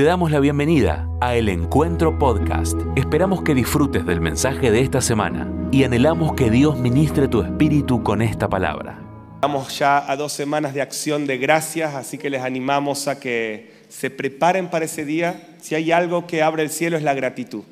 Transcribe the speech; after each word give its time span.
Te 0.00 0.06
damos 0.06 0.30
la 0.30 0.40
bienvenida 0.40 1.06
a 1.20 1.36
El 1.36 1.50
Encuentro 1.50 2.18
Podcast. 2.18 2.74
Esperamos 2.96 3.42
que 3.42 3.54
disfrutes 3.54 4.06
del 4.06 4.22
mensaje 4.22 4.70
de 4.70 4.80
esta 4.80 5.02
semana 5.02 5.52
y 5.70 5.84
anhelamos 5.84 6.32
que 6.32 6.50
Dios 6.50 6.78
ministre 6.78 7.28
tu 7.28 7.42
espíritu 7.42 8.02
con 8.02 8.22
esta 8.22 8.48
palabra. 8.48 8.98
Estamos 9.34 9.78
ya 9.78 10.10
a 10.10 10.16
dos 10.16 10.32
semanas 10.32 10.72
de 10.72 10.80
acción 10.80 11.26
de 11.26 11.36
gracias, 11.36 11.94
así 11.94 12.16
que 12.16 12.30
les 12.30 12.40
animamos 12.40 13.08
a 13.08 13.20
que 13.20 13.74
se 13.90 14.08
preparen 14.08 14.70
para 14.70 14.86
ese 14.86 15.04
día. 15.04 15.38
Si 15.60 15.74
hay 15.74 15.92
algo 15.92 16.26
que 16.26 16.42
abre 16.42 16.62
el 16.62 16.70
cielo 16.70 16.96
es 16.96 17.02
la 17.02 17.12
gratitud. 17.12 17.64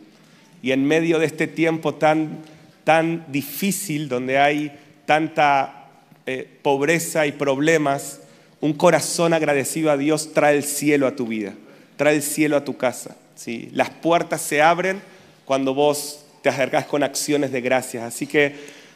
Y 0.61 0.73
en 0.73 0.85
medio 0.85 1.19
de 1.19 1.25
este 1.25 1.47
tiempo 1.47 1.95
tan, 1.95 2.41
tan 2.85 3.25
difícil, 3.29 4.11
donde 4.11 4.39
hay 4.39 4.79
tanta 5.07 5.87
eh, 6.27 6.47
pobreza 6.61 7.27
y 7.27 7.33
problemas, 7.33 8.21
un 8.61 8.75
corazón 8.75 9.33
agradecido 9.33 9.91
a 9.91 9.97
Dios 9.97 10.35
trae 10.35 10.59
el 10.59 10.65
cielo 10.65 11.07
a 11.07 11.17
tu 11.17 11.27
vida, 11.27 11.55
trae 11.99 12.15
el 12.17 12.23
cielo 12.23 12.57
a 12.57 12.65
tu 12.65 12.79
casa. 12.79 13.15
¿sí? 13.35 13.69
Las 13.73 13.91
puertas 13.91 14.41
se 14.41 14.63
abren 14.63 15.03
cuando 15.45 15.75
vos 15.75 16.25
te 16.43 16.49
acercás 16.49 16.87
con 16.87 17.03
acciones 17.03 17.53
de 17.53 17.61
gracias. 17.61 18.03
Así 18.03 18.27
que 18.27 18.55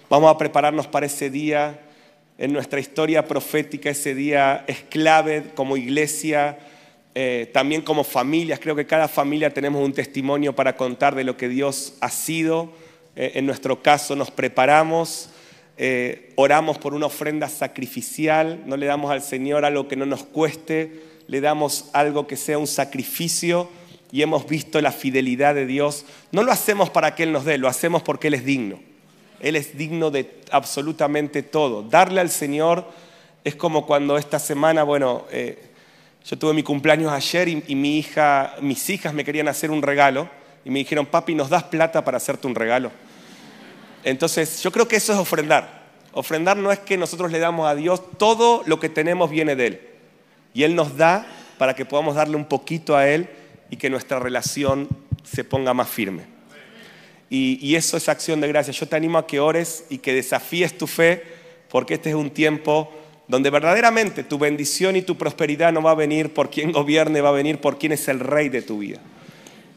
vamos 0.09 0.35
a 0.35 0.39
prepararnos 0.39 0.87
para 0.87 1.05
ese 1.05 1.29
día. 1.29 1.79
En 2.39 2.55
nuestra 2.55 2.81
historia 2.81 3.27
profética 3.27 3.91
ese 3.91 4.15
día 4.15 4.65
es 4.67 4.79
clave 4.89 5.51
como 5.55 5.77
iglesia, 5.77 6.59
eh, 7.15 7.51
también 7.53 7.83
como 7.83 8.05
familias. 8.05 8.59
Creo 8.59 8.75
que 8.75 8.87
cada 8.87 9.09
familia 9.09 9.53
tenemos 9.53 9.85
un 9.85 9.93
testimonio 9.93 10.55
para 10.55 10.77
contar 10.77 11.15
de 11.15 11.25
lo 11.25 11.37
que 11.37 11.51
Dios 11.51 11.95
ha 12.01 12.09
sido. 12.09 12.73
Eh, 13.17 13.33
en 13.35 13.45
nuestro 13.45 13.83
caso 13.83 14.17
nos 14.17 14.31
preparamos 14.31 15.29
eh, 15.79 16.33
oramos 16.37 16.79
por 16.79 16.95
una 16.95 17.07
ofrenda 17.07 17.49
sacrificial, 17.49 18.63
no 18.67 18.77
le 18.77 18.87
damos 18.87 19.11
al 19.11 19.23
Señor 19.23 19.65
algo 19.65 19.89
que 19.89 19.97
no 19.97 20.05
nos 20.05 20.23
cueste, 20.23 20.93
le 21.27 21.41
damos 21.41 21.87
algo 21.93 22.27
que 22.27 22.37
sea 22.37 22.59
un 22.59 22.67
sacrificio 22.67 23.69
y 24.11 24.23
hemos 24.23 24.47
visto 24.47 24.81
la 24.81 24.93
fidelidad 24.93 25.55
de 25.55 25.67
Dios. 25.67 26.05
No 26.31 26.43
lo 26.43 26.53
hacemos 26.53 26.91
para 26.91 27.15
que 27.15 27.23
Él 27.23 27.33
nos 27.33 27.45
dé, 27.45 27.59
lo 27.59 27.69
hacemos 27.69 28.03
porque 28.03 28.29
Él 28.29 28.35
es 28.35 28.45
digno. 28.45 28.79
Él 29.41 29.57
es 29.57 29.77
digno 29.77 30.11
de 30.11 30.41
absolutamente 30.51 31.43
todo. 31.43 31.83
Darle 31.83 32.21
al 32.21 32.31
Señor 32.31 32.87
es 33.43 33.57
como 33.57 33.87
cuando 33.87 34.17
esta 34.17 34.39
semana, 34.39 34.85
bueno, 34.85 35.25
eh, 35.33 35.71
yo 36.25 36.39
tuve 36.39 36.53
mi 36.53 36.63
cumpleaños 36.63 37.11
ayer 37.11 37.49
y, 37.49 37.65
hija, 37.67 38.55
mis 38.61 38.89
hijas 38.91 39.13
me 39.13 39.25
querían 39.25 39.49
hacer 39.49 39.71
un 39.71 39.83
regalo 39.83 40.29
y 40.65 40.71
me 40.71 40.79
dijeron, 40.79 41.07
papi, 41.07 41.35
¿nos 41.35 41.49
das 41.49 41.65
plata 41.65 42.05
para 42.05 42.19
hacerte 42.19 42.47
un 42.47 42.55
regalo? 42.55 42.93
Entonces, 44.05 44.63
yo 44.63 44.71
creo 44.71 44.87
que 44.87 44.97
eso 44.97 45.13
es 45.13 45.19
ofrendar. 45.19 45.83
Ofrendar 46.13 46.57
no 46.57 46.71
es 46.71 46.79
que 46.79 46.97
nosotros 46.97 47.33
le 47.33 47.39
damos 47.39 47.67
a 47.67 47.75
Dios, 47.75 48.03
todo 48.19 48.63
lo 48.67 48.79
que 48.79 48.89
tenemos 48.89 49.31
viene 49.31 49.57
de 49.57 49.67
Él. 49.67 49.92
Y 50.55 50.63
Él 50.65 50.75
nos 50.75 50.97
da 50.97 51.27
para 51.59 51.75
que 51.75 51.85
podamos 51.85 52.15
darle 52.15 52.37
un 52.37 52.45
poquito 52.45 52.97
a 52.97 53.09
Él 53.09 53.29
y 53.71 53.77
que 53.77 53.91
nuestra 53.91 54.19
relación 54.19 54.89
se 55.23 55.45
ponga 55.45 55.75
más 55.75 55.89
firme. 55.89 56.25
Y, 57.35 57.77
eso 57.77 57.97
es 57.97 58.11
acción 58.11 58.43
de 58.43 58.49
gracia. 58.49 58.75
Yo 58.75 58.87
te 58.87 58.95
animo 58.95 59.17
a 59.17 59.27
que 59.27 59.41
ores 59.41 59.87
y 59.89 59.97
que 59.97 60.13
desafíes 60.13 60.77
tu 60.77 60.87
fe, 60.87 61.23
porque 61.71 61.95
este 61.95 62.11
es 62.11 62.15
un 62.15 62.29
tiempo 62.29 62.93
donde 63.27 63.49
verdaderamente 63.49 64.23
tu 64.23 64.39
bendición 64.39 64.97
y 64.97 65.03
tu 65.03 65.17
prosperidad 65.17 65.73
no 65.73 65.83
va 65.83 65.93
a 65.93 65.95
venir 65.95 66.35
por 66.35 66.51
quien 66.51 66.73
gobierne, 66.73 67.23
va 67.23 67.31
a 67.31 67.33
venir 67.33 67.59
por 67.59 67.79
quien 67.79 67.93
es 67.93 68.07
el 68.09 68.21
rey 68.21 68.51
de 68.51 68.61
tu 68.61 68.81
vida. 68.81 69.01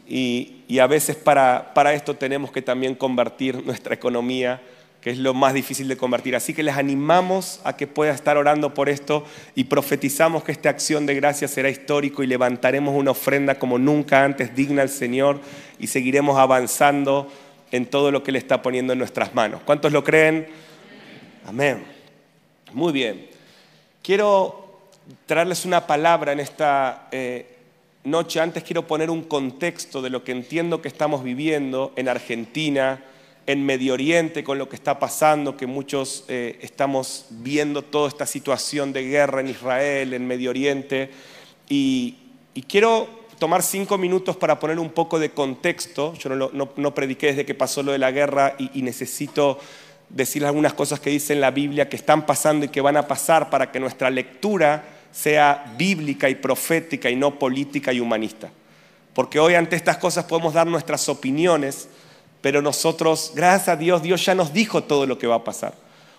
Y, 0.06 0.52
a 0.82 0.88
veces 0.88 1.16
para, 1.16 1.94
esto 1.94 2.18
tenemos 2.18 2.52
que 2.52 2.62
también 2.62 2.96
convertir 2.96 3.64
nuestra 3.66 3.94
economía, 3.94 4.62
que 5.06 5.12
es 5.12 5.20
lo 5.20 5.36
más 5.36 5.54
difícil 5.54 5.88
de 5.88 5.98
convertir. 5.98 6.36
Así 6.36 6.56
que 6.56 6.64
les 6.64 6.78
animamos 6.78 7.62
a 7.64 7.78
que 7.78 7.86
pueda 7.86 8.12
estar 8.12 8.38
orando 8.38 8.74
por 8.74 8.90
esto 8.90 9.24
y 9.54 9.66
profetizamos 9.66 10.44
que 10.44 10.52
esta 10.52 10.70
acción 10.70 11.06
de 11.06 11.14
gracia 11.14 11.48
será 11.48 11.70
histórico 11.70 12.24
y 12.24 12.26
levantaremos 12.26 12.96
una 12.96 13.12
ofrenda 13.12 13.60
como 13.60 13.78
nunca 13.78 14.24
antes 14.24 14.56
digna 14.56 14.82
al 14.82 14.90
Señor 14.90 15.42
y 15.78 15.86
seguiremos 15.86 16.40
avanzando 16.40 17.32
en 17.72 17.86
todo 17.86 18.10
lo 18.10 18.24
que 18.24 18.32
Él 18.32 18.38
está 18.38 18.64
poniendo 18.64 18.94
en 18.94 18.98
nuestras 18.98 19.36
manos. 19.36 19.62
¿Cuántos 19.64 19.92
lo 19.92 20.04
creen? 20.04 20.48
Amén. 21.46 21.84
Muy 22.74 22.92
bien. 22.92 23.28
Quiero 24.02 24.88
traerles 25.28 25.66
una 25.66 25.86
palabra 25.86 26.32
en 26.32 26.40
esta... 26.40 27.10
Eh, 27.12 27.52
noche, 28.06 28.40
antes 28.40 28.64
quiero 28.64 28.86
poner 28.86 29.10
un 29.10 29.24
contexto 29.24 30.00
de 30.00 30.12
lo 30.12 30.24
que 30.24 30.32
entiendo 30.32 30.80
que 30.80 30.88
estamos 30.88 31.24
viviendo 31.24 31.92
en 31.96 32.08
Argentina, 32.08 33.04
en 33.48 33.66
Medio 33.66 33.94
Oriente, 33.94 34.44
con 34.44 34.58
lo 34.58 34.68
que 34.68 34.76
está 34.76 34.98
pasando, 34.98 35.56
que 35.56 35.68
muchos 35.68 36.26
eh, 36.28 36.58
estamos 36.62 37.28
viendo 37.30 37.84
toda 37.84 38.08
esta 38.08 38.26
situación 38.26 38.92
de 38.92 39.04
guerra 39.04 39.42
en 39.42 39.50
Israel, 39.50 40.14
en 40.14 40.26
Medio 40.26 40.50
Oriente. 40.50 41.12
Y, 41.70 42.18
quiero 42.68 43.08
tomar 43.38 43.62
cinco 43.62 43.98
minutos 43.98 44.38
para 44.38 44.60
poner 44.60 44.80
un 44.80 44.90
poco 44.90 45.20
de 45.20 45.32
contexto. 45.32 46.14
Yo 46.16 46.30
no, 46.30 46.96
prediqué 46.96 47.28
desde 47.28 47.46
que 47.46 47.54
pasó 47.54 47.84
lo 47.84 47.92
de 47.92 48.00
la 48.00 48.12
guerra 48.12 48.56
y, 48.58 48.80
y 48.80 48.82
necesito 48.82 49.60
decir 50.10 50.46
algunas 50.46 50.74
cosas 50.74 51.00
que 51.00 51.10
dice 51.10 51.34
en 51.34 51.42
la 51.42 51.52
Biblia 51.52 51.90
que 51.90 51.96
están 51.96 52.26
pasando 52.26 52.66
y 52.66 52.70
que 52.70 52.82
van 52.82 52.98
a 52.98 53.08
pasar 53.08 53.50
para 53.50 53.72
que 53.72 53.80
nuestra 53.80 54.10
lectura 54.10 54.84
sea 55.12 55.74
bíblica 55.78 56.30
y 56.30 56.36
profética 56.36 57.10
y 57.10 57.16
no 57.16 57.40
política 57.40 57.94
y 57.94 58.00
humanista. 58.00 58.50
Porque 59.14 59.40
hoy 59.40 59.56
ante 59.56 59.78
estas 59.78 59.98
cosas 59.98 60.26
podemos 60.26 60.54
dar 60.54 60.68
nuestras 60.68 61.08
opiniones, 61.08 61.88
pero 62.46 62.62
nosotros, 62.62 63.32
gracias 63.34 63.70
a 63.70 63.76
Dios, 63.76 64.04
Dios 64.04 64.24
ya 64.24 64.36
nos 64.36 64.54
dijo 64.54 64.84
todo 64.84 65.08
lo 65.08 65.18
que 65.18 65.26
va 65.26 65.38
a 65.38 65.44
pasar. 65.44 65.74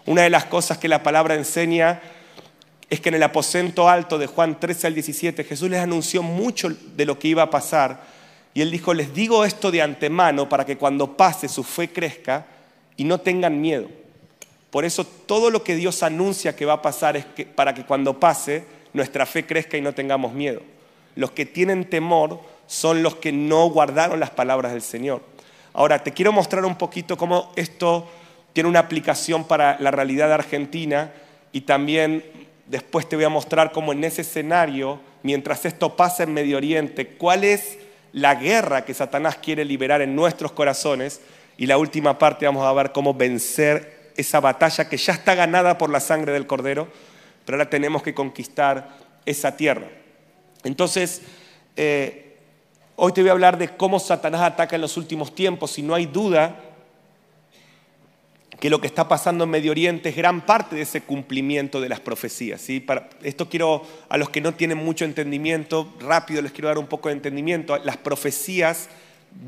Una 0.06 0.22
de 0.22 0.31
las 0.31 0.44
cosas 0.47 0.76
que 0.76 0.88
la 0.88 1.04
palabra 1.04 1.37
enseña 1.37 2.03
es 2.91 2.98
que 2.98 3.10
en 3.10 3.14
el 3.14 3.22
aposento 3.22 3.88
alto 3.88 4.19
de 4.19 4.26
Juan 4.26 4.59
13 4.59 4.88
al 4.88 4.94
17 4.94 5.44
Jesús 5.44 5.70
les 5.70 5.78
anunció 5.78 6.25
mucho 6.25 6.69
de 6.69 7.06
lo 7.06 7.16
que 7.16 7.28
iba 7.28 7.44
a 7.44 7.50
pasar 7.50 8.03
y 8.54 8.60
él 8.60 8.72
dijo, 8.72 8.92
les 8.92 9.15
digo 9.15 9.44
esto 9.44 9.70
de 9.70 9.82
antemano 9.82 10.48
para 10.48 10.66
que 10.66 10.76
cuando 10.76 11.16
pase 11.16 11.48
su 11.48 11.62
fe 11.62 11.92
crezca 11.92 12.47
y 12.97 13.04
no 13.04 13.20
tengan 13.20 13.60
miedo. 13.60 13.86
Por 14.70 14.84
eso 14.84 15.04
todo 15.04 15.50
lo 15.50 15.62
que 15.62 15.76
Dios 15.76 16.03
anuncia 16.03 16.56
que 16.56 16.66
va 16.66 16.72
a 16.72 16.82
pasar 16.82 17.16
es 17.16 17.25
que, 17.25 17.47
para 17.47 17.72
que 17.72 17.84
cuando 17.84 18.19
pase 18.19 18.65
nuestra 18.94 19.26
fe 19.26 19.47
crezca 19.47 19.76
y 19.76 19.81
no 19.81 19.92
tengamos 19.92 20.32
miedo. 20.32 20.60
Los 21.15 21.31
que 21.31 21.47
tienen 21.47 21.88
temor 21.88 22.41
son 22.66 23.04
los 23.04 23.15
que 23.15 23.31
no 23.31 23.70
guardaron 23.70 24.19
las 24.19 24.31
palabras 24.31 24.72
del 24.72 24.82
Señor. 24.82 25.35
Ahora, 25.76 25.98
te 25.98 26.12
quiero 26.12 26.32
mostrar 26.32 26.64
un 26.64 26.76
poquito 26.76 27.19
cómo 27.19 27.53
esto 27.54 28.09
tiene 28.54 28.70
una 28.70 28.78
aplicación 28.78 29.44
para 29.44 29.78
la 29.78 29.91
realidad 29.91 30.32
Argentina 30.32 31.12
y 31.53 31.60
también 31.60 32.25
después 32.64 33.06
te 33.06 33.14
voy 33.14 33.26
a 33.26 33.28
mostrar 33.28 33.72
cómo 33.72 33.92
en 33.92 34.03
ese 34.03 34.22
escenario, 34.22 34.98
mientras 35.22 35.66
esto 35.66 35.94
pasa 35.94 36.22
en 36.22 36.32
Medio 36.32 36.56
Oriente, 36.56 37.09
cuál 37.09 37.44
es 37.44 37.78
la 38.15 38.36
guerra 38.36 38.86
que 38.86 38.94
Satanás 38.94 39.36
quiere 39.36 39.66
liberar 39.66 40.00
en 40.00 40.16
nuestros 40.16 40.53
corazones 40.53 41.20
y 41.59 41.66
la 41.66 41.76
última 41.76 42.19
parte 42.19 42.47
vamos 42.47 42.65
a 42.65 42.72
ver 42.72 42.92
cómo 42.92 43.12
vencer 43.12 44.12
esa 44.16 44.41
batalla 44.41 44.88
que 44.88 44.97
ya 44.97 45.12
está 45.12 45.34
ganada 45.34 45.76
por 45.76 45.91
la 45.91 46.00
sangre 46.00 46.32
del 46.32 46.47
Cordero 46.47 46.88
pero 47.44 47.59
ahora 47.59 47.69
tenemos 47.69 48.03
que 48.03 48.15
conquistar 48.15 48.97
esa 49.26 49.59
tierra. 49.59 49.88
Entonces, 50.65 51.20
eh, 51.76 52.25
hoy 52.97 53.12
te 53.12 53.21
voy 53.21 53.29
a 53.29 53.33
hablar 53.33 53.59
de 53.59 53.69
cómo 53.69 54.01
Satanás 54.01 54.41
ataca 54.41 54.75
en 54.75 54.83
los 54.83 54.97
últimos 54.97 55.34
tiempos 55.34 55.79
y 55.79 55.83
no 55.83 55.95
hay 55.95 56.07
duda 56.07 56.57
que 58.59 58.71
lo 58.71 58.81
que 58.81 58.87
está 58.87 59.07
pasando 59.07 59.45
en 59.45 59.51
Medio 59.51 59.71
Oriente 59.71 60.09
es 60.09 60.17
gran 60.17 60.41
parte 60.41 60.77
de 60.77 60.83
ese 60.83 61.03
cumplimiento 61.03 61.81
de 61.81 61.91
las 61.91 62.01
profecías. 62.01 62.61
¿sí? 62.61 62.81
Para, 62.81 63.11
esto 63.23 63.51
quiero, 63.51 63.83
a 64.09 64.17
los 64.17 64.31
que 64.31 64.41
no 64.41 64.55
tienen 64.55 64.79
mucho 64.79 65.05
entendimiento, 65.05 65.93
rápido 66.01 66.41
les 66.41 66.53
quiero 66.53 66.69
dar 66.69 66.79
un 66.79 66.87
poco 66.87 67.11
de 67.11 67.17
entendimiento. 67.17 67.77
Las 67.84 67.99
profecías 67.99 68.89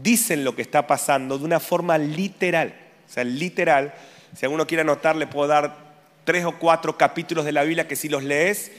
dicen 0.02 0.44
lo 0.44 0.54
que 0.54 0.60
está 0.60 0.86
pasando 0.86 1.38
de 1.38 1.44
una 1.46 1.58
forma 1.58 1.96
literal. 1.96 2.74
O 3.08 3.10
sea, 3.10 3.24
literal. 3.24 3.94
Si 4.36 4.44
alguno 4.44 4.66
quiere 4.66 4.82
anotar, 4.82 5.16
le 5.16 5.26
puedo 5.26 5.48
dar 5.48 5.88
tres 6.24 6.44
o 6.44 6.58
cuatro 6.58 6.98
capítulos 6.98 7.46
de 7.46 7.52
la 7.52 7.62
Biblia 7.62 7.88
que 7.88 7.96
si 7.96 8.10
los 8.10 8.22
lees 8.22 8.70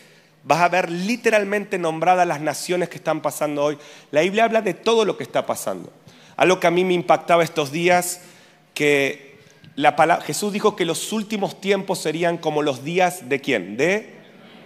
vas 0.43 0.61
a 0.61 0.69
ver 0.69 0.89
literalmente 0.89 1.77
nombradas 1.77 2.27
las 2.27 2.41
naciones 2.41 2.89
que 2.89 2.97
están 2.97 3.21
pasando 3.21 3.63
hoy. 3.63 3.77
La 4.11 4.21
Biblia 4.21 4.45
habla 4.45 4.61
de 4.61 4.73
todo 4.73 5.05
lo 5.05 5.17
que 5.17 5.23
está 5.23 5.45
pasando. 5.45 5.91
Algo 6.35 6.59
que 6.59 6.67
a 6.67 6.71
mí 6.71 6.85
me 6.85 6.93
impactaba 6.93 7.43
estos 7.43 7.71
días, 7.71 8.21
que 8.73 9.39
la 9.75 10.21
Jesús 10.21 10.51
dijo 10.51 10.75
que 10.75 10.85
los 10.85 11.11
últimos 11.11 11.61
tiempos 11.61 11.99
serían 11.99 12.37
como 12.37 12.61
los 12.61 12.83
días 12.83 13.29
de 13.29 13.39
quién? 13.39 13.77
De 13.77 14.13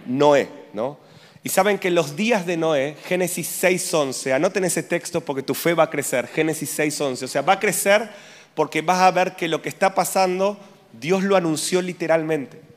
Noé, 0.06 0.48
¿no? 0.72 0.98
Y 1.42 1.50
saben 1.50 1.78
que 1.78 1.90
los 1.90 2.16
días 2.16 2.46
de 2.46 2.56
Noé, 2.56 2.96
Génesis 3.04 3.62
6.11, 3.62 4.32
anoten 4.32 4.64
ese 4.64 4.82
texto 4.82 5.20
porque 5.20 5.42
tu 5.42 5.54
fe 5.54 5.74
va 5.74 5.84
a 5.84 5.90
crecer, 5.90 6.26
Génesis 6.26 6.78
6.11, 6.78 7.22
o 7.24 7.28
sea, 7.28 7.42
va 7.42 7.54
a 7.54 7.60
crecer 7.60 8.08
porque 8.54 8.80
vas 8.80 9.00
a 9.00 9.10
ver 9.10 9.36
que 9.36 9.46
lo 9.46 9.60
que 9.60 9.68
está 9.68 9.94
pasando, 9.94 10.58
Dios 10.92 11.22
lo 11.22 11.36
anunció 11.36 11.82
literalmente. 11.82 12.73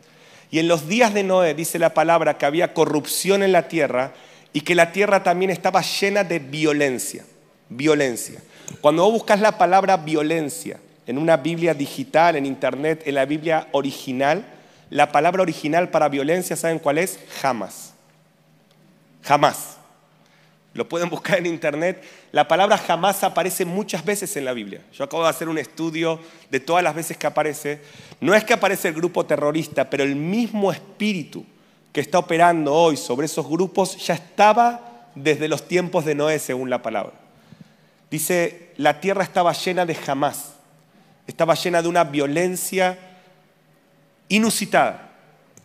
Y 0.49 0.59
en 0.59 0.67
los 0.67 0.88
días 0.88 1.13
de 1.13 1.23
Noé 1.23 1.53
dice 1.53 1.79
la 1.79 1.94
palabra 1.94 2.38
que 2.38 2.45
había 2.45 2.73
corrupción 2.73 3.44
en 3.44 3.51
la 3.51 3.67
tierra 3.67 4.13
y 4.53 4.61
que 4.61 4.75
la 4.75 4.91
tierra 4.91 5.23
también 5.23 5.51
estaba 5.51 5.81
llena 5.81 6.23
de 6.23 6.39
violencia. 6.39 7.25
Violencia. 7.69 8.41
Cuando 8.81 9.03
vos 9.03 9.13
buscas 9.13 9.41
la 9.41 9.57
palabra 9.57 9.97
violencia 9.97 10.79
en 11.05 11.17
una 11.17 11.38
Biblia 11.38 11.73
digital, 11.73 12.35
en 12.35 12.45
internet, 12.45 13.03
en 13.05 13.15
la 13.15 13.25
Biblia 13.25 13.67
original, 13.71 14.45
la 14.89 15.11
palabra 15.11 15.41
original 15.41 15.89
para 15.89 16.09
violencia, 16.09 16.55
¿saben 16.55 16.79
cuál 16.79 16.97
es? 16.97 17.19
Jamás. 17.41 17.94
Jamás. 19.23 19.76
Lo 20.77 20.88
pueden 20.88 21.09
buscar 21.09 21.39
en 21.39 21.47
internet. 21.47 22.03
La 22.31 22.47
palabra 22.47 22.77
jamás 22.77 23.24
aparece 23.24 23.65
muchas 23.65 24.06
veces 24.06 24.38
en 24.38 24.45
la 24.45 24.53
Biblia. 24.53 24.81
Yo 24.94 25.03
acabo 25.03 25.24
de 25.24 25.29
hacer 25.29 25.50
un 25.50 25.57
estudio 25.57 26.19
de 26.51 26.59
todas 26.59 26.83
las 26.83 26.94
veces 26.94 27.18
que 27.18 27.25
aparece. 27.25 27.81
No 28.21 28.35
es 28.35 28.44
que 28.44 28.53
aparece 28.53 28.89
el 28.89 28.94
grupo 28.94 29.25
terrorista, 29.25 29.89
pero 29.89 30.03
el 30.03 30.15
mismo 30.15 30.71
espíritu 30.71 31.44
que 31.91 32.00
está 32.00 32.19
operando 32.19 32.75
hoy 32.75 32.95
sobre 32.95 33.25
esos 33.25 33.47
grupos 33.50 33.97
ya 34.06 34.13
estaba 34.13 35.09
desde 35.15 35.47
los 35.47 35.68
tiempos 35.68 36.06
de 36.06 36.13
Noé, 36.13 36.38
según 36.38 36.69
la 36.69 36.83
palabra. 36.83 37.13
Dice, 38.12 38.71
la 38.77 39.00
tierra 39.00 39.23
estaba 39.23 39.53
llena 39.53 39.83
de 39.83 39.95
jamás, 39.95 40.53
estaba 41.25 41.56
llena 41.56 41.81
de 41.81 41.88
una 41.88 42.03
violencia 42.03 43.00
inusitada. 44.30 45.09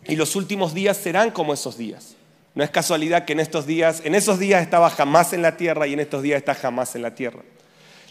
Y 0.05 0.15
los 0.15 0.35
últimos 0.35 0.73
días 0.73 0.97
serán 0.97 1.29
como 1.29 1.53
esos 1.53 1.77
días. 1.77 2.15
No 2.55 2.63
es 2.63 2.69
casualidad 2.69 3.25
que 3.25 3.33
en 3.33 3.39
estos 3.39 3.65
días, 3.65 4.01
en 4.03 4.15
esos 4.15 4.37
días 4.37 4.61
estaba 4.61 4.89
jamás 4.89 5.33
en 5.33 5.41
la 5.41 5.57
tierra 5.57 5.87
y 5.87 5.93
en 5.93 5.99
estos 5.99 6.21
días 6.21 6.37
está 6.37 6.53
jamás 6.53 6.95
en 6.95 7.01
la 7.01 7.15
tierra. 7.15 7.41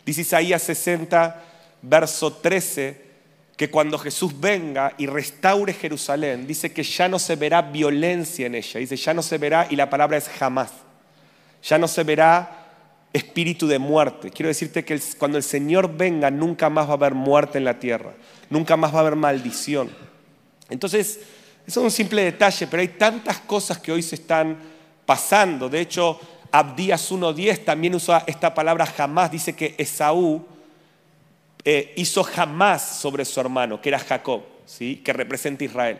Dice 0.04 0.22
Isaías 0.22 0.62
60, 0.62 1.42
verso 1.82 2.32
13, 2.32 3.12
que 3.56 3.70
cuando 3.70 3.98
Jesús 3.98 4.40
venga 4.40 4.94
y 4.98 5.06
restaure 5.06 5.72
Jerusalén, 5.72 6.46
dice 6.46 6.72
que 6.72 6.82
ya 6.82 7.08
no 7.08 7.18
se 7.20 7.36
verá 7.36 7.62
violencia 7.62 8.46
en 8.46 8.56
ella. 8.56 8.80
Dice, 8.80 8.96
ya 8.96 9.14
no 9.14 9.22
se 9.22 9.38
verá, 9.38 9.68
y 9.70 9.76
la 9.76 9.88
palabra 9.88 10.16
es 10.16 10.28
jamás. 10.28 10.72
Ya 11.62 11.78
no 11.78 11.86
se 11.86 12.02
verá 12.02 12.62
espíritu 13.12 13.68
de 13.68 13.78
muerte. 13.78 14.30
Quiero 14.30 14.48
decirte 14.48 14.84
que 14.84 15.00
cuando 15.18 15.38
el 15.38 15.44
Señor 15.44 15.96
venga, 15.96 16.30
nunca 16.30 16.70
más 16.70 16.86
va 16.86 16.92
a 16.92 16.94
haber 16.94 17.14
muerte 17.14 17.58
en 17.58 17.64
la 17.64 17.78
tierra. 17.78 18.14
Nunca 18.50 18.76
más 18.76 18.92
va 18.92 18.98
a 18.98 19.00
haber 19.02 19.16
maldición. 19.16 19.90
Entonces, 20.70 21.20
eso 21.72 21.80
es 21.80 21.84
un 21.84 21.90
simple 21.90 22.22
detalle, 22.24 22.66
pero 22.66 22.82
hay 22.82 22.88
tantas 22.88 23.38
cosas 23.38 23.78
que 23.78 23.90
hoy 23.90 24.02
se 24.02 24.16
están 24.16 24.58
pasando. 25.06 25.70
De 25.70 25.80
hecho, 25.80 26.20
Abdías 26.50 27.10
1.10 27.10 27.64
también 27.64 27.94
usa 27.94 28.24
esta 28.26 28.52
palabra 28.52 28.84
jamás. 28.84 29.30
Dice 29.30 29.56
que 29.56 29.74
Esaú 29.78 30.44
eh, 31.64 31.94
hizo 31.96 32.24
jamás 32.24 32.98
sobre 32.98 33.24
su 33.24 33.40
hermano, 33.40 33.80
que 33.80 33.88
era 33.88 33.98
Jacob, 33.98 34.42
¿sí? 34.66 34.96
que 34.96 35.14
representa 35.14 35.64
Israel. 35.64 35.98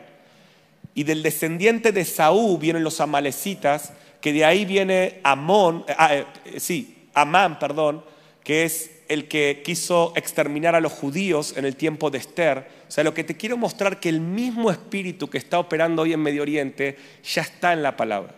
Y 0.93 1.05
del 1.05 1.23
descendiente 1.23 1.91
de 1.91 2.01
Esaú 2.01 2.59
vienen 2.59 2.83
los 2.83 3.01
amalecitas, 3.01 3.93
que 4.21 4.31
de 4.31 4.45
ahí 4.45 4.65
viene 4.65 5.21
Amón, 5.23 5.85
eh, 5.87 5.95
ah, 5.97 6.13
eh, 6.13 6.25
sí, 6.59 7.09
Amán, 7.15 7.57
perdón, 7.57 8.03
que 8.43 8.65
es 8.65 8.91
el 9.07 9.27
que 9.27 9.61
quiso 9.63 10.13
exterminar 10.15 10.75
a 10.75 10.81
los 10.81 10.91
judíos 10.91 11.55
en 11.57 11.65
el 11.65 11.75
tiempo 11.75 12.09
de 12.09 12.17
Esther. 12.17 12.67
O 12.87 12.91
sea, 12.91 13.03
lo 13.03 13.13
que 13.13 13.23
te 13.23 13.37
quiero 13.37 13.57
mostrar 13.57 13.99
que 13.99 14.09
el 14.09 14.19
mismo 14.19 14.71
espíritu 14.71 15.29
que 15.29 15.37
está 15.37 15.59
operando 15.59 16.03
hoy 16.03 16.13
en 16.13 16.21
Medio 16.21 16.41
Oriente 16.41 16.97
ya 17.23 17.41
está 17.41 17.73
en 17.73 17.83
la 17.83 17.95
palabra. 17.97 18.35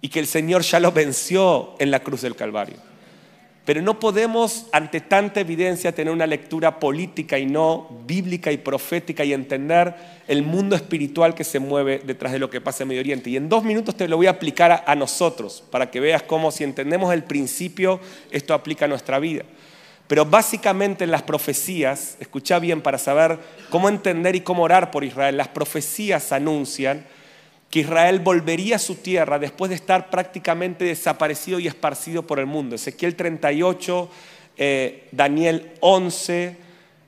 Y 0.00 0.08
que 0.08 0.20
el 0.20 0.26
Señor 0.26 0.62
ya 0.62 0.80
lo 0.80 0.92
venció 0.92 1.74
en 1.78 1.90
la 1.90 2.00
cruz 2.00 2.22
del 2.22 2.36
Calvario. 2.36 2.76
Pero 3.66 3.82
no 3.82 3.98
podemos, 3.98 4.66
ante 4.70 5.00
tanta 5.00 5.40
evidencia, 5.40 5.92
tener 5.92 6.14
una 6.14 6.28
lectura 6.28 6.78
política 6.78 7.36
y 7.36 7.46
no 7.46 7.88
bíblica 8.06 8.52
y 8.52 8.58
profética 8.58 9.24
y 9.24 9.32
entender 9.32 9.92
el 10.28 10.44
mundo 10.44 10.76
espiritual 10.76 11.34
que 11.34 11.42
se 11.42 11.58
mueve 11.58 12.00
detrás 12.04 12.32
de 12.32 12.38
lo 12.38 12.48
que 12.48 12.60
pasa 12.60 12.84
en 12.84 12.90
Medio 12.90 13.00
Oriente. 13.00 13.28
Y 13.28 13.36
en 13.36 13.48
dos 13.48 13.64
minutos 13.64 13.96
te 13.96 14.06
lo 14.06 14.18
voy 14.18 14.28
a 14.28 14.30
aplicar 14.30 14.84
a, 14.86 14.94
nosotros, 14.94 15.64
para 15.68 15.90
que 15.90 15.98
veas 15.98 16.22
cómo 16.22 16.52
si 16.52 16.62
entendemos 16.62 17.12
el 17.12 17.24
principio, 17.24 17.98
esto 18.30 18.54
aplica 18.54 18.84
a 18.84 18.88
nuestra 18.88 19.18
vida. 19.18 19.42
Pero 20.06 20.24
básicamente 20.24 21.02
en 21.02 21.10
las 21.10 21.22
profecías, 21.22 22.18
escucha 22.20 22.60
bien 22.60 22.82
para 22.82 22.98
saber 22.98 23.36
cómo 23.70 23.88
entender 23.88 24.36
y 24.36 24.42
cómo 24.42 24.62
orar 24.62 24.92
por 24.92 25.02
Israel, 25.02 25.36
las 25.36 25.48
profecías 25.48 26.30
anuncian 26.30 27.04
que 27.70 27.80
Israel 27.80 28.20
volvería 28.20 28.76
a 28.76 28.78
su 28.78 28.96
tierra 28.96 29.38
después 29.38 29.68
de 29.68 29.74
estar 29.74 30.10
prácticamente 30.10 30.84
desaparecido 30.84 31.58
y 31.58 31.66
esparcido 31.66 32.22
por 32.22 32.38
el 32.38 32.46
mundo. 32.46 32.76
Ezequiel 32.76 33.16
38, 33.16 34.08
eh, 34.56 35.08
Daniel 35.12 35.72
11, 35.80 36.56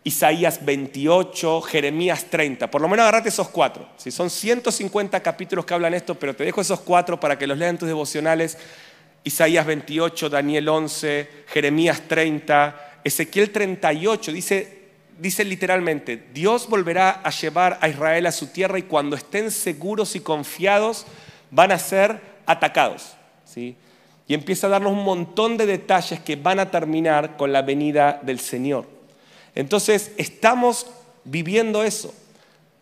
Isaías 0.05 0.64
28, 0.64 1.60
Jeremías 1.62 2.26
30. 2.31 2.70
Por 2.70 2.81
lo 2.81 2.88
menos 2.88 3.05
agarrate 3.05 3.28
esos 3.28 3.49
cuatro. 3.49 3.88
Si 3.96 4.10
son 4.10 4.31
150 4.31 5.20
capítulos 5.20 5.64
que 5.64 5.75
hablan 5.75 5.94
esto, 5.94 6.14
pero 6.14 6.34
te 6.34 6.44
dejo 6.44 6.61
esos 6.61 6.81
cuatro 6.81 7.20
para 7.20 7.38
que 7.38 7.46
los 7.46 7.58
lean 7.58 7.78
tus 7.78 7.88
devocionales. 7.88 8.58
Isaías 9.25 9.66
28, 9.66 10.31
Daniel 10.31 10.69
11, 10.69 11.28
Jeremías 11.49 12.02
30, 12.08 13.00
Ezequiel 13.04 13.50
38 13.50 14.32
dice, 14.32 14.77
dice 15.18 15.44
literalmente, 15.44 16.28
Dios 16.32 16.68
volverá 16.68 17.10
a 17.10 17.30
llevar 17.30 17.78
a 17.80 17.88
Israel 17.88 18.26
a 18.26 18.32
su 18.32 18.48
tierra 18.48 18.78
y 18.78 18.82
cuando 18.82 19.16
estén 19.16 19.50
seguros 19.50 20.16
y 20.16 20.20
confiados 20.20 21.06
van 21.50 21.72
a 21.72 21.78
ser 21.78 22.20
atacados. 22.46 23.14
¿sí? 23.44 23.76
Y 24.26 24.34
empieza 24.34 24.66
a 24.66 24.70
darnos 24.70 24.92
un 24.92 25.04
montón 25.04 25.56
de 25.56 25.66
detalles 25.66 26.20
que 26.20 26.36
van 26.36 26.60
a 26.60 26.70
terminar 26.70 27.36
con 27.36 27.52
la 27.52 27.62
venida 27.62 28.20
del 28.22 28.40
Señor. 28.40 28.86
Entonces, 29.54 30.12
estamos 30.16 30.86
viviendo 31.24 31.82
eso. 31.82 32.14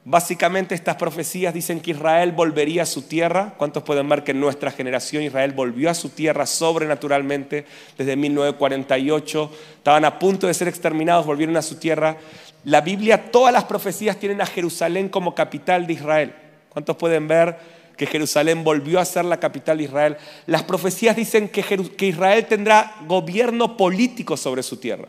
Básicamente 0.08 0.76
estas 0.76 0.94
profecías 0.94 1.52
dicen 1.52 1.80
que 1.80 1.90
Israel 1.90 2.30
volvería 2.30 2.82
a 2.82 2.86
su 2.86 3.02
tierra. 3.02 3.54
¿Cuántos 3.56 3.82
pueden 3.82 4.08
ver 4.08 4.22
que 4.22 4.30
en 4.30 4.38
nuestra 4.38 4.70
generación 4.70 5.24
Israel 5.24 5.50
volvió 5.50 5.90
a 5.90 5.94
su 5.94 6.10
tierra 6.10 6.46
sobrenaturalmente 6.46 7.66
desde 7.98 8.14
1948? 8.14 9.50
Estaban 9.78 10.04
a 10.04 10.16
punto 10.20 10.46
de 10.46 10.54
ser 10.54 10.68
exterminados, 10.68 11.26
volvieron 11.26 11.56
a 11.56 11.62
su 11.62 11.80
tierra. 11.80 12.18
La 12.62 12.82
Biblia, 12.82 13.32
todas 13.32 13.52
las 13.52 13.64
profecías 13.64 14.16
tienen 14.16 14.40
a 14.40 14.46
Jerusalén 14.46 15.08
como 15.08 15.34
capital 15.34 15.88
de 15.88 15.94
Israel. 15.94 16.34
¿Cuántos 16.68 16.94
pueden 16.94 17.26
ver 17.26 17.56
que 17.96 18.06
Jerusalén 18.06 18.62
volvió 18.62 19.00
a 19.00 19.04
ser 19.04 19.24
la 19.24 19.40
capital 19.40 19.78
de 19.78 19.84
Israel? 19.84 20.16
Las 20.46 20.62
profecías 20.62 21.16
dicen 21.16 21.48
que, 21.48 21.64
Israel 22.06 22.46
tendrá 22.46 22.94
gobierno 23.08 23.76
político 23.76 24.36
sobre 24.36 24.62
su 24.62 24.76
tierra. 24.76 25.08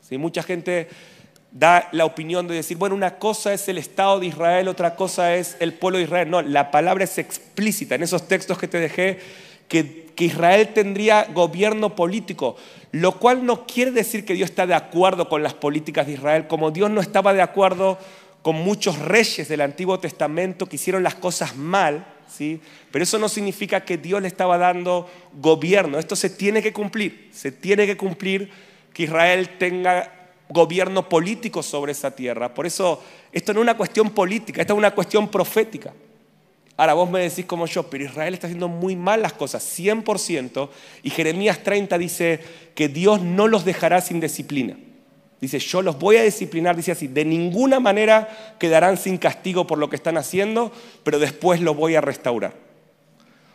¿Sí? 0.00 0.18
Mucha 0.18 0.42
gente 0.42 0.88
da 1.52 1.88
la 1.92 2.06
opinión 2.06 2.48
de 2.48 2.54
decir, 2.54 2.78
bueno, 2.78 2.94
una 2.94 3.18
cosa 3.18 3.52
es 3.52 3.68
el 3.68 3.78
Estado 3.78 4.20
de 4.20 4.26
Israel, 4.26 4.68
otra 4.68 4.96
cosa 4.96 5.34
es 5.34 5.56
el 5.60 5.74
pueblo 5.74 5.98
de 5.98 6.04
Israel. 6.04 6.30
No, 6.30 6.40
la 6.40 6.70
palabra 6.70 7.04
es 7.04 7.18
explícita 7.18 7.94
en 7.94 8.02
esos 8.02 8.26
textos 8.26 8.58
que 8.58 8.68
te 8.68 8.80
dejé, 8.80 9.18
que, 9.68 10.02
Israel 10.18 10.68
tendría 10.72 11.24
gobierno 11.34 11.96
político, 11.96 12.54
lo 12.92 13.18
cual 13.18 13.44
no 13.44 13.66
quiere 13.66 13.90
decir 13.90 14.24
que 14.24 14.34
Dios 14.34 14.50
está 14.50 14.68
de 14.68 14.74
acuerdo 14.74 15.28
con 15.28 15.42
las 15.42 15.52
políticas 15.52 16.06
de 16.06 16.12
Israel, 16.12 16.46
como 16.46 16.70
Dios 16.70 16.92
no 16.92 17.00
estaba 17.00 17.32
de 17.32 17.42
acuerdo 17.42 17.98
con 18.42 18.54
muchos 18.54 19.00
reyes 19.00 19.48
del 19.48 19.62
Antiguo 19.62 19.98
Testamento 19.98 20.66
que 20.66 20.76
hicieron 20.76 21.02
las 21.02 21.16
cosas 21.16 21.56
mal, 21.56 22.06
¿sí? 22.28 22.60
pero 22.92 23.02
eso 23.02 23.18
no 23.18 23.28
significa 23.28 23.80
que 23.80 23.98
Dios 23.98 24.22
le 24.22 24.28
estaba 24.28 24.58
dando 24.58 25.10
gobierno, 25.40 25.98
esto 25.98 26.14
se 26.14 26.30
tiene 26.30 26.62
que 26.62 26.72
cumplir, 26.72 27.30
se 27.32 27.50
tiene 27.50 27.84
que 27.84 27.96
cumplir 27.96 28.48
que 28.92 29.02
Israel 29.02 29.48
tenga 29.58 30.21
gobierno 30.52 31.08
político 31.08 31.62
sobre 31.62 31.92
esa 31.92 32.10
tierra. 32.10 32.52
Por 32.52 32.66
eso, 32.66 33.02
esto 33.32 33.52
no 33.52 33.60
es 33.60 33.64
una 33.64 33.76
cuestión 33.76 34.10
política, 34.10 34.60
esto 34.60 34.74
es 34.74 34.78
una 34.78 34.94
cuestión 34.94 35.28
profética. 35.28 35.92
Ahora 36.76 36.94
vos 36.94 37.10
me 37.10 37.20
decís 37.20 37.44
como 37.44 37.66
yo, 37.66 37.84
pero 37.84 38.04
Israel 38.04 38.34
está 38.34 38.46
haciendo 38.46 38.68
muy 38.68 38.96
mal 38.96 39.22
las 39.22 39.34
cosas, 39.34 39.62
100%, 39.78 40.68
y 41.02 41.10
Jeremías 41.10 41.62
30 41.62 41.98
dice 41.98 42.40
que 42.74 42.88
Dios 42.88 43.20
no 43.20 43.46
los 43.46 43.64
dejará 43.64 44.00
sin 44.00 44.20
disciplina. 44.20 44.76
Dice, 45.40 45.58
yo 45.58 45.82
los 45.82 45.98
voy 45.98 46.16
a 46.16 46.22
disciplinar, 46.22 46.76
dice 46.76 46.92
así, 46.92 47.08
de 47.08 47.24
ninguna 47.24 47.80
manera 47.80 48.54
quedarán 48.60 48.96
sin 48.96 49.18
castigo 49.18 49.66
por 49.66 49.76
lo 49.76 49.90
que 49.90 49.96
están 49.96 50.16
haciendo, 50.16 50.72
pero 51.02 51.18
después 51.18 51.60
lo 51.60 51.74
voy 51.74 51.96
a 51.96 52.00
restaurar. 52.00 52.54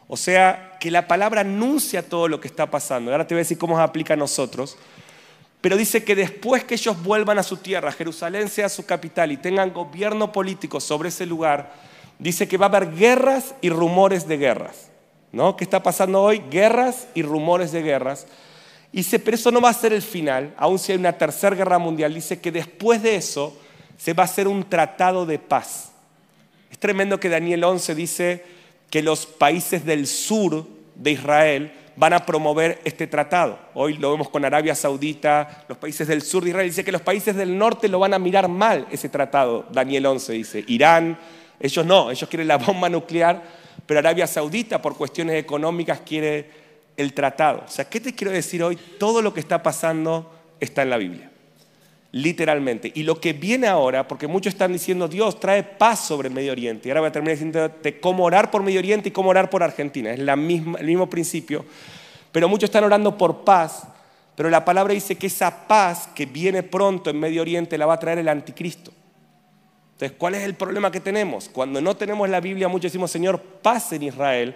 O 0.10 0.18
sea, 0.18 0.78
que 0.80 0.92
la 0.92 1.08
palabra 1.08 1.42
anuncia 1.42 2.02
todo 2.02 2.28
lo 2.28 2.40
que 2.40 2.48
está 2.48 2.70
pasando. 2.70 3.12
Ahora 3.12 3.26
te 3.26 3.36
voy 3.36 3.40
a 3.40 3.44
decir 3.44 3.58
cómo 3.58 3.78
se 3.78 3.84
aplica 3.84 4.14
a 4.14 4.18
nosotros. 4.18 4.78
Pero 5.62 5.76
dice 5.76 6.04
que 6.04 6.16
después 6.16 6.64
que 6.64 6.76
ellos 6.76 7.02
vuelvan 7.04 7.40
a 7.40 7.44
su 7.44 7.58
tierra, 7.58 7.92
Jerusalén 7.92 8.48
sea 8.48 8.70
su 8.70 8.86
capital 8.86 9.32
y 9.32 9.38
tengan 9.38 9.74
gobierno 9.74 10.32
político 10.32 10.80
sobre 10.80 11.10
ese 11.10 11.26
lugar, 11.26 11.74
dice 12.20 12.48
que 12.48 12.58
va 12.58 12.68
a 12.68 12.70
haber 12.70 12.94
guerras 12.94 13.56
y 13.62 13.70
rumores 13.70 14.28
de 14.28 14.38
guerras. 14.38 14.92
¿No? 15.32 15.58
¿Qué 15.58 15.64
está 15.64 15.84
pasando 15.84 16.22
hoy? 16.22 16.42
Guerras 16.50 17.08
y 17.14 17.22
rumores 17.22 17.72
de 17.72 17.82
guerras. 17.82 18.28
Y 18.94 18.98
dice, 18.98 19.20
pero 19.20 19.36
eso 19.36 19.52
no 19.52 19.60
va 19.60 19.70
a 19.70 19.74
ser 19.74 19.92
el 19.94 20.02
final, 20.02 20.54
aun 20.58 20.80
si 20.80 20.92
hay 20.94 20.98
una 20.98 21.18
tercera 21.18 21.56
guerra 21.56 21.78
mundial. 21.78 22.14
Dice 22.14 22.40
que 22.40 22.52
después 22.52 23.04
de 23.04 23.16
eso 23.16 23.58
se 23.98 24.14
va 24.14 24.24
a 24.24 24.26
hacer 24.26 24.48
un 24.48 24.64
tratado 24.70 25.26
de 25.26 25.40
paz. 25.40 25.92
Es 26.72 26.78
tremendo 26.78 27.20
que 27.20 27.30
Daniel 27.30 27.64
11 27.64 27.96
dice 27.96 28.46
que 28.90 29.02
los 29.02 29.26
países 29.26 29.86
del 29.86 30.08
sur 30.08 30.66
de 30.96 31.12
Israel 31.12 31.74
van 31.98 32.14
a 32.14 32.26
promover 32.26 32.80
este 32.86 33.08
tratado. 33.08 33.60
Hoy 33.74 33.98
lo 33.98 34.12
vemos 34.12 34.30
con 34.30 34.46
Arabia 34.46 34.76
Saudita, 34.76 35.66
los 35.68 35.78
países 35.78 36.08
del 36.08 36.22
sur 36.22 36.44
de 36.44 36.52
Israel. 36.52 36.70
Dice 36.70 36.86
que 36.86 36.92
los 36.92 37.02
países 37.02 37.36
del 37.36 37.58
norte 37.58 37.90
lo 37.90 38.00
van 38.00 38.14
a 38.14 38.20
mirar 38.20 38.48
mal 38.48 38.88
ese 38.92 39.10
tratado. 39.10 39.66
Daniel 39.72 40.06
11 40.06 40.34
dice, 40.34 40.64
Irán, 40.68 41.18
ellos 41.60 41.86
no, 41.86 42.12
ellos 42.12 42.30
quieren 42.30 42.48
la 42.48 42.58
bomba 42.58 42.88
nuclear, 42.88 43.44
pero 43.86 44.00
Arabia 44.00 44.28
Saudita 44.28 44.82
por 44.82 44.96
cuestiones 44.96 45.36
económicas 45.38 46.02
quiere 46.02 46.50
el 46.96 47.14
tratado. 47.14 47.64
O 47.66 47.70
sea, 47.70 47.86
¿qué 47.86 48.00
te 48.00 48.14
quiero 48.14 48.32
decir 48.32 48.62
hoy? 48.62 48.78
Todo 49.00 49.22
lo 49.22 49.34
que 49.34 49.40
está 49.40 49.64
pasando 49.64 50.32
está 50.60 50.84
en 50.84 50.90
la 50.92 50.98
Biblia 50.98 51.32
literalmente. 52.12 52.92
Y 52.96 53.04
lo 53.04 53.20
que 53.20 53.34
viene 53.34 53.68
ahora, 53.68 54.08
porque 54.08 54.28
muchos 54.28 54.54
están 54.54 54.74
diciendo, 54.74 55.08
Dios 55.08 55.40
trae 55.40 55.64
paz 55.64 56.06
sobre 56.06 56.30
el 56.30 56.34
Medio 56.34 56.52
Oriente. 56.52 56.88
Y 56.88 56.92
ahora 56.92 57.02
voy 57.02 57.10
a 57.10 57.12
terminar 57.12 57.38
diciendo 57.38 57.72
cómo 58.02 58.24
orar 58.24 58.52
por 58.52 58.64
Medio 58.64 58.80
Oriente 58.80 59.10
y 59.10 59.12
cómo 59.12 59.30
orar 59.30 59.50
por 59.50 59.64
Argentina. 59.64 60.12
Es 60.12 60.20
la 60.20 60.36
misma, 60.36 60.80
el 60.80 60.86
mismo 60.86 61.10
principio. 61.10 61.66
Pero 62.32 62.50
muchos 62.50 62.68
están 62.68 62.84
orando 62.84 63.18
por 63.18 63.44
paz, 63.44 63.88
pero 64.36 64.50
la 64.50 64.64
palabra 64.64 64.94
dice 64.94 65.16
que 65.16 65.28
esa 65.28 65.68
paz 65.68 66.10
que 66.14 66.26
viene 66.26 66.64
pronto 66.64 67.10
en 67.10 67.20
Medio 67.20 67.42
Oriente 67.42 67.78
la 67.78 67.86
va 67.86 67.96
a 67.96 68.00
traer 68.00 68.20
el 68.20 68.28
anticristo. 68.28 68.92
Entonces, 69.94 70.16
¿cuál 70.20 70.36
es 70.36 70.44
el 70.44 70.54
problema 70.54 70.92
que 70.92 71.00
tenemos? 71.00 71.50
Cuando 71.50 71.82
no 71.82 71.98
tenemos 71.98 72.30
la 72.30 72.40
Biblia, 72.40 72.68
muchos 72.68 72.92
decimos, 72.92 73.10
Señor, 73.10 73.42
paz 73.42 73.94
en 73.94 74.04
Israel. 74.04 74.56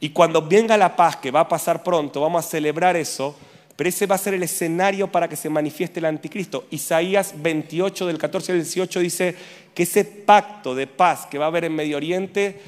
Y 0.00 0.08
cuando 0.08 0.40
venga 0.40 0.78
la 0.78 0.96
paz, 0.96 1.16
que 1.16 1.30
va 1.30 1.40
a 1.40 1.48
pasar 1.48 1.82
pronto, 1.82 2.22
vamos 2.22 2.46
a 2.46 2.48
celebrar 2.48 2.96
eso, 2.96 3.36
pero 3.76 3.88
ese 3.88 4.06
va 4.06 4.14
a 4.14 4.18
ser 4.18 4.34
el 4.34 4.42
escenario 4.42 5.10
para 5.10 5.28
que 5.28 5.36
se 5.36 5.50
manifieste 5.50 6.00
el 6.00 6.06
anticristo. 6.06 6.66
Isaías 6.70 7.34
28 7.36 8.06
del 8.06 8.18
14 8.18 8.52
al 8.52 8.58
18 8.58 9.00
dice 9.00 9.34
que 9.74 9.82
ese 9.82 10.04
pacto 10.04 10.74
de 10.74 10.86
paz 10.86 11.26
que 11.26 11.38
va 11.38 11.46
a 11.46 11.48
haber 11.48 11.64
en 11.64 11.74
Medio 11.74 11.96
Oriente, 11.96 12.60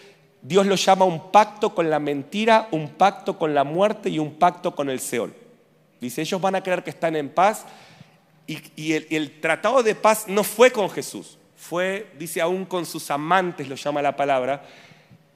Dios 0.43 0.67
lo 0.67 0.75
llama 0.75 1.05
un 1.05 1.31
pacto 1.31 1.75
con 1.75 1.89
la 1.89 1.99
mentira, 1.99 2.69
un 2.73 2.91
pacto 2.91 3.39
con 3.39 3.55
la 3.55 3.65
muerte 3.65 4.11
y 4.11 4.19
un 4.19 4.35
pacto 4.35 4.75
con 4.75 4.91
el 4.91 5.01
Seol. 5.01 5.33
Dice, 6.01 6.23
ellos 6.23 6.41
van 6.41 6.57
a 6.57 6.63
creer 6.63 6.83
que 6.83 6.91
están 6.91 7.17
en 7.17 7.29
paz 7.29 7.65
y, 8.47 8.93
el, 8.93 9.41
tratado 9.41 9.83
de 9.83 9.95
paz 9.95 10.27
no 10.29 10.45
fue 10.45 10.71
con 10.71 10.89
Jesús 10.89 11.39
fue, 11.57 12.13
dice 12.19 12.41
aún 12.41 12.65
con 12.65 12.87
sus 12.87 13.11
amantes, 13.11 13.69
lo 13.69 13.75
llama 13.75 14.01
la 14.01 14.15
palabra. 14.15 14.63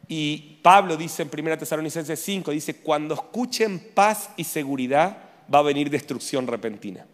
Y 0.06 0.58
Pablo 0.62 0.96
dice 0.96 1.22
en 1.22 1.30
1 1.32 1.58
Tesalonicenses 1.58 2.20
5, 2.20 2.50
dice, 2.52 2.76
cuando 2.76 3.14
escuchen 3.14 3.80
paz 3.94 4.30
y 4.36 4.44
seguridad, 4.44 5.29
va 5.52 5.60
a 5.60 5.62
venir 5.62 5.90
destrucción 5.90 6.46
repentina. 6.46 7.06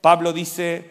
Pablo 0.00 0.32
dice, 0.32 0.90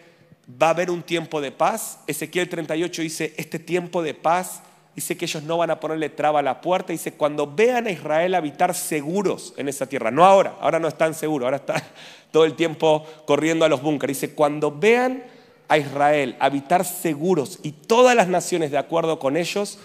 va 0.60 0.68
a 0.68 0.70
haber 0.70 0.90
un 0.90 1.02
tiempo 1.02 1.40
de 1.40 1.52
paz. 1.52 2.00
Ezequiel 2.06 2.48
38 2.48 3.02
dice, 3.02 3.34
este 3.36 3.58
tiempo 3.58 4.02
de 4.02 4.14
paz, 4.14 4.62
dice 4.94 5.16
que 5.16 5.24
ellos 5.24 5.42
no 5.44 5.58
van 5.58 5.70
a 5.70 5.80
ponerle 5.80 6.08
traba 6.10 6.40
a 6.40 6.42
la 6.42 6.60
puerta. 6.60 6.92
Dice, 6.92 7.12
cuando 7.12 7.46
vean 7.46 7.86
a 7.86 7.90
Israel 7.90 8.34
habitar 8.34 8.74
seguros 8.74 9.54
en 9.56 9.68
esa 9.68 9.86
tierra, 9.86 10.10
no 10.10 10.24
ahora, 10.24 10.56
ahora 10.60 10.78
no 10.78 10.88
están 10.88 11.14
seguros, 11.14 11.46
ahora 11.46 11.58
están 11.58 11.82
todo 12.30 12.44
el 12.44 12.54
tiempo 12.54 13.06
corriendo 13.26 13.64
a 13.64 13.68
los 13.68 13.82
búnkeres. 13.82 14.20
Dice, 14.20 14.34
cuando 14.34 14.70
vean 14.70 15.22
a 15.68 15.78
Israel 15.78 16.36
habitar 16.40 16.84
seguros 16.84 17.60
y 17.62 17.72
todas 17.72 18.14
las 18.14 18.28
naciones 18.28 18.70
de 18.70 18.78
acuerdo 18.78 19.18
con 19.18 19.36
ellos, 19.36 19.78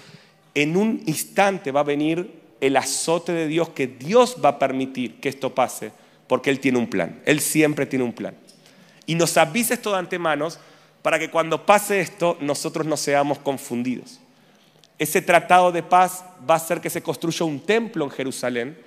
en 0.55 0.75
un 0.75 1.01
instante 1.05 1.71
va 1.71 1.81
a 1.81 1.83
venir 1.83 2.39
el 2.59 2.75
azote 2.75 3.31
de 3.31 3.47
Dios 3.47 3.69
que 3.69 3.87
Dios 3.87 4.37
va 4.43 4.49
a 4.49 4.59
permitir 4.59 5.19
que 5.19 5.29
esto 5.29 5.55
pase, 5.55 5.91
porque 6.29 6.51
Él 6.51 6.59
tiene 6.59 6.77
un 6.77 6.87
plan, 6.87 7.19
Él 7.25 7.41
siempre 7.41 7.87
tiene 7.87 8.05
un 8.05 8.13
plan. 8.13 8.35
Y 9.07 9.15
nos 9.15 9.35
avisa 9.35 9.73
esto 9.73 9.91
de 9.91 9.97
antemano 9.97 10.47
para 11.01 11.17
que 11.17 11.31
cuando 11.31 11.65
pase 11.65 11.99
esto 11.99 12.37
nosotros 12.39 12.85
no 12.85 12.95
seamos 12.95 13.39
confundidos. 13.39 14.19
Ese 14.99 15.23
tratado 15.23 15.71
de 15.71 15.81
paz 15.81 16.23
va 16.47 16.53
a 16.53 16.57
hacer 16.57 16.79
que 16.79 16.91
se 16.91 17.01
construya 17.01 17.45
un 17.45 17.59
templo 17.59 18.05
en 18.05 18.11
Jerusalén 18.11 18.77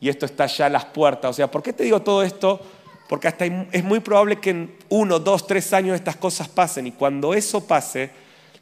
y 0.00 0.10
esto 0.10 0.26
está 0.26 0.44
ya 0.46 0.66
a 0.66 0.68
las 0.68 0.84
puertas. 0.84 1.30
O 1.30 1.32
sea, 1.32 1.50
¿por 1.50 1.62
qué 1.62 1.72
te 1.72 1.84
digo 1.84 2.02
todo 2.02 2.22
esto? 2.22 2.60
Porque 3.08 3.32
es 3.72 3.84
muy 3.84 4.00
probable 4.00 4.38
que 4.38 4.50
en 4.50 4.74
uno, 4.90 5.18
dos, 5.18 5.46
tres 5.46 5.72
años 5.72 5.94
estas 5.94 6.16
cosas 6.16 6.48
pasen. 6.48 6.88
Y 6.88 6.92
cuando 6.92 7.32
eso 7.32 7.66
pase, 7.66 8.10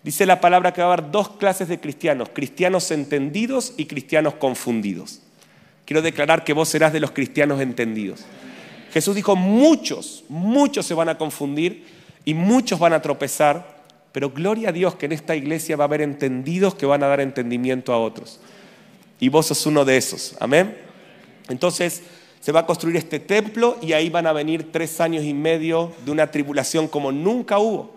dice 0.05 0.25
la 0.25 0.41
palabra 0.41 0.73
que 0.73 0.83
va 0.83 0.91
a 0.91 0.93
haber 0.93 1.11
dos 1.11 1.31
clases 1.31 1.67
de 1.67 1.81
cristianos, 1.81 2.29
cristianos 2.33 2.91
entendidos 2.93 3.73
y 3.77 3.87
cristianos 3.87 4.35
confundidos. 4.35 5.23
Quiero 5.91 6.03
declarar 6.03 6.45
que 6.45 6.53
vos 6.53 6.69
serás 6.69 6.93
de 6.93 7.01
los 7.01 7.11
cristianos 7.11 7.61
entendidos. 7.61 8.21
Jesús 8.93 9.17
dijo, 9.17 9.35
muchos, 9.35 10.23
muchos 10.29 10.87
se 10.87 10.95
van 10.95 11.09
a 11.09 11.19
confundir 11.19 11.85
y 12.25 12.33
muchos 12.33 12.79
van 12.79 12.93
a 12.93 13.03
tropezar, 13.03 13.83
pero 14.13 14.31
gloria 14.31 14.69
a 14.69 14.73
Dios 14.73 14.95
que 14.95 15.07
en 15.07 15.13
esta 15.13 15.35
iglesia 15.35 15.75
va 15.75 15.83
a 15.83 15.89
haber 15.89 16.03
entendidos 16.03 16.77
que 16.77 16.87
van 16.87 17.03
a 17.03 17.09
dar 17.09 17.19
entendimiento 17.19 17.93
a 17.93 17.99
otros. 17.99 18.39
Y 19.19 19.31
vos 19.31 19.47
sos 19.47 19.67
uno 19.67 19.85
de 19.85 19.97
esos. 19.97 20.37
Amén. 20.39 20.79
Entonces, 21.49 22.05
se 22.39 22.53
va 22.53 22.61
a 22.61 22.67
construir 22.67 22.97
este 22.97 23.19
templo 23.19 23.77
y 23.83 23.93
ahí 23.93 24.11
van 24.11 24.29
a 24.29 24.33
venir 24.33 24.71
tres 24.71 25.01
años 25.01 25.25
y 25.25 25.35
medio 25.35 25.93
de 26.05 26.13
una 26.13 26.31
tribulación 26.31 26.87
como 26.87 27.11
nunca 27.11 27.59
hubo. 27.59 27.97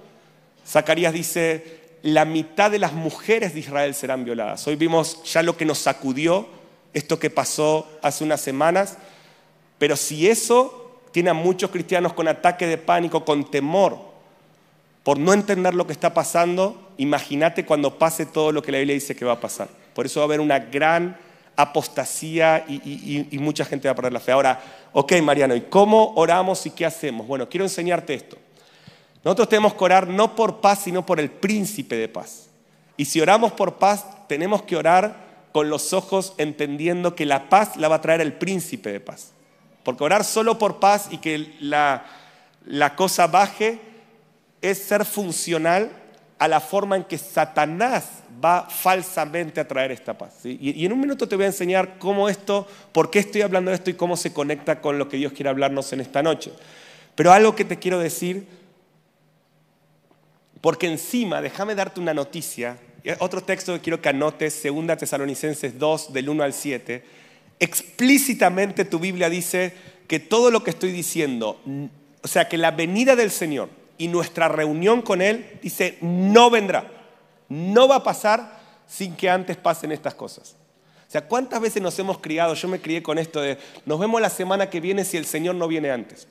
Zacarías 0.67 1.13
dice, 1.13 1.81
la 2.01 2.25
mitad 2.25 2.71
de 2.71 2.79
las 2.79 2.93
mujeres 2.93 3.53
de 3.53 3.59
Israel 3.59 3.93
serán 3.93 4.25
violadas. 4.25 4.65
Hoy 4.65 4.77
vimos 4.77 5.21
ya 5.31 5.43
lo 5.43 5.55
que 5.55 5.65
nos 5.65 5.77
sacudió, 5.77 6.62
esto 6.93 7.19
que 7.19 7.29
pasó 7.29 7.88
hace 8.01 8.23
unas 8.23 8.41
semanas, 8.41 8.97
pero 9.77 9.95
si 9.95 10.27
eso 10.27 11.01
tiene 11.12 11.29
a 11.29 11.33
muchos 11.33 11.71
cristianos 11.71 12.13
con 12.13 12.27
ataque 12.27 12.67
de 12.67 12.77
pánico, 12.77 13.25
con 13.25 13.50
temor, 13.50 13.97
por 15.03 15.19
no 15.19 15.33
entender 15.33 15.73
lo 15.73 15.85
que 15.85 15.93
está 15.93 16.13
pasando, 16.13 16.91
imagínate 16.97 17.65
cuando 17.65 17.97
pase 17.97 18.25
todo 18.25 18.51
lo 18.51 18.62
que 18.62 18.71
la 18.71 18.77
Biblia 18.77 18.95
dice 18.95 19.15
que 19.15 19.25
va 19.25 19.33
a 19.33 19.39
pasar. 19.39 19.67
Por 19.93 20.05
eso 20.05 20.19
va 20.19 20.23
a 20.23 20.27
haber 20.27 20.39
una 20.39 20.59
gran 20.59 21.17
apostasía 21.55 22.65
y, 22.67 23.38
mucha 23.39 23.65
gente 23.65 23.88
va 23.88 23.91
a 23.91 23.95
perder 23.95 24.13
la 24.13 24.19
fe. 24.19 24.31
Ahora, 24.31 24.62
ok 24.93 25.13
Mariano, 25.21 25.55
¿y 25.55 25.62
cómo 25.62 26.13
oramos 26.15 26.65
y 26.65 26.71
qué 26.71 26.85
hacemos? 26.85 27.27
Bueno, 27.27 27.47
quiero 27.50 27.65
enseñarte 27.65 28.13
esto. 28.13 28.38
Nosotros 29.23 29.50
tenemos 29.50 29.73
que 29.73 29.83
orar 29.83 30.07
no 30.07 30.35
por 30.35 30.59
paz, 30.62 30.79
sino 30.83 31.05
por 31.05 31.19
el 31.19 31.29
príncipe 31.29 31.95
de 31.95 32.09
paz. 32.09 32.47
Y 32.97 33.05
si 33.05 33.21
oramos 33.21 33.51
por 33.53 33.75
paz, 33.75 34.05
tenemos 34.27 34.63
que 34.63 34.75
orar 34.75 35.23
con 35.53 35.69
los 35.69 35.93
ojos 35.93 36.33
entendiendo 36.38 37.15
que 37.15 37.25
la 37.25 37.48
paz 37.48 37.77
la 37.77 37.88
va 37.88 37.95
a 37.95 38.01
traer 38.01 38.19
el 38.19 38.33
príncipe 38.33 38.91
de 38.91 39.00
paz. 39.00 39.31
Porque 39.83 40.03
orar 40.03 40.25
solo 40.25 40.57
por 40.57 40.79
paz 40.81 41.07
y 41.12 41.19
que 41.19 41.55
la, 41.62 42.05
la 42.65 42.95
cosa 42.95 43.27
baje 43.27 43.79
es 44.62 44.79
ser 44.79 45.05
funcional 45.05 45.91
a 46.39 46.48
la 46.48 46.60
forma 46.60 46.98
en 46.98 47.03
que 47.03 47.17
Satanás 47.17 48.24
va 48.43 48.67
falsamente 48.69 49.62
a 49.62 49.67
traer 49.67 49.91
esta 49.91 50.17
paz. 50.17 50.39
Y, 50.43 50.86
en 50.86 50.91
un 50.91 51.00
minuto 51.00 51.27
te 51.27 51.36
voy 51.36 51.45
a 51.45 51.48
enseñar 51.48 51.98
cómo 52.00 52.27
esto, 52.27 52.67
por 52.91 53.10
qué 53.10 53.19
estoy 53.19 53.41
hablando 53.41 53.72
de 53.72 53.75
esto 53.75 53.89
y 53.89 53.93
cómo 53.93 54.17
se 54.17 54.33
conecta 54.33 54.81
con 54.81 54.98
lo 54.98 55.07
que 55.07 55.17
Dios 55.17 55.33
quiere 55.33 55.50
hablarnos 55.50 55.93
en 55.93 56.01
esta 56.01 56.24
noche. 56.24 56.51
Pero 57.15 57.31
algo 57.31 57.55
que 57.55 57.63
te 57.63 57.77
quiero 57.77 58.00
decir, 58.00 58.48
porque 60.62 60.88
encima, 60.88 61.41
déjame 61.41 61.75
darte 61.75 62.00
una 62.00 62.13
noticia, 62.13 62.77
otro 63.19 63.43
texto 63.43 63.74
que 63.74 63.81
quiero 63.81 64.01
que 64.01 64.10
anotes, 64.10 64.62
2 64.63 64.98
Tesalonicenses 64.98 65.77
2, 65.77 66.13
del 66.13 66.29
1 66.29 66.43
al 66.43 66.53
7, 66.53 67.03
explícitamente 67.60 68.86
tu 68.86 69.00
Biblia 69.00 69.29
dice 69.29 69.74
que 70.07 70.19
todo 70.19 70.51
lo 70.51 70.63
que 70.63 70.72
estoy 70.72 70.91
diciendo, 70.91 71.60
o 72.22 72.27
sea, 72.27 72.48
que 72.48 72.57
la 72.57 72.72
venida 72.72 73.15
del 73.15 73.31
Señor, 73.31 73.69
y 73.98 74.07
nuestra 74.07 74.48
reunión 74.48 75.01
con 75.01 75.22
Él, 75.22 75.60
dice, 75.62 75.98
no 76.01 76.50
vendrá. 76.50 76.91
No 77.50 77.88
va 77.88 77.98
a 77.98 78.03
pasar 78.03 78.60
sin 78.88 79.15
que 79.15 79.29
antes 79.29 79.57
pasen 79.57 79.91
estas 79.91 80.15
cosas. 80.15 80.55
O 81.07 81.12
sea, 81.13 81.22
¿cuántas 81.27 81.62
veces 81.62 81.81
nos 81.81 81.98
hemos 82.00 82.17
criado? 82.17 82.53
Yo 82.55 82.67
me 82.67 82.81
crié 82.81 83.03
con 83.03 83.19
esto 83.19 83.39
de, 83.39 83.57
nos 83.86 84.00
vemos 84.00 84.19
la 84.19 84.29
semana 84.29 84.69
que 84.69 84.79
viene 84.79 85.05
si 85.05 85.17
el 85.17 85.25
Señor 85.25 85.55
no 85.55 85.67
viene 85.67 85.91
antes. 85.91 86.27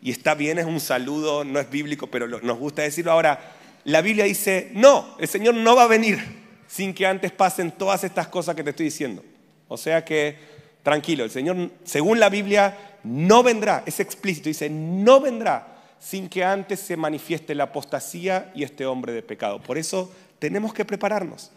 Y 0.00 0.10
está 0.10 0.34
bien, 0.34 0.58
es 0.58 0.66
un 0.66 0.78
saludo, 0.78 1.44
no 1.44 1.58
es 1.58 1.68
bíblico, 1.68 2.06
pero 2.06 2.28
nos 2.28 2.58
gusta 2.58 2.82
decirlo. 2.82 3.10
Ahora, 3.10 3.40
la 3.86 4.02
Biblia 4.02 4.24
dice, 4.24 4.70
no, 4.74 5.16
el 5.20 5.28
Señor 5.28 5.54
no 5.54 5.76
va 5.76 5.84
a 5.84 5.86
venir 5.86 6.18
sin 6.66 6.92
que 6.92 7.06
antes 7.06 7.30
pasen 7.30 7.70
todas 7.70 8.02
estas 8.02 8.26
cosas 8.26 8.56
que 8.56 8.64
te 8.64 8.70
estoy 8.70 8.86
diciendo. 8.86 9.22
O 9.68 9.76
sea 9.76 10.04
que, 10.04 10.36
tranquilo, 10.82 11.22
el 11.22 11.30
Señor, 11.30 11.70
según 11.84 12.18
la 12.18 12.28
Biblia, 12.28 12.76
no 13.04 13.44
vendrá, 13.44 13.84
es 13.86 14.00
explícito, 14.00 14.48
dice, 14.48 14.68
no 14.68 15.20
vendrá 15.20 15.76
sin 16.00 16.28
que 16.28 16.42
antes 16.42 16.80
se 16.80 16.96
manifieste 16.96 17.54
la 17.54 17.64
apostasía 17.64 18.50
y 18.56 18.64
este 18.64 18.86
hombre 18.86 19.12
de 19.12 19.22
pecado. 19.22 19.62
Por 19.62 19.78
eso 19.78 20.12
tenemos 20.40 20.74
que 20.74 20.84
prepararnos. 20.84 21.52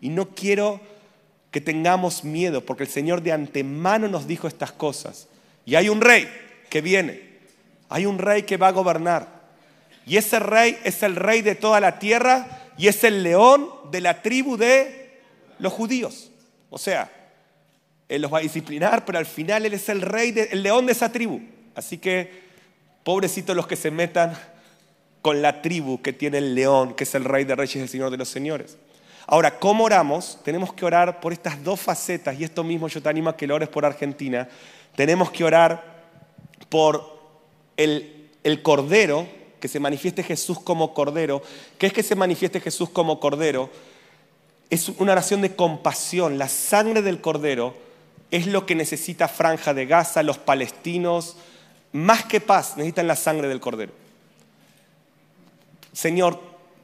Y 0.00 0.08
no 0.08 0.36
quiero 0.36 0.80
que 1.50 1.60
tengamos 1.60 2.22
miedo, 2.22 2.64
porque 2.64 2.84
el 2.84 2.90
Señor 2.90 3.22
de 3.22 3.32
antemano 3.32 4.06
nos 4.06 4.28
dijo 4.28 4.46
estas 4.46 4.70
cosas. 4.70 5.26
Y 5.66 5.74
hay 5.74 5.88
un 5.88 6.00
rey 6.00 6.28
que 6.70 6.80
viene, 6.80 7.38
hay 7.88 8.06
un 8.06 8.18
rey 8.18 8.44
que 8.44 8.56
va 8.56 8.68
a 8.68 8.72
gobernar. 8.72 9.41
Y 10.06 10.16
ese 10.16 10.38
rey 10.38 10.78
es 10.84 11.02
el 11.02 11.16
rey 11.16 11.42
de 11.42 11.54
toda 11.54 11.80
la 11.80 11.98
tierra 11.98 12.70
y 12.76 12.88
es 12.88 13.04
el 13.04 13.22
león 13.22 13.68
de 13.90 14.00
la 14.00 14.22
tribu 14.22 14.56
de 14.56 15.20
los 15.58 15.72
judíos. 15.72 16.30
O 16.70 16.78
sea, 16.78 17.10
Él 18.08 18.22
los 18.22 18.32
va 18.32 18.38
a 18.38 18.42
disciplinar, 18.42 19.04
pero 19.04 19.18
al 19.18 19.26
final 19.26 19.64
Él 19.66 19.74
es 19.74 19.88
el 19.88 20.00
rey, 20.00 20.34
el 20.50 20.62
león 20.62 20.86
de 20.86 20.92
esa 20.92 21.12
tribu. 21.12 21.40
Así 21.74 21.98
que 21.98 22.42
Pobrecitos 23.04 23.56
los 23.56 23.66
que 23.66 23.74
se 23.74 23.90
metan 23.90 24.32
con 25.22 25.42
la 25.42 25.60
tribu 25.60 26.00
que 26.02 26.12
tiene 26.12 26.38
el 26.38 26.54
león, 26.54 26.94
que 26.94 27.04
es 27.04 27.14
el 27.14 27.24
rey 27.24 27.44
de 27.44 27.56
reyes 27.56 27.76
y 27.76 27.80
el 27.80 27.88
señor 27.88 28.10
de 28.10 28.16
los 28.16 28.28
señores. 28.28 28.76
Ahora, 29.26 29.58
¿cómo 29.58 29.84
oramos? 29.84 30.38
Tenemos 30.44 30.72
que 30.72 30.84
orar 30.84 31.20
por 31.20 31.32
estas 31.32 31.62
dos 31.64 31.80
facetas, 31.80 32.38
y 32.38 32.44
esto 32.44 32.62
mismo 32.62 32.86
yo 32.86 33.02
te 33.02 33.08
animo 33.08 33.30
a 33.30 33.36
que 33.36 33.46
lo 33.46 33.56
ores 33.56 33.68
por 33.68 33.84
Argentina. 33.84 34.48
Tenemos 34.94 35.30
que 35.32 35.42
orar 35.42 36.02
por 36.68 37.20
el, 37.76 38.30
el 38.44 38.62
cordero, 38.62 39.26
que 39.62 39.68
se 39.68 39.78
manifieste 39.78 40.24
Jesús 40.24 40.58
como 40.58 40.92
cordero. 40.92 41.40
¿Qué 41.78 41.86
es 41.86 41.92
que 41.92 42.02
se 42.02 42.16
manifieste 42.16 42.60
Jesús 42.60 42.90
como 42.90 43.20
cordero? 43.20 43.70
Es 44.70 44.88
una 44.88 45.12
oración 45.12 45.40
de 45.40 45.54
compasión. 45.54 46.36
La 46.36 46.48
sangre 46.48 47.00
del 47.00 47.20
cordero 47.20 47.76
es 48.32 48.48
lo 48.48 48.66
que 48.66 48.74
necesita 48.74 49.28
Franja 49.28 49.72
de 49.72 49.86
Gaza, 49.86 50.24
los 50.24 50.38
palestinos, 50.38 51.36
más 51.92 52.24
que 52.24 52.40
paz, 52.40 52.76
necesitan 52.76 53.06
la 53.06 53.14
sangre 53.14 53.46
del 53.46 53.60
cordero. 53.60 53.92
Señor, 55.92 56.40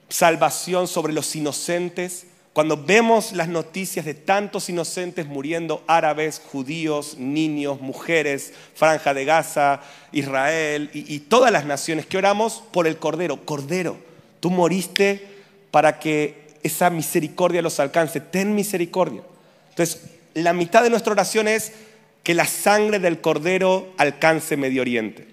salvación 0.09 0.87
sobre 0.87 1.13
los 1.13 1.35
inocentes. 1.35 2.29
Cuando 2.59 2.77
vemos 2.77 3.35
las 3.35 3.47
noticias 3.47 4.05
de 4.05 4.15
tantos 4.15 4.69
inocentes 4.69 5.29
muriendo, 5.29 5.85
árabes, 5.87 6.43
judíos, 6.45 7.17
niños, 7.17 7.81
mujeres, 7.81 8.53
Franja 8.75 9.15
de 9.15 9.25
Gaza, 9.25 9.81
Israel 10.11 10.91
y, 10.93 11.21
todas 11.21 11.53
las 11.53 11.67
naciones, 11.67 12.05
que 12.05 12.19
oramos 12.19 12.65
por 12.73 12.89
el 12.89 12.97
Cordero. 12.97 13.45
Cordero, 13.45 13.97
tú 14.41 14.51
moriste 14.51 15.25
para 15.71 16.01
que 16.01 16.49
esa 16.65 16.91
misericordia 16.91 17.63
los 17.63 17.79
alcance. 17.79 18.21
Ten 18.21 18.57
misericordia. 18.57 19.23
Entonces, 19.71 20.07
la 20.35 20.53
mitad 20.53 20.83
de 20.83 20.91
nuestra 20.91 21.13
oración 21.13 21.47
es 21.47 21.71
que 22.25 22.35
la 22.35 22.47
sangre 22.47 22.99
del 22.99 23.21
Cordero 23.21 23.93
alcance 23.99 24.57
Medio 24.57 24.83
Oriente. 24.83 25.29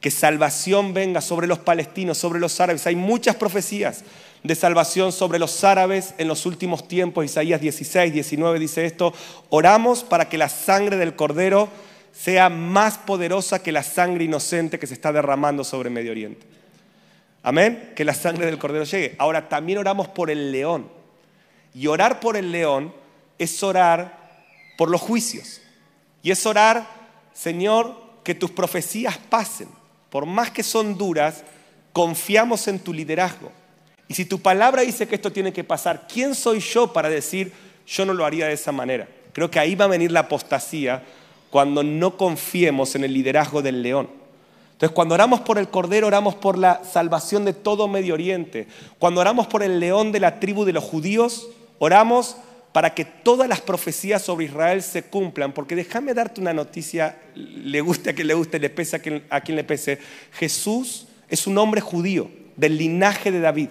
Que 0.00 0.10
salvación 0.10 0.92
venga 0.92 1.20
sobre 1.20 1.46
los 1.46 1.60
palestinos, 1.60 2.18
sobre 2.18 2.40
los 2.40 2.60
árabes. 2.60 2.84
Hay 2.88 2.96
muchas 2.96 3.36
profecías 3.36 4.02
de 4.44 4.54
salvación 4.54 5.10
sobre 5.10 5.38
los 5.38 5.64
árabes 5.64 6.14
en 6.18 6.28
los 6.28 6.44
últimos 6.44 6.86
tiempos. 6.86 7.24
Isaías 7.24 7.60
16, 7.62 8.12
19 8.12 8.58
dice 8.58 8.84
esto. 8.84 9.14
Oramos 9.48 10.04
para 10.04 10.28
que 10.28 10.36
la 10.36 10.50
sangre 10.50 10.98
del 10.98 11.16
Cordero 11.16 11.70
sea 12.12 12.50
más 12.50 12.98
poderosa 12.98 13.62
que 13.62 13.72
la 13.72 13.82
sangre 13.82 14.24
inocente 14.24 14.78
que 14.78 14.86
se 14.86 14.94
está 14.94 15.12
derramando 15.12 15.64
sobre 15.64 15.88
Medio 15.88 16.12
Oriente. 16.12 16.46
Amén. 17.42 17.92
Que 17.96 18.04
la 18.04 18.12
sangre 18.12 18.44
del 18.44 18.58
Cordero 18.58 18.84
llegue. 18.84 19.16
Ahora 19.18 19.48
también 19.48 19.78
oramos 19.78 20.08
por 20.08 20.30
el 20.30 20.52
león. 20.52 20.90
Y 21.74 21.86
orar 21.86 22.20
por 22.20 22.36
el 22.36 22.52
león 22.52 22.94
es 23.38 23.62
orar 23.62 24.44
por 24.76 24.90
los 24.90 25.00
juicios. 25.00 25.62
Y 26.22 26.30
es 26.30 26.44
orar, 26.44 26.86
Señor, 27.32 27.96
que 28.22 28.34
tus 28.34 28.50
profecías 28.50 29.16
pasen. 29.16 29.68
Por 30.10 30.26
más 30.26 30.50
que 30.50 30.62
son 30.62 30.98
duras, 30.98 31.44
confiamos 31.94 32.68
en 32.68 32.78
tu 32.78 32.92
liderazgo. 32.92 33.50
Y 34.08 34.14
si 34.14 34.24
tu 34.24 34.40
palabra 34.40 34.82
dice 34.82 35.06
que 35.08 35.14
esto 35.14 35.32
tiene 35.32 35.52
que 35.52 35.64
pasar, 35.64 36.06
¿quién 36.12 36.34
soy 36.34 36.60
yo 36.60 36.92
para 36.92 37.08
decir 37.08 37.52
yo 37.86 38.04
no 38.04 38.12
lo 38.12 38.24
haría 38.24 38.46
de 38.46 38.52
esa 38.52 38.72
manera? 38.72 39.08
Creo 39.32 39.50
que 39.50 39.58
ahí 39.58 39.74
va 39.74 39.86
a 39.86 39.88
venir 39.88 40.12
la 40.12 40.20
apostasía 40.20 41.02
cuando 41.50 41.82
no 41.82 42.16
confiemos 42.16 42.94
en 42.94 43.04
el 43.04 43.14
liderazgo 43.14 43.62
del 43.62 43.82
león. 43.82 44.08
Entonces, 44.72 44.94
cuando 44.94 45.14
oramos 45.14 45.40
por 45.40 45.58
el 45.58 45.68
Cordero, 45.68 46.08
oramos 46.08 46.34
por 46.34 46.58
la 46.58 46.82
salvación 46.84 47.44
de 47.44 47.52
todo 47.52 47.86
Medio 47.86 48.14
Oriente. 48.14 48.66
Cuando 48.98 49.20
oramos 49.20 49.46
por 49.46 49.62
el 49.62 49.78
león 49.78 50.10
de 50.10 50.20
la 50.20 50.40
tribu 50.40 50.64
de 50.64 50.72
los 50.72 50.82
judíos, 50.82 51.48
oramos 51.78 52.36
para 52.72 52.92
que 52.92 53.04
todas 53.04 53.48
las 53.48 53.60
profecías 53.60 54.20
sobre 54.22 54.46
Israel 54.46 54.82
se 54.82 55.04
cumplan. 55.04 55.52
Porque 55.52 55.76
déjame 55.76 56.12
darte 56.12 56.40
una 56.40 56.52
noticia, 56.52 57.20
le 57.36 57.80
guste 57.80 58.10
a 58.10 58.14
quien 58.14 58.26
le 58.26 58.34
guste, 58.34 58.58
le 58.58 58.68
pese 58.68 58.96
a 58.96 58.98
quien, 58.98 59.24
a 59.30 59.40
quien 59.40 59.54
le 59.54 59.62
pese. 59.62 60.00
Jesús 60.32 61.06
es 61.28 61.46
un 61.46 61.56
hombre 61.56 61.80
judío, 61.80 62.28
del 62.56 62.76
linaje 62.76 63.30
de 63.30 63.38
David. 63.38 63.68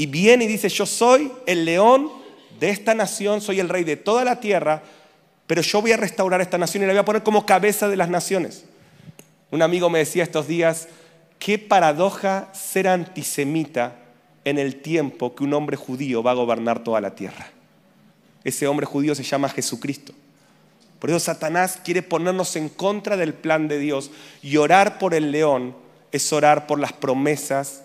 Y 0.00 0.06
viene 0.06 0.46
y 0.46 0.48
dice, 0.48 0.70
yo 0.70 0.86
soy 0.86 1.30
el 1.44 1.66
león 1.66 2.10
de 2.58 2.70
esta 2.70 2.94
nación, 2.94 3.42
soy 3.42 3.60
el 3.60 3.68
rey 3.68 3.84
de 3.84 3.98
toda 3.98 4.24
la 4.24 4.40
tierra, 4.40 4.82
pero 5.46 5.60
yo 5.60 5.82
voy 5.82 5.92
a 5.92 5.98
restaurar 5.98 6.40
esta 6.40 6.56
nación 6.56 6.82
y 6.82 6.86
la 6.86 6.94
voy 6.94 7.00
a 7.00 7.04
poner 7.04 7.22
como 7.22 7.44
cabeza 7.44 7.86
de 7.86 7.98
las 7.98 8.08
naciones. 8.08 8.64
Un 9.50 9.60
amigo 9.60 9.90
me 9.90 9.98
decía 9.98 10.22
estos 10.22 10.48
días, 10.48 10.88
qué 11.38 11.58
paradoja 11.58 12.48
ser 12.54 12.88
antisemita 12.88 13.96
en 14.46 14.58
el 14.58 14.76
tiempo 14.76 15.34
que 15.34 15.44
un 15.44 15.52
hombre 15.52 15.76
judío 15.76 16.22
va 16.22 16.30
a 16.30 16.34
gobernar 16.34 16.82
toda 16.82 17.02
la 17.02 17.14
tierra. 17.14 17.50
Ese 18.42 18.66
hombre 18.66 18.86
judío 18.86 19.14
se 19.14 19.22
llama 19.22 19.50
Jesucristo. 19.50 20.14
Por 20.98 21.10
eso 21.10 21.20
Satanás 21.20 21.78
quiere 21.84 22.00
ponernos 22.00 22.56
en 22.56 22.70
contra 22.70 23.18
del 23.18 23.34
plan 23.34 23.68
de 23.68 23.78
Dios 23.78 24.10
y 24.40 24.56
orar 24.56 24.98
por 24.98 25.12
el 25.12 25.30
león 25.30 25.76
es 26.10 26.32
orar 26.32 26.66
por 26.66 26.80
las 26.80 26.94
promesas 26.94 27.82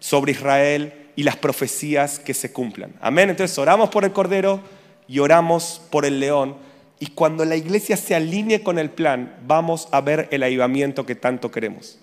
sobre 0.00 0.32
Israel 0.32 1.00
y 1.16 1.22
las 1.22 1.36
profecías 1.36 2.18
que 2.18 2.34
se 2.34 2.52
cumplan. 2.52 2.94
Amén. 3.00 3.30
Entonces 3.30 3.56
oramos 3.58 3.90
por 3.90 4.04
el 4.04 4.12
cordero 4.12 4.60
y 5.08 5.18
oramos 5.18 5.82
por 5.90 6.04
el 6.04 6.20
león. 6.20 6.56
Y 6.98 7.08
cuando 7.08 7.44
la 7.44 7.56
iglesia 7.56 7.96
se 7.96 8.14
alinee 8.14 8.62
con 8.62 8.78
el 8.78 8.90
plan, 8.90 9.36
vamos 9.46 9.88
a 9.90 10.00
ver 10.00 10.28
el 10.30 10.42
avivamiento 10.42 11.04
que 11.04 11.14
tanto 11.14 11.50
queremos. 11.50 11.98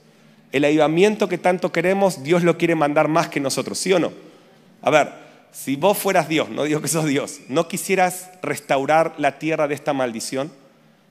El 0.52 0.66
avivamiento 0.66 1.30
que 1.30 1.38
tanto 1.38 1.72
queremos, 1.72 2.24
Dios 2.24 2.44
lo 2.44 2.58
quiere 2.58 2.76
mandar 2.76 3.08
más 3.08 3.30
que 3.30 3.40
nosotros, 3.40 3.78
¿sí 3.78 3.94
o 3.94 4.00
no? 4.00 4.12
A 4.82 4.90
ver, 4.90 5.10
si 5.52 5.76
vos 5.76 5.98
fueras 5.98 6.28
Dios, 6.28 6.50
no 6.50 6.64
digo 6.64 6.82
que 6.82 6.88
sos 6.88 7.06
Dios, 7.06 7.40
no 7.48 7.68
quisieras 7.68 8.30
restaurar 8.42 9.14
la 9.18 9.40
tierra 9.40 9.68
de 9.68 9.76
esta 9.76 9.94
maldición, 9.94 10.52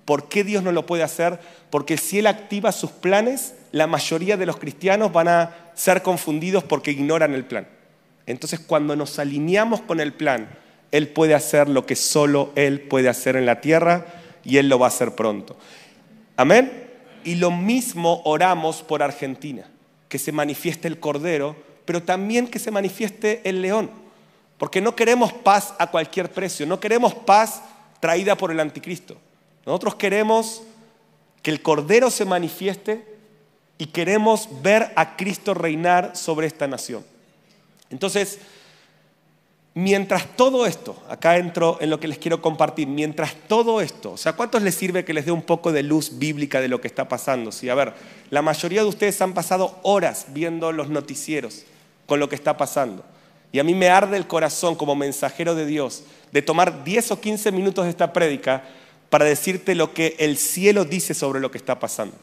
¿por 0.05 0.29
qué 0.29 0.45
Dios 0.45 0.63
no 0.63 0.73
lo 0.73 0.87
puede 0.87 1.03
hacer? 1.03 1.39
Porque 1.71 1.97
si 1.99 2.19
Él 2.19 2.27
activa 2.27 2.73
sus 2.73 2.91
planes, 2.91 3.55
la 3.73 3.87
mayoría 3.87 4.37
de 4.37 4.47
los 4.47 4.57
cristianos 4.57 5.13
van 5.13 5.29
a 5.29 5.57
ser 5.75 6.03
confundidos 6.03 6.65
porque 6.65 6.91
ignoran 6.91 7.35
el 7.35 7.45
plan. 7.45 7.69
Entonces, 8.29 8.61
cuando 8.61 8.95
nos 8.95 9.19
alineamos 9.19 9.81
con 9.81 10.01
el 10.01 10.13
plan, 10.13 10.51
Él 10.93 11.09
puede 11.09 11.35
hacer 11.35 11.67
lo 11.67 11.87
que 11.87 11.97
solo 11.97 12.53
Él 12.57 12.83
puede 12.83 13.09
hacer 13.09 13.37
en 13.37 13.47
la 13.47 13.63
tierra 13.63 14.05
y 14.45 14.59
Él 14.59 14.69
lo 14.69 14.79
va 14.79 14.85
a 14.85 14.89
hacer 14.91 15.15
pronto. 15.15 15.57
Amén. 16.37 16.91
Y 17.25 17.37
lo 17.37 17.51
mismo 17.51 18.21
oramos 18.27 18.83
por 18.83 19.03
Argentina, 19.03 19.67
que 20.11 20.19
se 20.19 20.31
manifieste 20.31 20.89
el 20.89 21.01
Cordero, 21.01 21.57
pero 21.87 22.03
también 22.03 22.47
que 22.47 22.59
se 22.59 22.71
manifieste 22.71 23.41
el 23.45 23.63
león. 23.63 23.91
Porque 24.59 24.83
no 24.83 24.95
queremos 24.95 25.33
paz 25.33 25.73
a 25.79 25.87
cualquier 25.91 26.31
precio, 26.31 26.67
no 26.67 26.79
queremos 26.79 27.15
paz 27.15 27.63
traída 27.99 28.37
por 28.37 28.51
el 28.51 28.61
anticristo. 28.61 29.17
Nosotros 29.65 29.95
queremos 29.95 30.63
que 31.41 31.51
el 31.51 31.63
Cordero 31.63 32.11
se 32.11 32.27
manifieste 32.27 33.07
y 33.79 33.87
queremos 33.87 34.51
ver 34.61 34.93
a 34.97 35.17
Cristo 35.17 35.55
reinar 35.55 36.15
sobre 36.15 36.47
esta 36.47 36.69
nación. 36.69 37.03
Entonces, 37.91 38.39
mientras 39.75 40.27
todo 40.37 40.67
esto, 40.67 41.01
acá 41.09 41.37
entro 41.37 41.79
en 41.81 41.91
lo 41.91 42.01
que 42.01 42.09
les 42.09 42.19
quiero 42.19 42.43
compartir, 42.43 42.89
mientras 42.89 43.35
todo 43.47 43.81
esto, 43.81 44.13
o 44.13 44.17
sea, 44.17 44.35
¿cuántos 44.35 44.63
les 44.63 44.75
sirve 44.75 45.05
que 45.05 45.15
les 45.15 45.27
dé 45.27 45.33
un 45.33 45.43
poco 45.43 45.73
de 45.73 45.83
luz 45.83 46.19
bíblica 46.19 46.61
de 46.61 46.69
lo 46.69 46.81
que 46.81 46.89
está 46.89 47.09
pasando? 47.09 47.53
Sí, 47.53 47.69
a 47.69 47.75
ver, 47.75 47.95
la 48.31 48.43
mayoría 48.43 48.83
de 48.83 48.89
ustedes 48.89 49.21
han 49.23 49.35
pasado 49.35 49.79
horas 49.83 50.27
viendo 50.31 50.73
los 50.73 50.89
noticieros 50.89 51.65
con 52.07 52.19
lo 52.21 52.29
que 52.29 52.35
está 52.35 52.57
pasando. 52.57 53.05
Y 53.53 53.61
a 53.61 53.65
mí 53.65 53.75
me 53.75 53.89
arde 53.89 54.17
el 54.17 54.27
corazón 54.27 54.75
como 54.75 54.95
mensajero 54.95 55.55
de 55.55 55.65
Dios 55.65 56.03
de 56.33 56.43
tomar 56.43 56.85
10 56.85 57.13
o 57.13 57.21
15 57.21 57.53
minutos 57.53 57.85
de 57.85 57.91
esta 57.91 58.13
prédica 58.13 58.65
para 59.09 59.25
decirte 59.25 59.75
lo 59.75 59.95
que 59.95 60.17
el 60.19 60.37
cielo 60.37 60.85
dice 60.85 61.15
sobre 61.15 61.41
lo 61.41 61.51
que 61.51 61.59
está 61.59 61.79
pasando. 61.79 62.15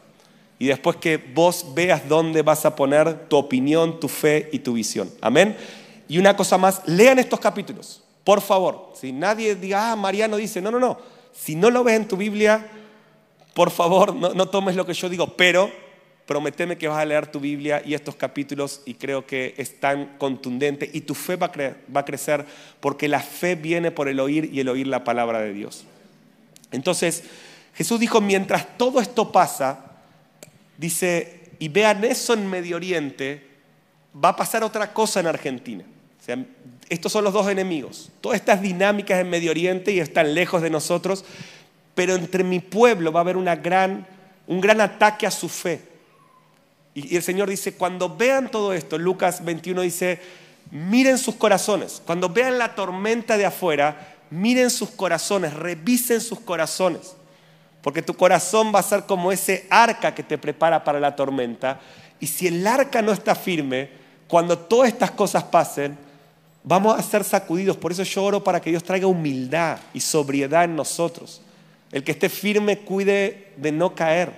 Y 0.58 0.68
después 0.68 0.98
que 0.98 1.18
vos 1.18 1.74
veas 1.74 2.08
dónde 2.08 2.42
vas 2.42 2.66
a 2.66 2.76
poner 2.76 3.28
tu 3.28 3.36
opinión, 3.36 4.00
tu 4.00 4.08
fe 4.08 4.50
y 4.52 4.60
tu 4.60 4.74
visión. 4.74 5.12
Amén. 5.22 5.58
Y 6.08 6.18
una 6.18 6.38
cosa 6.38 6.58
más, 6.58 6.82
lean 6.88 7.20
estos 7.20 7.40
capítulos, 7.40 8.04
por 8.24 8.42
favor. 8.42 8.94
Si 8.96 9.12
nadie 9.12 9.56
diga, 9.56 9.92
ah, 9.92 9.96
Mariano 9.96 10.38
dice, 10.38 10.62
no, 10.62 10.72
no, 10.72 10.80
no. 10.80 10.98
Si 11.34 11.56
no 11.56 11.70
lo 11.70 11.84
ves 11.84 11.96
en 11.96 12.08
tu 12.08 12.16
Biblia, 12.16 12.66
por 13.54 13.72
favor, 13.72 14.16
no, 14.16 14.48
tomes 14.48 14.76
lo 14.76 14.86
que 14.86 14.94
yo 14.94 15.10
digo, 15.10 15.36
pero 15.36 15.72
prometeme 16.26 16.78
que 16.78 16.88
vas 16.88 17.00
a 17.00 17.06
leer 17.06 17.28
tu 17.28 17.40
Biblia 17.40 17.82
y 17.86 17.94
estos 17.94 18.16
capítulos 18.16 18.82
y 18.86 18.96
creo 18.96 19.26
que 19.26 19.54
es 19.58 19.80
tan 19.80 20.18
contundente 20.18 20.90
y 20.92 21.02
tu 21.02 21.14
fe 21.14 21.36
va 21.36 21.52
a, 21.94 22.06
crecer 22.06 22.46
porque 22.80 23.08
la 23.08 23.20
fe 23.20 23.56
viene 23.56 23.92
por 23.92 24.10
el 24.10 24.20
oír 24.20 24.50
y 24.52 24.60
el 24.60 24.70
oír 24.70 24.88
la 24.88 25.04
palabra 25.04 25.40
de 25.40 25.54
Dios. 25.54 25.86
Entonces, 26.72 27.24
Jesús 27.76 28.00
dijo, 28.00 28.22
mientras 28.22 28.78
todo 28.78 29.00
esto 29.00 29.32
pasa, 29.32 29.95
dice, 30.78 31.52
y 31.60 31.70
vean 31.70 32.04
eso 32.04 32.34
en 32.34 32.50
Medio 32.50 32.76
Oriente, 32.76 33.48
va 34.24 34.30
a 34.30 34.36
pasar 34.36 34.64
otra 34.64 34.94
cosa 34.94 35.20
en 35.20 35.28
Argentina. 35.28 35.84
Estos 36.90 37.12
son 37.12 37.24
los 37.24 37.34
dos 37.34 37.48
enemigos. 37.50 38.10
Todas 38.22 38.40
estas 38.40 38.62
dinámicas 38.62 39.20
en 39.20 39.30
Medio 39.30 39.52
Oriente 39.52 39.92
y 39.92 40.00
están 40.00 40.34
lejos 40.34 40.62
de 40.62 40.70
nosotros, 40.70 41.26
pero 41.94 42.16
entre 42.16 42.44
mi 42.44 42.60
pueblo 42.60 43.12
va 43.12 43.20
a 43.20 43.24
haber 43.24 43.38
un 43.38 43.46
gran 43.46 44.82
ataque 44.82 45.28
a 45.28 45.32
su 45.32 45.50
fe. 45.50 45.82
Y 46.94 47.16
el 47.16 47.24
Señor 47.24 47.50
dice, 47.50 47.74
cuando 47.74 48.16
vean 48.16 48.50
todo 48.50 48.74
esto, 48.74 48.98
Lucas 48.98 49.44
21 49.44 49.82
dice, 49.82 50.20
miren 50.72 51.18
sus 51.18 51.36
corazones. 51.36 52.02
Cuando 52.06 52.30
vean 52.30 52.58
la 52.58 52.74
tormenta 52.74 53.38
de 53.38 53.46
afuera, 53.46 54.16
miren 54.30 54.70
sus 54.70 54.92
corazones, 54.92 55.54
revisen 55.54 56.22
sus 56.22 56.40
corazones. 56.40 57.16
Porque 57.86 58.02
tu 58.02 58.16
corazón 58.16 58.72
va 58.74 58.80
a 58.80 58.82
ser 58.82 59.04
como 59.04 59.32
ese 59.32 59.68
arca 59.70 60.16
que 60.16 60.24
te 60.24 60.40
prepara 60.40 60.84
para 60.84 61.00
la 61.00 61.16
tormenta. 61.16 61.80
Y 62.20 62.26
si 62.26 62.48
el 62.48 62.66
arca 62.66 63.00
no 63.04 63.12
está 63.12 63.36
firme, 63.36 63.92
cuando 64.28 64.58
todas 64.58 64.88
estas 64.88 65.12
cosas 65.12 65.44
pasen, 65.44 65.96
vamos 66.64 66.98
a 66.98 67.04
ser 67.04 67.24
sacudidos. 67.24 67.78
Por 67.78 67.92
eso 67.92 68.02
yo 68.02 68.24
oro 68.24 68.44
para 68.44 68.60
que 68.60 68.72
Dios 68.72 68.84
traiga 68.84 69.06
humildad 69.06 69.78
y 69.94 70.00
sobriedad 70.00 70.64
en 70.64 70.76
nosotros. 70.76 71.44
El 71.92 72.04
que 72.04 72.14
esté 72.14 72.28
firme 72.28 72.80
cuide 72.80 73.54
de 73.56 73.72
no 73.72 73.94
caer. 73.94 74.34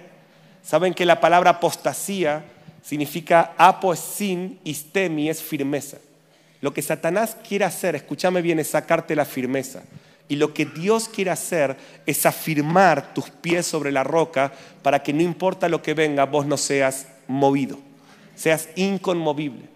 Saben 0.62 0.94
que 0.94 1.06
la 1.06 1.22
palabra 1.22 1.52
apostasía 1.52 2.44
significa 2.84 3.54
aposin 3.58 4.60
istemi, 4.66 5.30
es 5.30 5.42
firmeza. 5.42 6.00
Lo 6.60 6.74
que 6.74 6.82
Satanás 6.82 7.38
quiere 7.48 7.64
hacer, 7.64 7.96
escúchame 7.96 8.42
bien, 8.42 8.60
es 8.60 8.72
sacarte 8.72 9.16
la 9.16 9.24
firmeza. 9.24 9.84
Y 10.30 10.36
lo 10.36 10.54
que 10.54 10.66
Dios 10.66 11.08
quiere 11.08 11.32
hacer 11.32 11.78
es 12.06 12.26
afirmar 12.26 13.14
tus 13.14 13.30
pies 13.30 13.66
sobre 13.66 13.92
la 13.92 14.04
roca 14.04 14.52
para 14.82 15.02
que 15.02 15.14
no 15.14 15.22
importa 15.22 15.70
lo 15.70 15.82
que 15.82 15.94
venga, 15.94 16.26
vos 16.26 16.46
no 16.46 16.58
seas 16.58 17.08
movido, 17.28 17.80
seas 18.36 18.70
inconmovible. 18.76 19.70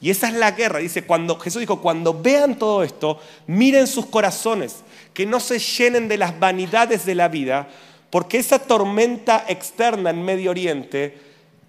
Y 0.00 0.10
esa 0.10 0.28
es 0.28 0.34
la 0.34 0.52
guerra. 0.52 0.78
Dice, 0.78 1.02
cuando 1.02 1.38
Jesús 1.38 1.60
dijo, 1.60 1.80
cuando 1.80 2.20
vean 2.20 2.58
todo 2.58 2.82
esto, 2.82 3.18
miren 3.46 3.86
sus 3.86 4.06
corazones, 4.06 4.76
que 5.14 5.26
no 5.26 5.40
se 5.40 5.58
llenen 5.58 6.08
de 6.08 6.18
las 6.18 6.38
vanidades 6.38 7.06
de 7.06 7.14
la 7.14 7.28
vida, 7.28 7.68
porque 8.10 8.38
esa 8.38 8.58
tormenta 8.58 9.44
externa 9.48 10.10
en 10.10 10.24
Medio 10.24 10.50
Oriente 10.50 11.18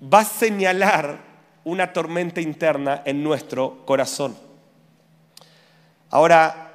va 0.01 0.19
a 0.19 0.25
señalar 0.25 1.25
una 1.63 1.91
tormenta 1.91 2.39
interna 2.39 3.01
en 3.05 3.23
nuestro 3.23 3.85
corazón. 3.85 4.37
Ahora, 6.09 6.66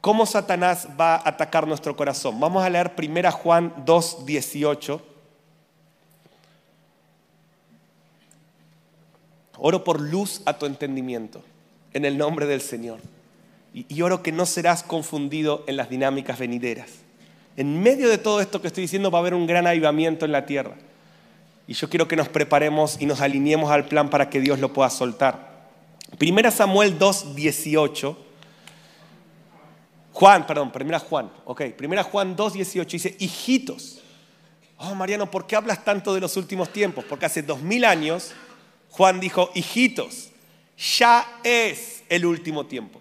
¿cómo 0.00 0.26
Satanás 0.26 0.88
va 0.98 1.16
a 1.16 1.28
atacar 1.28 1.66
nuestro 1.66 1.96
corazón? 1.96 2.38
Vamos 2.40 2.64
a 2.64 2.70
leer 2.70 2.92
1 2.96 3.32
Juan 3.32 3.72
2, 3.84 4.26
18. 4.26 5.02
Oro 9.58 9.84
por 9.84 10.00
luz 10.00 10.40
a 10.46 10.56
tu 10.56 10.66
entendimiento, 10.66 11.42
en 11.92 12.04
el 12.04 12.16
nombre 12.16 12.46
del 12.46 12.60
Señor. 12.60 13.00
Y, 13.74 14.00
oro 14.02 14.22
que 14.22 14.32
no 14.32 14.46
serás 14.46 14.82
confundido 14.82 15.64
en 15.66 15.76
las 15.76 15.90
dinámicas 15.90 16.38
venideras. 16.38 16.90
En 17.56 17.82
medio 17.82 18.08
de 18.08 18.18
todo 18.18 18.40
esto 18.40 18.60
que 18.60 18.68
estoy 18.68 18.82
diciendo 18.82 19.10
va 19.10 19.18
a 19.18 19.20
haber 19.20 19.34
un 19.34 19.46
gran 19.46 19.66
avivamiento 19.66 20.24
en 20.24 20.32
la 20.32 20.46
tierra. 20.46 20.74
Y 21.66 21.74
yo 21.74 21.90
quiero 21.90 22.08
que 22.08 22.16
nos 22.16 22.28
preparemos 22.28 22.96
y 23.00 23.06
nos 23.06 23.20
alineemos 23.20 23.70
al 23.70 23.86
plan 23.86 24.10
para 24.10 24.30
que 24.30 24.40
Dios 24.40 24.58
lo 24.58 24.72
pueda 24.72 24.90
soltar. 24.90 25.66
Primera 26.18 26.50
Samuel 26.50 26.98
2, 26.98 27.34
18. 27.34 28.27
Juan, 30.18 30.48
perdón, 30.48 30.72
primera 30.72 30.98
Juan, 30.98 31.30
ok. 31.44 31.62
Primera 31.76 32.02
Juan 32.02 32.34
2, 32.34 32.54
18 32.54 32.90
dice, 32.90 33.16
hijitos. 33.20 34.00
Oh, 34.76 34.92
Mariano, 34.96 35.30
¿por 35.30 35.46
qué 35.46 35.54
hablas 35.54 35.84
tanto 35.84 36.12
de 36.12 36.20
los 36.20 36.36
últimos 36.36 36.72
tiempos? 36.72 37.04
Porque 37.04 37.26
hace 37.26 37.40
dos 37.40 37.62
mil 37.62 37.84
años 37.84 38.32
Juan 38.90 39.20
dijo, 39.20 39.52
hijitos, 39.54 40.30
ya 40.98 41.38
es 41.44 42.02
el 42.08 42.26
último 42.26 42.66
tiempo. 42.66 43.00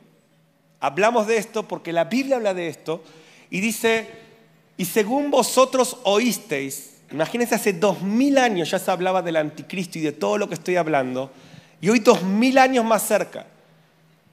Hablamos 0.80 1.26
de 1.26 1.38
esto 1.38 1.68
porque 1.68 1.92
la 1.92 2.04
Biblia 2.04 2.36
habla 2.36 2.54
de 2.54 2.68
esto 2.68 3.04
y 3.50 3.62
dice, 3.62 4.08
y 4.78 4.86
según 4.86 5.32
vosotros 5.32 5.98
oísteis, 6.04 6.98
imagínense 7.12 7.56
hace 7.56 7.74
dos 7.74 8.00
mil 8.04 8.38
años 8.38 8.70
ya 8.70 8.78
se 8.78 8.92
hablaba 8.92 9.24
del 9.24 9.38
anticristo 9.38 9.98
y 9.98 10.02
de 10.02 10.12
todo 10.12 10.38
lo 10.38 10.48
que 10.48 10.54
estoy 10.54 10.76
hablando, 10.76 11.32
y 11.82 11.90
hoy 11.90 11.98
dos 11.98 12.22
mil 12.22 12.60
años 12.60 12.86
más 12.86 13.08
cerca, 13.08 13.48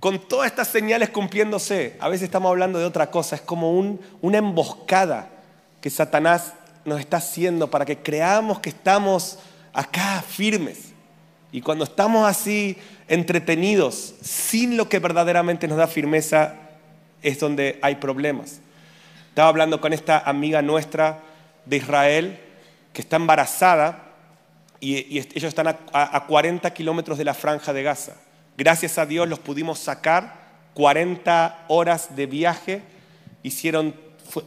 con 0.00 0.18
todas 0.28 0.46
estas 0.46 0.68
señales 0.68 1.11
cumpliéndose, 1.11 1.96
a 2.00 2.09
veces 2.09 2.24
estamos 2.24 2.50
hablando 2.50 2.78
de 2.78 2.85
otra 2.85 3.11
cosa, 3.11 3.37
es 3.37 3.42
como 3.42 3.72
una 4.20 4.38
emboscada 4.38 5.30
que 5.80 5.90
Satanás 5.90 6.54
nos 6.85 7.00
está 7.00 7.18
haciendo 7.18 7.70
para 7.70 7.85
que 7.85 7.98
creamos 7.98 8.61
que 8.61 8.68
estamos 8.70 9.38
acá 9.72 10.22
firmes. 10.26 10.92
Y 11.52 11.61
cuando 11.61 11.85
estamos 11.85 12.28
así 12.28 12.76
entretenidos, 13.09 14.14
sin 14.22 14.76
lo 14.76 14.88
que 14.88 14.98
verdaderamente 14.98 15.68
nos 15.68 15.78
da 15.78 15.87
firmeza, 15.87 16.54
es 17.22 17.38
donde 17.38 17.78
hay 17.83 17.96
problemas. 17.96 18.61
Estaba 19.28 19.48
hablando 19.48 19.80
con 19.80 19.92
esta 19.92 20.18
amiga 20.18 20.62
nuestra 20.62 21.20
de 21.64 21.76
Israel 21.76 22.40
que 22.92 23.00
está 23.00 23.16
embarazada 23.16 24.12
y, 24.80 25.18
ellos 25.18 25.44
están 25.44 25.68
a, 25.68 25.78
a 25.92 26.26
40 26.26 26.72
kilómetros 26.74 27.18
de 27.18 27.24
la 27.24 27.35
franja 27.35 27.72
de 27.72 27.83
Gaza. 27.83 28.14
Gracias 28.57 28.99
a 28.99 29.07
Dios 29.07 29.29
los 29.29 29.38
pudimos 29.38 29.79
sacar, 29.79 30.45
40 30.75 31.67
horas 31.69 32.17
de 32.17 32.27
viaje, 32.27 32.83
hicieron 33.43 33.95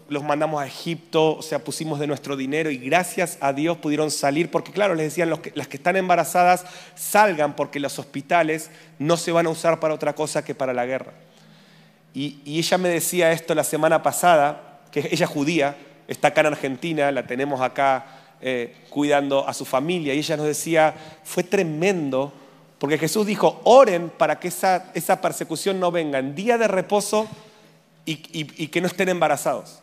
los 0.09 0.23
mandamos 0.23 0.61
a 0.61 0.67
Egipto, 0.67 1.37
o 1.37 1.41
sea, 1.41 1.59
pusimos 1.59 1.99
de 1.99 2.07
nuestro 2.07 2.35
dinero 2.35 2.69
y 2.69 2.77
gracias 2.77 3.37
a 3.41 3.53
Dios 3.53 3.77
pudieron 3.77 4.11
salir, 4.11 4.49
porque 4.51 4.71
claro, 4.71 4.95
les 4.95 5.05
decían, 5.05 5.29
las 5.29 5.67
que 5.67 5.77
están 5.77 5.95
embarazadas 5.95 6.65
salgan 6.95 7.55
porque 7.55 7.79
los 7.79 7.97
hospitales 7.99 8.69
no 8.99 9.17
se 9.17 9.31
van 9.31 9.45
a 9.45 9.49
usar 9.49 9.79
para 9.79 9.93
otra 9.93 10.13
cosa 10.13 10.43
que 10.43 10.55
para 10.55 10.73
la 10.73 10.85
guerra. 10.85 11.13
Y, 12.13 12.39
ella 12.45 12.77
me 12.77 12.89
decía 12.89 13.31
esto 13.31 13.53
la 13.53 13.63
semana 13.63 14.01
pasada, 14.01 14.79
que 14.91 15.07
ella 15.11 15.27
judía, 15.27 15.77
está 16.07 16.29
acá 16.29 16.41
en 16.41 16.47
Argentina, 16.47 17.11
la 17.11 17.27
tenemos 17.27 17.61
acá 17.61 18.05
eh, 18.41 18.75
cuidando 18.89 19.47
a 19.47 19.53
su 19.53 19.65
familia, 19.65 20.13
y 20.13 20.19
ella 20.19 20.37
nos 20.37 20.47
decía, 20.47 20.95
fue 21.23 21.43
tremendo, 21.43 22.33
porque 22.79 22.97
Jesús 22.97 23.25
dijo, 23.25 23.59
oren 23.63 24.09
para 24.09 24.39
que 24.39 24.49
esa, 24.49 25.21
persecución 25.21 25.79
no 25.79 25.91
venga 25.91 26.19
en 26.19 26.35
día 26.35 26.57
de 26.57 26.67
reposo 26.67 27.27
y, 28.05 28.67
que 28.67 28.81
no 28.81 28.87
estén 28.87 29.09
embarazados. 29.09 29.79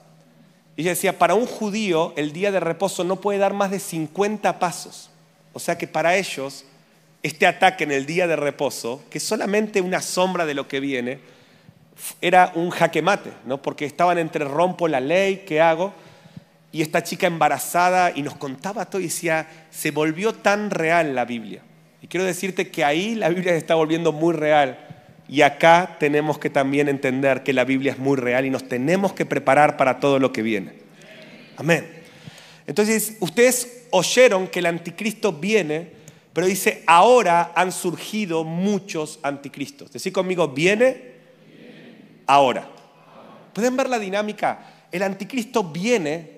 Y 0.77 0.83
ella 0.83 0.91
decía, 0.91 1.19
para 1.19 1.35
un 1.35 1.47
judío 1.47 2.13
el 2.17 2.33
día 2.33 2.53
de 2.53 2.61
reposo 2.61 3.05
no 3.05 3.21
puede 3.21 3.39
dar 3.39 3.53
más 3.53 3.71
de 3.71 3.81
50 3.81 4.59
pasos. 4.59 5.11
O 5.53 5.59
sea 5.59 5.77
que 5.77 5.87
para 5.87 6.17
ellos 6.17 6.65
este 7.23 7.47
ataque 7.47 7.85
en 7.85 7.93
el 7.93 8.07
día 8.07 8.27
de 8.27 8.37
reposo, 8.37 9.03
que 9.11 9.19
es 9.19 9.25
solamente 9.25 9.81
una 9.81 10.01
sombra 10.01 10.47
de 10.47 10.55
lo 10.55 10.69
que 10.69 10.81
viene, 10.81 11.21
era 12.21 12.53
un 12.55 12.71
jaque 12.71 13.03
mate, 13.03 13.33
¿no? 13.47 13.63
porque 13.63 13.87
estaban 13.87 14.19
entre 14.19 14.45
rompo 14.45 14.89
la 14.89 15.01
ley, 15.01 15.45
¿qué 15.47 15.61
hago? 15.61 15.93
Y 16.71 16.83
esta 16.83 17.03
chica 17.03 17.27
embarazada 17.27 18.13
y 18.15 18.23
nos 18.23 18.37
contaba 18.37 18.85
todo 18.87 19.01
y 19.01 19.05
decía, 19.05 19.47
se 19.71 19.91
volvió 19.91 20.35
tan 20.35 20.71
real 20.71 21.15
la 21.15 21.25
Biblia. 21.25 21.63
Y 22.05 22.07
quiero 22.07 22.27
decirte 22.27 22.71
que 22.71 22.85
ahí 22.85 23.15
la 23.15 23.31
Biblia 23.31 23.53
se 23.53 23.57
está 23.57 23.77
volviendo 23.77 24.13
muy 24.13 24.35
real 24.35 24.79
y 25.27 25.41
acá 25.41 25.97
tenemos 25.99 26.39
que 26.39 26.51
también 26.51 26.91
entender 26.91 27.43
que 27.43 27.55
la 27.55 27.65
Biblia 27.65 27.93
es 27.93 27.99
muy 27.99 28.19
real 28.19 28.45
y 28.45 28.51
nos 28.51 28.69
tenemos 28.69 29.15
que 29.15 29.25
preparar 29.25 29.79
para 29.79 30.01
todo 30.01 30.19
lo 30.19 30.31
que 30.31 30.43
viene. 30.43 30.75
Amén. 31.57 31.91
Entonces, 32.67 33.17
ustedes 33.21 33.87
oyeron 33.89 34.49
que 34.49 34.59
el 34.59 34.67
anticristo 34.67 35.33
viene, 35.33 35.93
pero 36.35 36.47
dice, 36.47 36.83
ahora 36.87 37.53
han 37.55 37.73
surgido 37.73 38.45
muchos 38.45 39.19
anticristos. 39.23 39.91
Decir 39.91 40.13
conmigo, 40.13 40.49
viene 40.49 41.13
ahora. 42.27 42.69
¿Pueden 43.55 43.79
ver 43.79 43.89
la 43.89 43.99
dinámica? 43.99 44.75
El 44.93 45.05
anticristo 45.05 45.65
viene, 45.65 46.33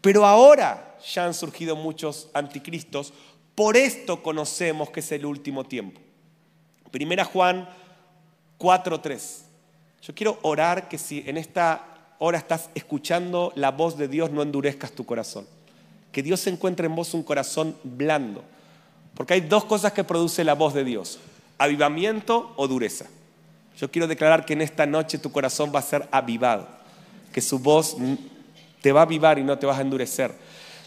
pero 0.00 0.26
ahora 0.26 0.96
ya 1.14 1.26
han 1.26 1.34
surgido 1.34 1.76
muchos 1.76 2.28
anticristos. 2.34 3.12
Por 3.54 3.76
esto 3.76 4.22
conocemos 4.22 4.90
que 4.90 5.00
es 5.00 5.12
el 5.12 5.24
último 5.24 5.64
tiempo. 5.64 6.00
Primera 6.90 7.24
Juan 7.24 7.68
4.3. 8.58 9.42
Yo 10.02 10.14
quiero 10.14 10.38
orar 10.42 10.88
que 10.88 10.98
si 10.98 11.22
en 11.26 11.36
esta 11.36 11.86
hora 12.18 12.38
estás 12.38 12.70
escuchando 12.74 13.52
la 13.54 13.70
voz 13.70 13.96
de 13.96 14.08
Dios, 14.08 14.30
no 14.30 14.42
endurezcas 14.42 14.92
tu 14.92 15.06
corazón. 15.06 15.46
Que 16.12 16.22
Dios 16.22 16.46
encuentre 16.46 16.86
en 16.86 16.94
vos 16.94 17.14
un 17.14 17.22
corazón 17.22 17.76
blando. 17.82 18.44
Porque 19.14 19.34
hay 19.34 19.40
dos 19.40 19.64
cosas 19.64 19.92
que 19.92 20.04
produce 20.04 20.44
la 20.44 20.54
voz 20.54 20.74
de 20.74 20.84
Dios. 20.84 21.18
Avivamiento 21.58 22.52
o 22.56 22.66
dureza. 22.66 23.06
Yo 23.78 23.90
quiero 23.90 24.06
declarar 24.06 24.44
que 24.44 24.52
en 24.52 24.62
esta 24.62 24.86
noche 24.86 25.18
tu 25.18 25.32
corazón 25.32 25.72
va 25.74 25.80
a 25.80 25.82
ser 25.82 26.08
avivado. 26.10 26.68
Que 27.32 27.40
su 27.40 27.58
voz 27.58 27.96
te 28.80 28.92
va 28.92 29.00
a 29.00 29.04
avivar 29.04 29.38
y 29.38 29.44
no 29.44 29.58
te 29.58 29.66
vas 29.66 29.78
a 29.78 29.82
endurecer. 29.82 30.32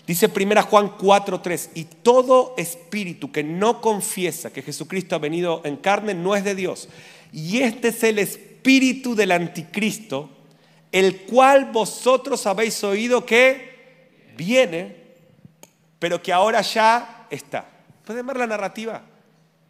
Dice 0.07 0.31
1 0.33 0.63
Juan 0.63 0.97
4:3, 0.97 1.71
y 1.75 1.83
todo 1.83 2.55
espíritu 2.57 3.29
que 3.29 3.43
no 3.43 3.81
confiesa 3.81 4.53
que 4.53 4.61
Jesucristo 4.61 5.15
ha 5.15 5.19
venido 5.19 5.61
en 5.65 5.75
carne 5.75 6.13
no 6.13 6.33
es 6.33 6.45
de 6.45 6.55
Dios. 6.55 6.87
Y 7.33 7.59
este 7.59 7.89
es 7.89 8.01
el 8.03 8.17
espíritu 8.17 9.15
del 9.15 9.33
anticristo, 9.33 10.29
el 10.93 11.23
cual 11.23 11.71
vosotros 11.73 12.47
habéis 12.47 12.81
oído 12.85 13.25
que 13.25 14.07
viene, 14.37 14.95
pero 15.99 16.23
que 16.23 16.31
ahora 16.31 16.61
ya 16.61 17.27
está. 17.29 17.69
¿Pueden 18.05 18.25
ver 18.25 18.37
la 18.37 18.47
narrativa? 18.47 19.03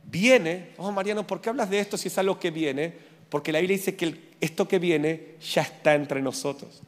Viene, 0.04 0.70
oh 0.78 0.92
Mariano, 0.92 1.26
¿por 1.26 1.42
qué 1.42 1.50
hablas 1.50 1.72
de 1.72 1.80
esto 1.80 1.98
si 1.98 2.10
es 2.10 2.18
algo 2.20 2.40
que 2.40 2.52
viene? 2.52 2.94
Porque 3.30 3.52
la 3.52 3.60
Biblia 3.60 3.78
dice 3.78 3.96
que 3.96 4.36
esto 4.40 4.68
que 4.68 4.78
viene 4.78 5.36
ya 5.52 5.64
está 5.64 5.96
entre 5.96 6.22
nosotros. 6.22 6.84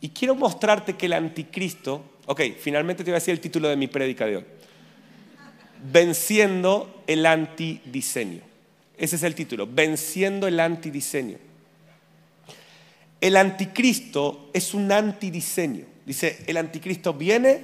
Y 0.00 0.10
quiero 0.10 0.34
mostrarte 0.34 0.94
que 0.94 1.06
el 1.06 1.14
anticristo, 1.14 2.02
ok, 2.26 2.40
finalmente 2.58 3.02
te 3.02 3.10
voy 3.10 3.16
a 3.16 3.20
decir 3.20 3.32
el 3.32 3.40
título 3.40 3.68
de 3.68 3.76
mi 3.76 3.86
prédica 3.86 4.26
de 4.26 4.38
hoy, 4.38 4.44
venciendo 5.90 7.02
el 7.06 7.24
antidiseño. 7.24 8.40
Ese 8.98 9.16
es 9.16 9.22
el 9.22 9.34
título, 9.34 9.68
Venciendo 9.70 10.48
el 10.48 10.58
antidiseño. 10.58 11.38
El 13.20 13.36
anticristo 13.36 14.50
es 14.52 14.74
un 14.74 14.90
antidiseño. 14.92 15.84
Dice, 16.04 16.44
el 16.46 16.56
anticristo 16.56 17.12
viene, 17.12 17.60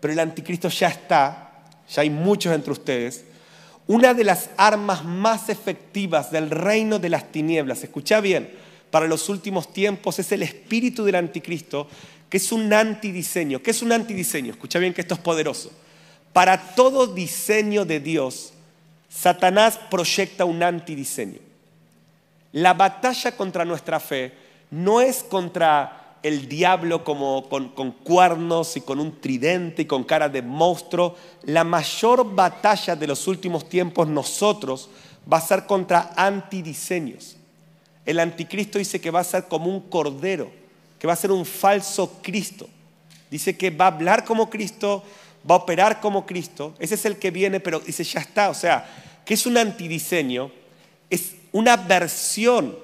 pero 0.00 0.12
el 0.12 0.18
anticristo 0.18 0.68
ya 0.68 0.88
está, 0.88 1.64
ya 1.88 2.02
hay 2.02 2.10
muchos 2.10 2.54
entre 2.54 2.72
ustedes. 2.72 3.24
Una 3.86 4.14
de 4.14 4.24
las 4.24 4.50
armas 4.56 5.04
más 5.04 5.48
efectivas 5.48 6.30
del 6.30 6.50
reino 6.50 6.98
de 6.98 7.10
las 7.10 7.30
tinieblas, 7.30 7.84
escucha 7.84 8.20
bien, 8.20 8.50
para 8.94 9.08
los 9.08 9.28
últimos 9.28 9.72
tiempos 9.72 10.20
es 10.20 10.30
el 10.30 10.44
espíritu 10.44 11.02
del 11.02 11.16
anticristo, 11.16 11.88
que 12.30 12.36
es 12.36 12.52
un 12.52 12.72
antidiseño. 12.72 13.60
¿Qué 13.60 13.72
es 13.72 13.82
un 13.82 13.90
antidiseño? 13.90 14.52
Escucha 14.52 14.78
bien 14.78 14.94
que 14.94 15.00
esto 15.00 15.14
es 15.14 15.20
poderoso. 15.20 15.72
Para 16.32 16.76
todo 16.76 17.08
diseño 17.08 17.84
de 17.84 17.98
Dios 17.98 18.52
Satanás 19.08 19.80
proyecta 19.90 20.44
un 20.44 20.62
antidiseño. 20.62 21.40
La 22.52 22.72
batalla 22.74 23.36
contra 23.36 23.64
nuestra 23.64 23.98
fe 23.98 24.32
no 24.70 25.00
es 25.00 25.24
contra 25.24 26.18
el 26.22 26.48
diablo 26.48 27.02
como 27.02 27.48
con, 27.48 27.70
con, 27.70 27.90
cuernos 27.90 28.76
y 28.76 28.82
con 28.82 29.00
un 29.00 29.20
tridente 29.20 29.82
y 29.82 29.86
con 29.86 30.04
cara 30.04 30.28
de 30.28 30.40
monstruo. 30.40 31.16
La 31.42 31.64
mayor 31.64 32.32
batalla 32.32 32.94
de 32.94 33.08
los 33.08 33.26
últimos 33.26 33.68
tiempos 33.68 34.06
nosotros 34.06 34.88
va 35.30 35.38
a 35.38 35.40
ser 35.40 35.66
contra 35.66 36.12
antidiseños. 36.14 37.33
El 38.06 38.20
anticristo 38.20 38.78
dice 38.78 39.00
que 39.00 39.10
va 39.10 39.20
a 39.20 39.24
ser 39.24 39.44
como 39.44 39.70
un 39.70 39.80
cordero, 39.80 40.50
que 40.98 41.06
va 41.06 41.12
a 41.12 41.16
ser 41.16 41.32
un 41.32 41.46
falso 41.46 42.20
Cristo. 42.22 42.68
Dice 43.30 43.56
que 43.56 43.70
va 43.70 43.86
a 43.86 43.88
hablar 43.88 44.24
como 44.24 44.50
Cristo, 44.50 45.02
va 45.48 45.54
a 45.54 45.58
operar 45.58 46.00
como 46.00 46.26
Cristo. 46.26 46.74
Ese 46.78 46.94
es 46.94 47.04
el 47.04 47.16
que 47.18 47.30
viene, 47.30 47.60
pero 47.60 47.80
dice, 47.80 48.04
ya 48.04 48.20
está. 48.20 48.50
O 48.50 48.54
sea, 48.54 48.86
que 49.24 49.34
es 49.34 49.46
un 49.46 49.56
antidiseño, 49.56 50.50
es 51.10 51.34
una 51.52 51.76
versión 51.76 52.76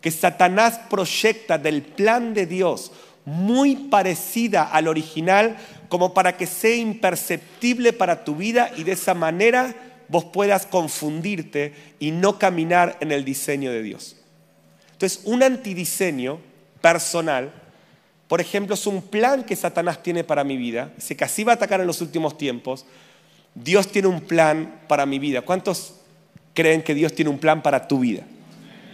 que 0.00 0.10
Satanás 0.10 0.80
proyecta 0.88 1.58
del 1.58 1.82
plan 1.82 2.34
de 2.34 2.46
Dios, 2.46 2.92
muy 3.24 3.74
parecida 3.76 4.62
al 4.62 4.88
original, 4.88 5.56
como 5.88 6.14
para 6.14 6.36
que 6.36 6.46
sea 6.46 6.76
imperceptible 6.76 7.92
para 7.92 8.24
tu 8.24 8.36
vida 8.36 8.70
y 8.76 8.84
de 8.84 8.92
esa 8.92 9.14
manera 9.14 9.74
vos 10.08 10.24
puedas 10.24 10.66
confundirte 10.66 11.74
y 11.98 12.10
no 12.10 12.38
caminar 12.38 12.96
en 13.00 13.12
el 13.12 13.24
diseño 13.24 13.70
de 13.70 13.82
Dios. 13.82 14.17
Entonces, 14.98 15.20
un 15.26 15.44
antidiseño 15.44 16.40
personal, 16.80 17.52
por 18.26 18.40
ejemplo, 18.40 18.74
es 18.74 18.84
un 18.84 19.00
plan 19.00 19.44
que 19.44 19.54
Satanás 19.54 20.02
tiene 20.02 20.24
para 20.24 20.42
mi 20.42 20.56
vida. 20.56 20.90
Dice 20.96 21.16
que 21.16 21.22
así 21.22 21.44
va 21.44 21.52
a 21.52 21.54
atacar 21.54 21.80
en 21.80 21.86
los 21.86 22.00
últimos 22.00 22.36
tiempos. 22.36 22.84
Dios 23.54 23.86
tiene 23.86 24.08
un 24.08 24.20
plan 24.20 24.80
para 24.88 25.06
mi 25.06 25.20
vida. 25.20 25.42
¿Cuántos 25.42 25.94
creen 26.52 26.82
que 26.82 26.94
Dios 26.94 27.14
tiene 27.14 27.30
un 27.30 27.38
plan 27.38 27.62
para 27.62 27.86
tu 27.86 28.00
vida? 28.00 28.24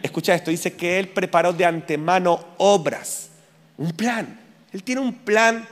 Escucha 0.03 0.35
esto, 0.35 0.51
dice 0.51 0.75
que 0.75 0.99
Él 0.99 1.09
preparó 1.09 1.55
de 1.55 1.65
antemano 1.65 2.49
obras, 2.59 3.31
un 3.79 3.91
plan. 3.93 4.39
Él 4.75 4.83
tiene 4.83 5.01
un 5.01 5.15
plan 5.15 5.67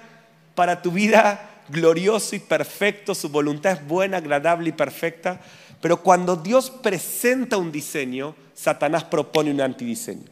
para 0.55 0.81
tu 0.81 0.92
vida 0.92 1.51
glorioso 1.68 2.35
y 2.37 2.38
perfecto, 2.38 3.14
su 3.14 3.29
voluntad 3.29 3.73
es 3.73 3.87
buena, 3.87 4.16
agradable 4.16 4.71
y 4.71 4.73
perfecta. 4.73 5.42
Pero 5.83 5.97
cuando 5.97 6.37
Dios 6.37 6.71
presenta 6.71 7.57
un 7.57 7.73
diseño, 7.73 8.37
Satanás 8.55 9.03
propone 9.03 9.51
un 9.51 9.61
antidiseño. 9.61 10.23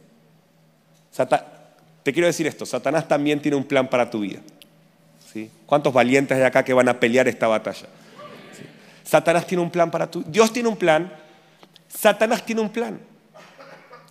Te 2.03 2.13
quiero 2.13 2.25
decir 2.25 2.47
esto, 2.47 2.65
Satanás 2.65 3.05
también 3.05 3.41
tiene 3.41 3.57
un 3.57 3.65
plan 3.65 3.89
para 3.89 4.09
tu 4.09 4.21
vida. 4.21 4.39
¿Sí? 5.31 5.51
¿Cuántos 5.65 5.93
valientes 5.93 6.37
hay 6.37 6.43
acá 6.43 6.63
que 6.63 6.73
van 6.73 6.87
a 6.87 6.97
pelear 6.97 7.27
esta 7.27 7.47
batalla? 7.47 7.87
Satanás 9.03 9.45
tiene 9.45 9.61
un 9.61 9.69
plan 9.69 9.91
para 9.91 10.09
tu 10.09 10.23
Dios 10.23 10.53
tiene 10.53 10.69
un 10.69 10.77
plan, 10.77 11.11
Satanás 11.89 12.45
tiene 12.45 12.61
un 12.61 12.69
plan. 12.69 12.97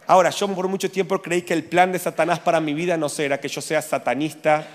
Ahora, 0.07 0.29
yo 0.29 0.47
por 0.55 0.69
mucho 0.69 0.91
tiempo 0.91 1.23
creí 1.23 1.41
que 1.41 1.55
el 1.55 1.65
plan 1.65 1.91
de 1.91 1.99
Satanás 1.99 2.39
para 2.39 2.61
mi 2.61 2.75
vida, 2.75 2.99
no 2.99 3.09
sé, 3.09 3.25
era 3.25 3.41
que 3.41 3.49
yo 3.49 3.63
sea 3.63 3.81
satanista 3.81 4.67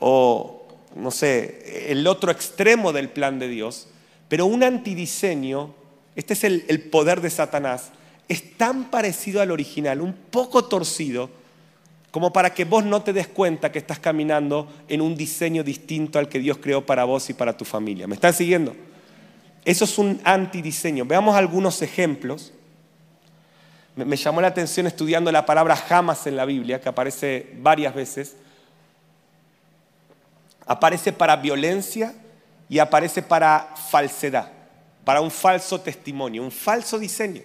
o, 0.00 0.68
no 0.96 1.10
sé, 1.10 1.90
el 1.90 2.06
otro 2.06 2.30
extremo 2.30 2.92
del 2.92 3.08
plan 3.08 3.38
de 3.38 3.48
Dios. 3.48 3.88
Pero 4.28 4.44
un 4.44 4.62
antidiseño 4.62 5.79
este 6.20 6.34
es 6.34 6.44
el, 6.44 6.80
poder 6.90 7.22
de 7.22 7.30
Satanás, 7.30 7.92
es 8.28 8.58
tan 8.58 8.90
parecido 8.90 9.40
al 9.40 9.50
original, 9.50 10.02
un 10.02 10.12
poco 10.12 10.66
torcido, 10.66 11.30
como 12.10 12.30
para 12.30 12.52
que 12.52 12.66
vos 12.66 12.84
no 12.84 13.02
te 13.02 13.14
des 13.14 13.26
cuenta 13.26 13.72
que 13.72 13.78
estás 13.78 14.00
caminando 14.00 14.70
en 14.88 15.00
un 15.00 15.16
diseño 15.16 15.64
distinto 15.64 16.18
al 16.18 16.28
que 16.28 16.38
Dios 16.38 16.58
creó 16.58 16.84
para 16.84 17.04
vos 17.04 17.30
y 17.30 17.32
para 17.32 17.56
tu 17.56 17.64
familia. 17.64 18.06
¿Me 18.06 18.16
están 18.16 18.34
siguiendo? 18.34 18.76
Eso 19.64 19.86
es 19.86 19.96
un 19.96 20.20
antidiseño. 20.24 21.06
Veamos 21.06 21.34
algunos 21.34 21.80
ejemplos. 21.80 22.52
Me, 23.96 24.16
llamó 24.16 24.42
la 24.42 24.48
atención 24.48 24.86
estudiando 24.86 25.32
la 25.32 25.46
palabra 25.46 25.74
jamás 25.74 26.26
en 26.26 26.36
la 26.36 26.44
Biblia, 26.44 26.82
que 26.82 26.90
aparece 26.90 27.54
varias 27.62 27.94
veces. 27.94 28.36
Aparece 30.66 31.14
para 31.14 31.36
violencia 31.36 32.14
y 32.68 32.78
aparece 32.78 33.22
para 33.22 33.74
falsedad 33.90 34.59
para 35.10 35.22
un 35.22 35.32
falso 35.32 35.80
testimonio, 35.80 36.40
un 36.40 36.52
falso 36.52 36.96
diseño. 36.96 37.42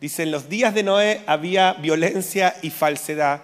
Dice, 0.00 0.24
en 0.24 0.32
los 0.32 0.48
días 0.48 0.74
de 0.74 0.82
Noé 0.82 1.22
había 1.28 1.74
violencia 1.74 2.56
y 2.60 2.70
falsedad. 2.70 3.40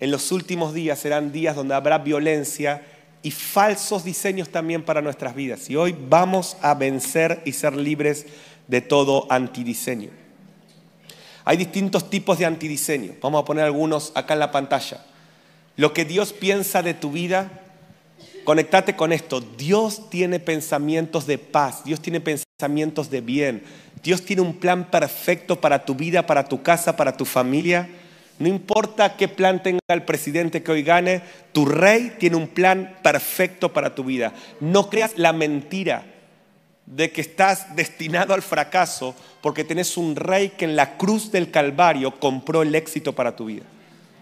En 0.00 0.10
los 0.10 0.32
últimos 0.32 0.72
días 0.72 0.98
serán 0.98 1.30
días 1.30 1.54
donde 1.54 1.74
habrá 1.74 1.98
violencia 1.98 2.80
y 3.22 3.30
falsos 3.30 4.04
diseños 4.04 4.48
también 4.48 4.82
para 4.82 5.02
nuestras 5.02 5.34
vidas. 5.34 5.68
Y 5.68 5.76
hoy 5.76 5.94
vamos 6.08 6.56
a 6.62 6.72
vencer 6.72 7.42
y 7.44 7.52
ser 7.52 7.76
libres 7.76 8.24
de 8.68 8.80
todo 8.80 9.26
antidiseño. 9.30 10.08
Hay 11.44 11.58
distintos 11.58 12.08
tipos 12.08 12.38
de 12.38 12.46
antidiseño. 12.46 13.16
Vamos 13.20 13.42
a 13.42 13.44
poner 13.44 13.64
algunos 13.64 14.12
acá 14.14 14.32
en 14.32 14.40
la 14.40 14.50
pantalla. 14.50 15.04
Lo 15.76 15.92
que 15.92 16.06
Dios 16.06 16.32
piensa 16.32 16.82
de 16.82 16.94
tu 16.94 17.12
vida 17.12 17.50
Conectate 18.48 18.96
con 18.96 19.12
esto. 19.12 19.42
Dios 19.42 20.08
tiene 20.08 20.40
pensamientos 20.40 21.26
de 21.26 21.36
paz, 21.36 21.84
Dios 21.84 22.00
tiene 22.00 22.18
pensamientos 22.18 22.47
de 22.58 23.20
bien. 23.20 23.62
Dios 24.02 24.24
tiene 24.24 24.42
un 24.42 24.54
plan 24.54 24.90
perfecto 24.90 25.60
para 25.60 25.84
tu 25.84 25.94
vida, 25.94 26.26
para 26.26 26.48
tu 26.48 26.60
casa, 26.60 26.96
para 26.96 27.16
tu 27.16 27.24
familia. 27.24 27.88
No 28.40 28.48
importa 28.48 29.16
qué 29.16 29.28
plan 29.28 29.62
tenga 29.62 29.78
el 29.86 30.02
presidente 30.02 30.64
que 30.64 30.72
hoy 30.72 30.82
gane, 30.82 31.22
tu 31.52 31.66
rey 31.66 32.16
tiene 32.18 32.34
un 32.34 32.48
plan 32.48 32.96
perfecto 33.00 33.72
para 33.72 33.94
tu 33.94 34.02
vida. 34.02 34.32
No 34.58 34.90
creas 34.90 35.12
la 35.16 35.32
mentira 35.32 36.04
de 36.84 37.12
que 37.12 37.20
estás 37.20 37.76
destinado 37.76 38.34
al 38.34 38.42
fracaso 38.42 39.14
porque 39.40 39.62
tenés 39.62 39.96
un 39.96 40.16
rey 40.16 40.48
que 40.48 40.64
en 40.64 40.74
la 40.74 40.96
cruz 40.96 41.30
del 41.30 41.52
Calvario 41.52 42.18
compró 42.18 42.62
el 42.62 42.74
éxito 42.74 43.14
para 43.14 43.36
tu 43.36 43.44
vida. 43.44 43.62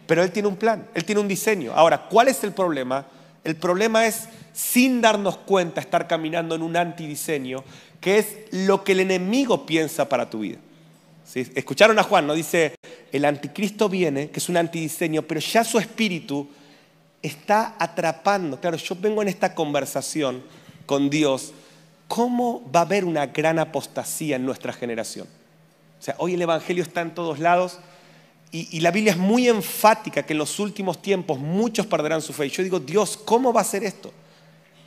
Pero 0.06 0.22
él 0.22 0.30
tiene 0.30 0.48
un 0.48 0.56
plan, 0.56 0.86
él 0.92 1.06
tiene 1.06 1.22
un 1.22 1.28
diseño. 1.28 1.72
Ahora, 1.74 2.02
¿cuál 2.10 2.28
es 2.28 2.44
el 2.44 2.52
problema? 2.52 3.06
El 3.46 3.54
problema 3.54 4.06
es, 4.06 4.28
sin 4.52 5.00
darnos 5.00 5.36
cuenta, 5.36 5.80
estar 5.80 6.08
caminando 6.08 6.56
en 6.56 6.62
un 6.62 6.76
antidiseño, 6.76 7.62
que 8.06 8.18
es 8.18 8.36
lo 8.52 8.84
que 8.84 8.92
el 8.92 9.00
enemigo 9.00 9.66
piensa 9.66 10.08
para 10.08 10.30
tu 10.30 10.38
vida. 10.38 10.58
Escucharon 11.34 11.98
a 11.98 12.04
Juan, 12.04 12.24
¿no? 12.24 12.34
Dice, 12.34 12.76
el 13.10 13.24
anticristo 13.24 13.88
viene, 13.88 14.30
que 14.30 14.38
es 14.38 14.48
un 14.48 14.56
antidiseño, 14.56 15.22
pero 15.22 15.40
ya 15.40 15.64
su 15.64 15.76
espíritu 15.80 16.48
está 17.20 17.74
atrapando. 17.80 18.60
Claro, 18.60 18.76
yo 18.76 18.94
vengo 18.94 19.22
en 19.22 19.28
esta 19.28 19.56
conversación 19.56 20.44
con 20.86 21.10
Dios, 21.10 21.52
¿cómo 22.06 22.62
va 22.72 22.78
a 22.78 22.82
haber 22.84 23.04
una 23.04 23.26
gran 23.26 23.58
apostasía 23.58 24.36
en 24.36 24.46
nuestra 24.46 24.72
generación? 24.72 25.26
O 25.98 26.02
sea, 26.04 26.14
hoy 26.18 26.34
el 26.34 26.42
Evangelio 26.42 26.84
está 26.84 27.00
en 27.00 27.12
todos 27.12 27.40
lados, 27.40 27.80
y, 28.52 28.78
la 28.78 28.92
Biblia 28.92 29.14
es 29.14 29.18
muy 29.18 29.48
enfática 29.48 30.22
que 30.22 30.32
en 30.32 30.38
los 30.38 30.60
últimos 30.60 31.02
tiempos 31.02 31.40
muchos 31.40 31.86
perderán 31.86 32.22
su 32.22 32.32
fe. 32.32 32.46
Y 32.46 32.50
yo 32.50 32.62
digo, 32.62 32.78
Dios, 32.78 33.16
¿cómo 33.16 33.52
va 33.52 33.62
a 33.62 33.64
ser 33.64 33.82
esto? 33.82 34.12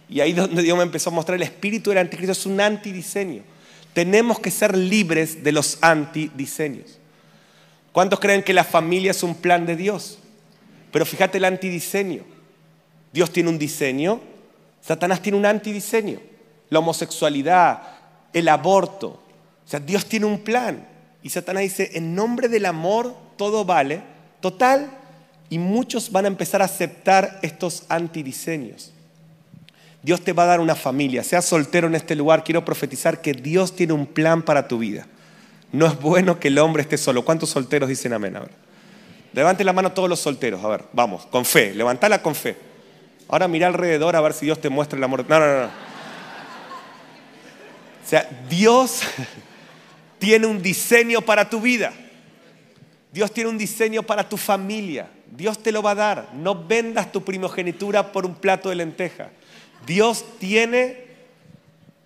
Y 0.10 0.22
ahí 0.22 0.34
donde 0.34 0.64
Dios 0.64 0.78
me 0.78 0.84
empezó 0.84 1.10
a 1.10 1.14
mostrar 1.14 1.36
el 1.36 1.44
espíritu 1.44 1.92
del 1.92 2.00
anticristo 2.00 2.32
es 2.32 2.46
un 2.46 2.60
antidiseño. 2.60 3.44
Tenemos 3.94 4.40
que 4.40 4.52
ser 4.52 4.76
libres 4.76 5.44
de 5.44 5.52
los 5.52 5.78
antidiseños. 5.82 6.98
¿Cuántos 7.92 8.20
creen 8.20 8.44
que 8.44 8.54
la 8.54 8.64
familia 8.64 9.12
es 9.12 9.24
un 9.24 9.36
plan 9.36 9.66
de 9.66 9.76
Dios? 9.76 10.20
Pero 10.92 11.06
fíjate 11.06 11.38
el 11.38 11.46
antidiseño. 11.46 12.24
Dios 13.12 13.32
tiene 13.32 13.50
un 13.50 13.60
diseño, 13.60 14.22
Satanás 14.82 15.22
tiene 15.22 15.38
un 15.38 15.46
antidiseño. 15.46 16.20
La 16.70 16.80
homosexualidad, 16.80 17.82
el 18.34 18.48
aborto. 18.48 19.08
O 19.08 19.70
sea, 19.70 19.80
Dios 19.80 20.06
tiene 20.06 20.26
un 20.26 20.40
plan. 20.40 20.88
Y 21.22 21.30
Satanás 21.30 21.64
dice, 21.64 21.92
en 21.94 22.16
nombre 22.16 22.48
del 22.48 22.66
amor 22.66 23.16
todo 23.38 23.66
vale, 23.66 24.02
total, 24.40 24.92
y 25.50 25.58
muchos 25.58 26.12
van 26.12 26.26
a 26.26 26.30
empezar 26.30 26.62
a 26.62 26.66
aceptar 26.66 27.40
estos 27.42 27.84
antidiseños. 27.90 28.94
Dios 30.02 30.22
te 30.22 30.34
va 30.34 30.44
a 30.44 30.48
dar 30.48 30.60
una 30.60 30.76
familia, 30.76 31.24
seas 31.24 31.46
soltero 31.46 31.88
en 31.88 31.96
este 31.96 32.16
lugar, 32.16 32.44
quiero 32.44 32.64
profetizar 32.64 33.22
que 33.22 33.34
Dios 33.34 33.76
tiene 33.76 33.94
un 33.94 34.06
plan 34.06 34.44
para 34.44 34.68
tu 34.68 34.80
vida. 34.80 35.08
No 35.72 35.86
es 35.86 36.00
bueno 36.00 36.40
que 36.40 36.48
el 36.48 36.58
hombre 36.58 36.82
esté 36.82 36.98
solo. 36.98 37.24
¿Cuántos 37.24 37.50
solteros 37.50 37.90
dicen 37.90 38.14
amén? 38.14 38.38
A. 38.38 38.44
Levante 39.34 39.64
la 39.64 39.74
mano 39.74 39.92
todos 39.92 40.10
los 40.10 40.20
solteros, 40.20 40.64
a 40.64 40.68
ver, 40.68 40.86
vamos, 40.94 41.26
con 41.28 41.46
fe, 41.46 41.76
levantala 41.76 42.22
con 42.22 42.34
fe. 42.34 42.58
Ahora 43.28 43.48
mira 43.48 43.68
alrededor 43.68 44.16
a 44.16 44.22
ver 44.22 44.34
si 44.34 44.46
Dios 44.46 44.60
te 44.60 44.70
muestra 44.70 44.98
el 44.98 45.04
amor. 45.04 45.24
No, 45.30 45.40
no, 45.40 45.62
no. 45.62 45.66
O 45.66 48.10
sea, 48.10 48.28
Dios 48.50 49.02
tiene 50.18 50.48
un 50.48 50.62
diseño 50.62 51.22
para 51.22 51.48
tu 51.48 51.62
vida. 51.62 51.94
Dios 53.12 53.32
tiene 53.32 53.50
un 53.50 53.58
diseño 53.58 54.02
para 54.02 54.28
tu 54.28 54.36
familia. 54.36 55.08
Dios 55.30 55.62
te 55.62 55.72
lo 55.72 55.84
va 55.84 55.92
a 55.92 55.96
dar. 55.96 56.30
No 56.34 56.66
vendas 56.66 57.12
tu 57.12 57.24
primogenitura 57.24 58.12
por 58.12 58.26
un 58.26 58.34
plato 58.34 58.70
de 58.70 58.76
lenteja. 58.76 59.30
Dios 59.86 60.26
tiene 60.40 61.06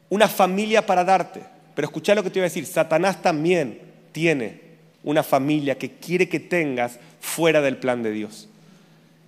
una 0.10 0.28
familia 0.28 0.86
para 0.86 1.04
darte. 1.04 1.42
Pero 1.76 1.88
escucha 1.88 2.16
lo 2.16 2.24
que 2.24 2.30
te 2.30 2.40
voy 2.40 2.46
a 2.46 2.50
decir. 2.50 2.66
Satanás 2.66 3.22
también 3.22 3.80
tiene 4.12 4.62
una 5.04 5.24
familia 5.24 5.78
que 5.78 5.92
quiere 5.92 6.30
que 6.30 6.40
tengas 6.40 7.00
fuera 7.20 7.62
del 7.62 7.78
plan 7.78 8.04
de 8.04 8.12
Dios. 8.12 8.48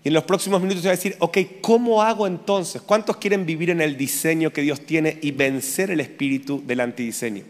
Y 0.03 0.09
en 0.09 0.13
los 0.13 0.23
próximos 0.23 0.61
minutos 0.61 0.83
te 0.83 0.87
voy 0.87 0.93
a 0.93 0.97
decir, 0.97 1.15
ok, 1.19 1.37
¿cómo 1.61 2.03
hago 2.03 2.27
entonces? 2.27 2.81
¿Cuántos 2.81 3.17
quieren 3.17 3.45
vivir 3.45 3.71
en 3.71 3.81
el 3.81 3.97
diseño 3.97 4.51
que 4.51 4.61
Dios 4.61 4.85
tiene 4.85 5.17
y 5.21 5.31
vencer 5.31 5.89
el 5.89 5.99
espíritu 5.99 6.63
del 6.65 6.79
antidiseño? 6.79 7.43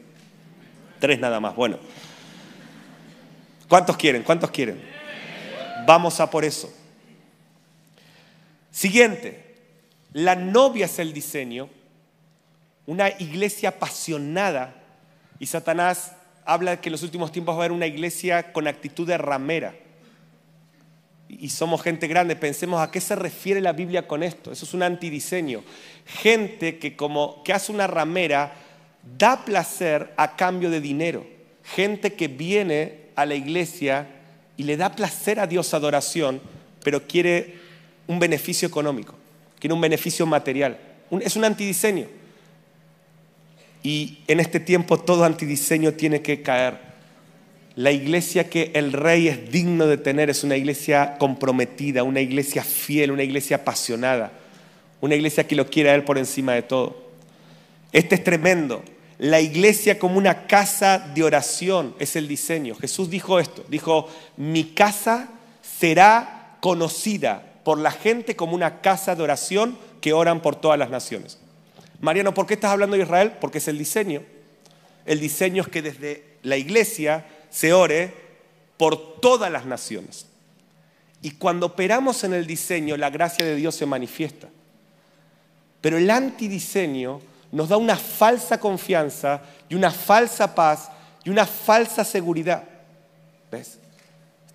Tres 0.99 1.19
nada 1.19 1.39
más. 1.39 1.55
Bueno. 1.55 1.77
¿Cuántos 3.67 3.97
quieren? 3.97 4.23
¿Cuántos 4.23 4.51
quieren? 4.51 4.79
Vamos 5.85 6.19
a 6.19 6.29
por 6.29 6.45
eso. 6.45 6.73
Siguiente. 8.71 9.44
La 10.15 10.33
novia 10.33 10.85
es 10.85 10.97
el 10.99 11.11
diseño. 11.11 11.67
Una 12.85 13.09
iglesia 13.19 13.67
apasionada. 13.67 14.73
Y 15.39 15.45
Satanás 15.47 16.13
habla 16.45 16.79
que 16.79 16.87
en 16.87 16.93
los 16.93 17.03
últimos 17.03 17.33
tiempos 17.33 17.53
va 17.53 17.57
a 17.57 17.61
haber 17.65 17.73
una 17.73 17.85
iglesia 17.85 18.53
con 18.53 18.65
actitud 18.65 19.05
de 19.05 19.17
ramera. 19.17 19.75
Y 21.27 21.49
somos 21.49 21.81
gente 21.81 22.07
grande, 22.07 22.37
pensemos 22.37 22.79
a 22.79 22.91
qué 22.91 23.01
se 23.01 23.17
refiere 23.17 23.59
la 23.59 23.73
Biblia 23.73 24.07
con 24.07 24.23
esto. 24.23 24.53
Eso 24.53 24.63
es 24.63 24.73
un 24.73 24.83
antidiseño. 24.83 25.65
Gente 26.05 26.79
que 26.79 26.95
como 26.95 27.43
que 27.43 27.51
hace 27.51 27.73
una 27.73 27.87
ramera 27.87 28.53
da 29.17 29.43
placer 29.43 30.13
a 30.15 30.37
cambio 30.37 30.69
de 30.69 30.79
dinero. 30.79 31.27
Gente 31.61 32.13
que 32.13 32.29
viene 32.29 33.09
a 33.15 33.25
la 33.25 33.35
iglesia 33.35 34.07
y 34.55 34.63
le 34.63 34.77
da 34.77 34.95
placer 34.95 35.41
a 35.41 35.47
Dios 35.47 35.73
adoración, 35.73 36.39
pero 36.85 37.05
quiere 37.05 37.55
un 38.07 38.17
beneficio 38.17 38.65
económico, 38.65 39.15
quiere 39.65 39.73
un 39.73 39.81
beneficio 39.81 40.27
material. 40.27 40.77
es 41.21 41.35
un 41.35 41.43
antidiseño. 41.43 42.05
Y 43.81 44.19
en 44.27 44.39
este 44.39 44.59
tiempo 44.59 44.99
todo 44.99 45.23
antidiseño 45.23 45.93
tiene 45.93 46.21
que 46.21 46.43
caer. 46.43 46.77
La 47.73 47.91
iglesia 47.91 48.47
que 48.47 48.69
el 48.75 48.93
rey 48.93 49.27
es 49.27 49.51
digno 49.51 49.87
de 49.87 49.97
tener 49.97 50.29
es 50.29 50.43
una 50.43 50.55
iglesia 50.55 51.17
comprometida, 51.17 52.03
una 52.03 52.21
iglesia 52.21 52.63
fiel, 52.63 53.09
una 53.09 53.23
iglesia 53.23 53.57
apasionada, 53.57 54.33
una 55.01 55.15
iglesia 55.15 55.47
que 55.47 55.55
lo 55.55 55.67
quiere 55.67 55.89
a 55.89 55.95
él 55.95 56.03
por 56.03 56.19
encima 56.19 56.53
de 56.53 56.61
todo. 56.61 57.03
Este 57.91 58.13
es 58.13 58.23
tremendo. 58.23 58.83
La 59.17 59.41
iglesia 59.41 59.97
como 59.97 60.19
una 60.19 60.45
casa 60.45 60.99
de 60.99 61.23
oración 61.23 61.95
es 61.97 62.15
el 62.15 62.27
diseño. 62.27 62.75
Jesús 62.75 63.09
dijo 63.09 63.39
esto, 63.39 63.65
dijo, 63.67 64.09
mi 64.37 64.63
casa 64.63 65.29
será 65.63 66.57
conocida 66.59 67.54
por 67.65 67.79
la 67.79 67.89
gente 67.89 68.35
como 68.35 68.53
una 68.53 68.79
casa 68.79 69.15
de 69.15 69.23
oración 69.23 69.75
que 69.99 70.13
oran 70.13 70.39
por 70.39 70.55
todas 70.55 70.77
las 70.77 70.91
naciones. 70.91 71.39
Mariano, 71.99 72.31
¿por 72.31 72.45
qué 72.45 72.53
estás 72.53 72.71
hablando 72.71 72.95
de 72.95 73.01
Israel? 73.01 73.33
Porque 73.41 73.57
es 73.57 73.67
el 73.67 73.79
diseño. 73.79 74.21
El 75.03 75.19
diseño 75.19 75.63
es 75.63 75.69
que 75.69 75.81
desde 75.81 76.37
la 76.43 76.57
iglesia 76.57 77.25
se 77.49 77.73
ore 77.73 78.13
por 78.77 79.19
todas 79.19 79.51
las 79.51 79.65
naciones. 79.65 80.27
Y 81.23 81.31
cuando 81.31 81.65
operamos 81.65 82.23
en 82.23 82.35
el 82.35 82.45
diseño, 82.45 82.97
la 82.97 83.09
gracia 83.09 83.43
de 83.43 83.55
Dios 83.55 83.73
se 83.73 83.87
manifiesta. 83.87 84.47
Pero 85.81 85.97
el 85.97 86.11
antidiseño 86.11 87.19
nos 87.51 87.69
da 87.69 87.77
una 87.77 87.95
falsa 87.95 88.59
confianza 88.59 89.41
y 89.69 89.73
una 89.73 89.89
falsa 89.89 90.53
paz 90.53 90.91
y 91.23 91.31
una 91.31 91.47
falsa 91.47 92.03
seguridad. 92.03 92.63
¿Ves? 93.51 93.79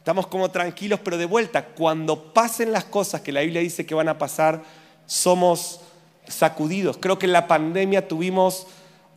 Estamos 0.00 0.26
como 0.28 0.50
tranquilos, 0.50 0.98
pero 1.04 1.18
de 1.18 1.26
vuelta, 1.26 1.66
cuando 1.66 2.32
pasen 2.32 2.72
las 2.72 2.84
cosas 2.84 3.20
que 3.20 3.32
la 3.32 3.42
Biblia 3.42 3.60
dice 3.60 3.84
que 3.84 3.94
van 3.94 4.08
a 4.08 4.16
pasar, 4.16 4.62
somos 5.04 5.82
sacudidos. 6.26 6.96
Creo 6.98 7.18
que 7.18 7.26
en 7.26 7.32
la 7.32 7.46
pandemia 7.46 8.08
tuvimos 8.08 8.66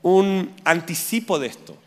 un 0.01 0.53
anticipo 0.65 1.39
de 1.39 1.47
esto. 1.47 1.77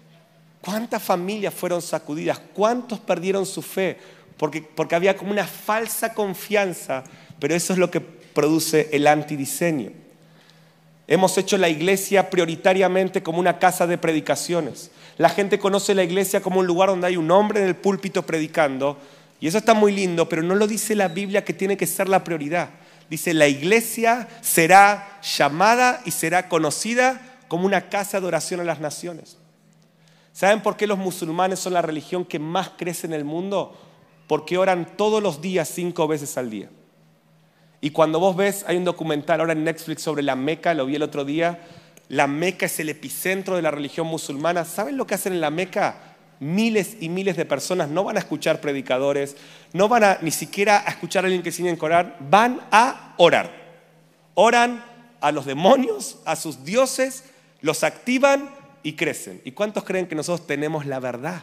¿Cuántas 0.62 1.02
familias 1.02 1.52
fueron 1.52 1.82
sacudidas? 1.82 2.40
¿Cuántos 2.54 2.98
perdieron 2.98 3.44
su 3.44 3.61
fe? 3.61 3.98
Porque, 4.38 4.62
porque 4.62 4.94
había 4.94 5.14
como 5.14 5.30
una 5.30 5.46
falsa 5.46 6.14
confianza, 6.14 7.04
pero 7.38 7.54
eso 7.54 7.74
es 7.74 7.78
lo 7.78 7.90
que 7.90 8.00
produce 8.00 8.88
el 8.92 9.06
antidiseño. 9.06 9.92
Hemos 11.06 11.37
hecho 11.37 11.59
la 11.59 11.68
iglesia 11.68 12.30
prioritariamente 12.30 13.22
como 13.22 13.40
una 13.40 13.59
casa 13.59 13.87
de 13.87 13.98
predicaciones. 13.98 14.90
La 15.18 15.29
gente 15.31 15.59
conoce 15.59 15.94
la 15.94 16.05
iglesia 16.05 16.40
como 16.40 16.61
un 16.61 16.66
lugar 16.66 16.90
donde 16.90 17.07
hay 17.07 17.16
un 17.16 17.31
hombre 17.31 17.61
en 17.61 17.68
el 17.68 17.76
púlpito 17.76 18.24
predicando, 18.24 18.98
y 19.40 19.46
eso 19.46 19.59
está 19.59 19.74
muy 19.74 19.92
lindo, 19.92 20.29
pero 20.29 20.42
no 20.42 20.55
lo 20.55 20.66
dice 20.66 20.94
la 20.94 21.09
Biblia 21.09 21.44
que 21.44 21.52
tiene 21.52 21.76
que 21.76 21.87
ser 21.87 22.09
la 22.09 22.24
prioridad. 22.24 22.70
Dice, 23.11 23.35
la 23.35 23.46
iglesia 23.46 24.29
será 24.40 25.20
llamada 25.22 26.00
y 26.05 26.11
será 26.11 26.48
conocida 26.48 27.38
como 27.48 27.66
una 27.66 27.88
casa 27.88 28.20
de 28.20 28.26
oración 28.26 28.61
a 28.61 28.64
las 28.64 28.81
naciones. 28.81 29.38
¿Saben 30.33 30.62
por 30.62 30.76
qué 30.76 30.87
los 30.87 30.98
musulmanes 30.98 31.61
son 31.61 31.74
la 31.74 31.83
religión 31.83 32.24
que 32.24 32.38
más 32.38 32.70
crece 32.76 33.07
en 33.07 33.12
el 33.12 33.24
mundo? 33.24 33.79
Porque 34.26 34.59
oran 34.59 34.96
todos 34.96 35.22
los 35.22 35.40
días 35.40 35.68
cinco 35.68 36.09
veces 36.09 36.37
al 36.37 36.50
día. 36.50 36.68
Y 37.81 37.90
cuando 37.90 38.18
vos 38.18 38.35
ves, 38.35 38.64
hay 38.66 38.76
un 38.76 38.85
documental 38.85 39.40
ahora 39.40 39.52
en 39.52 39.64
Netflix 39.64 40.02
sobre 40.02 40.22
la 40.22 40.35
Meca, 40.35 40.74
lo 40.74 40.87
vi 40.87 40.96
el 40.96 41.02
otro 41.02 41.24
día, 41.24 41.61
la 42.09 42.27
Meca 42.27 42.66
es 42.66 42.79
el 42.81 42.88
epicentro 42.88 43.57
de 43.57 43.62
la 43.62 43.71
religión 43.71 44.07
musulmana. 44.07 44.64
¿Saben 44.64 44.97
lo 44.97 45.07
que 45.07 45.14
hacen 45.14 45.33
en 45.33 45.40
la 45.40 45.51
Meca? 45.51 46.07
miles 46.40 46.97
y 47.01 47.09
miles 47.09 47.37
de 47.37 47.45
personas 47.45 47.88
no 47.88 48.05
van 48.05 48.16
a 48.16 48.21
escuchar 48.21 48.61
predicadores, 48.61 49.37
no 49.73 49.88
van 49.88 50.05
a 50.05 50.19
ni 50.21 50.31
siquiera 50.31 50.83
a 50.87 50.90
escuchar 50.90 51.25
a 51.25 51.27
alguien 51.27 51.42
que 51.42 51.53
sigue 51.53 51.71
en 51.71 51.77
Corán, 51.77 52.14
van 52.21 52.61
a 52.71 53.14
orar. 53.16 53.51
Oran 54.35 54.85
a 55.21 55.33
los 55.33 55.47
demonios, 55.47 56.19
a 56.25 56.37
sus 56.37 56.64
dioses, 56.64 57.25
los 57.61 57.85
activan 57.85 58.51
y 58.83 58.95
crecen. 58.95 59.40
¿Y 59.45 59.53
cuántos 59.53 59.85
creen 59.85 60.07
que 60.07 60.14
nosotros 60.14 60.47
tenemos 60.47 60.87
la 60.87 61.01
verdad? 61.01 61.42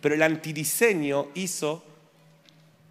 Pero 0.00 0.14
el 0.14 0.22
antidiseño 0.22 1.28
hizo 1.34 1.84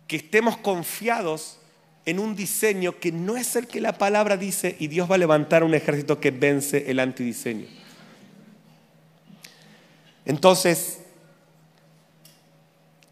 que 0.07 0.17
estemos 0.17 0.57
confiados 0.57 1.59
en 2.05 2.19
un 2.19 2.35
diseño 2.35 2.99
que 2.99 3.11
no 3.11 3.37
es 3.37 3.55
el 3.55 3.67
que 3.67 3.79
la 3.79 3.97
palabra 3.97 4.35
dice 4.37 4.75
y 4.79 4.87
Dios 4.87 5.09
va 5.09 5.15
a 5.15 5.19
levantar 5.19 5.63
un 5.63 5.73
ejército 5.73 6.19
que 6.19 6.31
vence 6.31 6.89
el 6.91 6.99
antidiseño. 6.99 7.65
Entonces, 10.25 10.99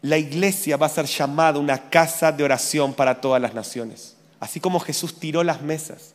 la 0.02 0.18
iglesia 0.18 0.76
va 0.76 0.86
a 0.86 0.90
ser 0.90 1.06
llamada 1.06 1.58
una 1.58 1.88
casa 1.88 2.32
de 2.32 2.44
oración 2.44 2.92
para 2.92 3.20
todas 3.20 3.40
las 3.40 3.54
naciones. 3.54 4.16
Así 4.40 4.60
como 4.60 4.80
Jesús 4.80 5.18
tiró 5.18 5.44
las 5.44 5.62
mesas 5.62 6.14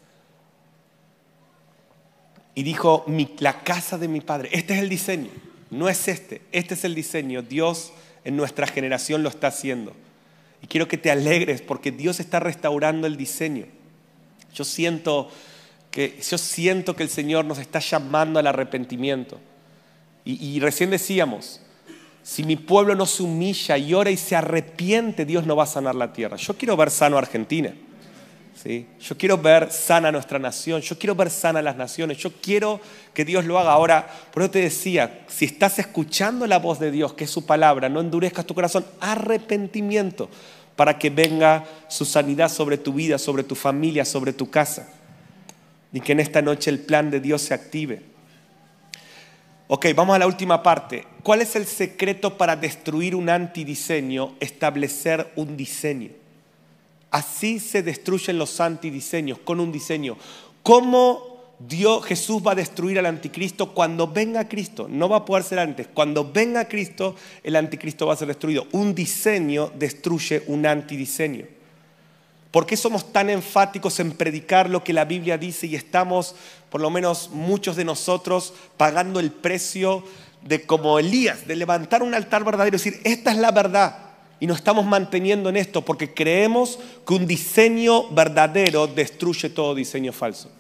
y 2.53 2.63
dijo, 2.63 3.05
la 3.39 3.63
casa 3.63 3.97
de 3.97 4.07
mi 4.07 4.21
Padre, 4.21 4.49
este 4.51 4.73
es 4.73 4.79
el 4.81 4.89
diseño, 4.89 5.29
no 5.69 5.87
es 5.87 6.07
este, 6.07 6.41
este 6.51 6.73
es 6.73 6.83
el 6.83 6.95
diseño. 6.95 7.41
Dios 7.41 7.93
en 8.23 8.35
nuestra 8.35 8.67
generación 8.67 9.23
lo 9.23 9.29
está 9.29 9.47
haciendo. 9.47 9.93
Y 10.61 10.67
quiero 10.67 10.87
que 10.87 10.97
te 10.97 11.11
alegres 11.11 11.61
porque 11.61 11.91
Dios 11.91 12.19
está 12.19 12.39
restaurando 12.39 13.07
el 13.07 13.17
diseño. 13.17 13.65
Yo 14.53 14.63
siento 14.63 15.29
que, 15.91 16.19
yo 16.27 16.37
siento 16.37 16.95
que 16.95 17.03
el 17.03 17.09
Señor 17.09 17.45
nos 17.45 17.59
está 17.59 17.79
llamando 17.79 18.39
al 18.39 18.47
arrepentimiento. 18.47 19.39
Y, 20.29 20.59
recién 20.59 20.89
decíamos, 20.89 21.61
si 22.21 22.43
mi 22.43 22.57
pueblo 22.57 22.95
no 22.95 23.05
se 23.05 23.23
humilla 23.23 23.77
y 23.77 23.93
ora 23.93 24.11
y 24.11 24.17
se 24.17 24.35
arrepiente, 24.35 25.23
Dios 25.23 25.45
no 25.45 25.55
va 25.55 25.63
a 25.63 25.67
sanar 25.67 25.95
la 25.95 26.11
tierra. 26.11 26.35
Yo 26.35 26.57
quiero 26.57 26.75
ver 26.75 26.91
sano 26.91 27.15
a 27.15 27.19
Argentina. 27.19 27.73
Yo 28.99 29.17
quiero 29.17 29.38
ver 29.38 29.71
sana 29.71 30.12
nuestra 30.12 30.39
nación. 30.39 30.82
Yo 30.82 30.97
quiero 30.97 31.15
ver 31.15 31.30
sana 31.30 31.62
las 31.62 31.77
naciones. 31.77 32.17
Yo 32.17 32.32
quiero 32.41 32.82
que 33.13 33.23
Dios 33.23 33.45
lo 33.45 33.58
haga. 33.58 33.71
Ahora, 33.71 34.08
por 34.34 34.43
eso 34.43 34.51
te 34.51 34.60
decía, 34.60 35.25
si 35.27 35.45
estás 35.45 35.80
escuchando 35.80 36.45
la 36.47 36.60
voz 36.60 36.80
de 36.80 36.91
Dios, 36.91 37.13
que 37.13 37.23
es 37.23 37.30
su 37.30 37.45
palabra, 37.45 37.88
no 37.88 38.01
endurezcas 38.01 38.45
tu 38.45 38.53
corazón. 38.53 38.86
Arrepentimiento 38.99 40.30
para 40.75 40.99
que 40.99 41.10
venga 41.10 41.65
su 41.88 42.03
sanidad 42.03 42.49
sobre 42.49 42.77
tu 42.77 42.93
vida, 42.93 43.17
sobre 43.17 43.43
tu 43.43 43.56
familia, 43.56 44.03
sobre 44.03 44.34
tu 44.34 44.49
casa. 44.49 44.89
Y 45.93 46.01
que 46.01 46.12
en 46.12 46.19
esta 46.19 46.41
noche 46.41 46.69
el 46.69 46.80
plan 46.80 47.10
de 47.10 47.21
Dios 47.21 47.41
se 47.41 47.53
active. 47.53 48.01
Ok, 49.69 49.88
vamos 49.95 50.15
a 50.15 50.19
la 50.19 50.27
última 50.27 50.62
parte. 50.62 51.06
¿Cuál 51.23 51.41
es 51.41 51.56
el 51.56 51.65
secreto 51.65 52.38
para 52.38 52.56
destruir 52.56 53.15
un 53.15 53.30
antidiseño? 53.30 54.36
Establecer 54.39 55.32
un 55.36 55.56
diseño. 55.56 56.26
Así 57.11 57.59
se 57.59 57.83
destruyen 57.83 58.37
los 58.37 58.59
antidiseños, 58.59 59.39
con 59.39 59.59
un 59.59 59.71
diseño. 59.71 60.17
¿Cómo 60.63 61.37
Dios, 61.59 62.05
Jesús 62.05 62.41
va 62.45 62.51
a 62.51 62.55
destruir 62.55 62.99
al 62.99 63.05
anticristo 63.05 63.73
cuando 63.73 64.07
venga 64.07 64.47
Cristo? 64.47 64.87
No 64.89 65.07
va 65.07 65.17
a 65.17 65.25
poder 65.25 65.43
ser 65.43 65.59
antes. 65.59 65.87
Cuando 65.87 66.31
venga 66.31 66.67
Cristo, 66.67 67.15
el 67.43 67.55
anticristo 67.55 68.05
va 68.05 68.13
a 68.13 68.17
ser 68.17 68.27
destruido. 68.27 68.67
Un 68.73 68.93
diseño 68.93 69.71
destruye 69.75 70.43
un 70.47 70.65
antidiseño. 70.65 71.45
¿Por 72.51 72.65
qué 72.65 72.77
somos 72.77 73.11
tan 73.11 73.29
enfáticos 73.29 73.99
en 73.99 74.11
predicar 74.11 74.69
lo 74.69 74.83
que 74.83 74.93
la 74.93 75.05
Biblia 75.05 75.37
dice 75.37 75.67
y 75.67 75.75
estamos, 75.75 76.35
por 76.69 76.81
lo 76.81 76.89
menos 76.89 77.29
muchos 77.31 77.75
de 77.75 77.85
nosotros, 77.85 78.53
pagando 78.77 79.19
el 79.19 79.31
precio 79.31 80.03
de 80.41 80.61
como 80.63 80.97
Elías, 80.99 81.45
de 81.47 81.55
levantar 81.55 82.03
un 82.03 82.13
altar 82.13 82.43
verdadero 82.43 82.75
y 82.75 82.79
decir, 82.79 83.01
esta 83.03 83.31
es 83.31 83.37
la 83.37 83.51
verdad? 83.51 84.06
Y 84.39 84.47
nos 84.47 84.58
estamos 84.58 84.86
manteniendo 84.86 85.50
en 85.50 85.58
esto 85.58 85.83
porque 85.83 86.13
creemos 86.13 86.79
que 87.06 87.13
un 87.13 87.25
diseño 87.25 88.10
verdadero 88.10 88.85
destruye 88.85 89.50
todo 89.50 89.73
diseño 89.73 90.13
falso. 90.13 90.52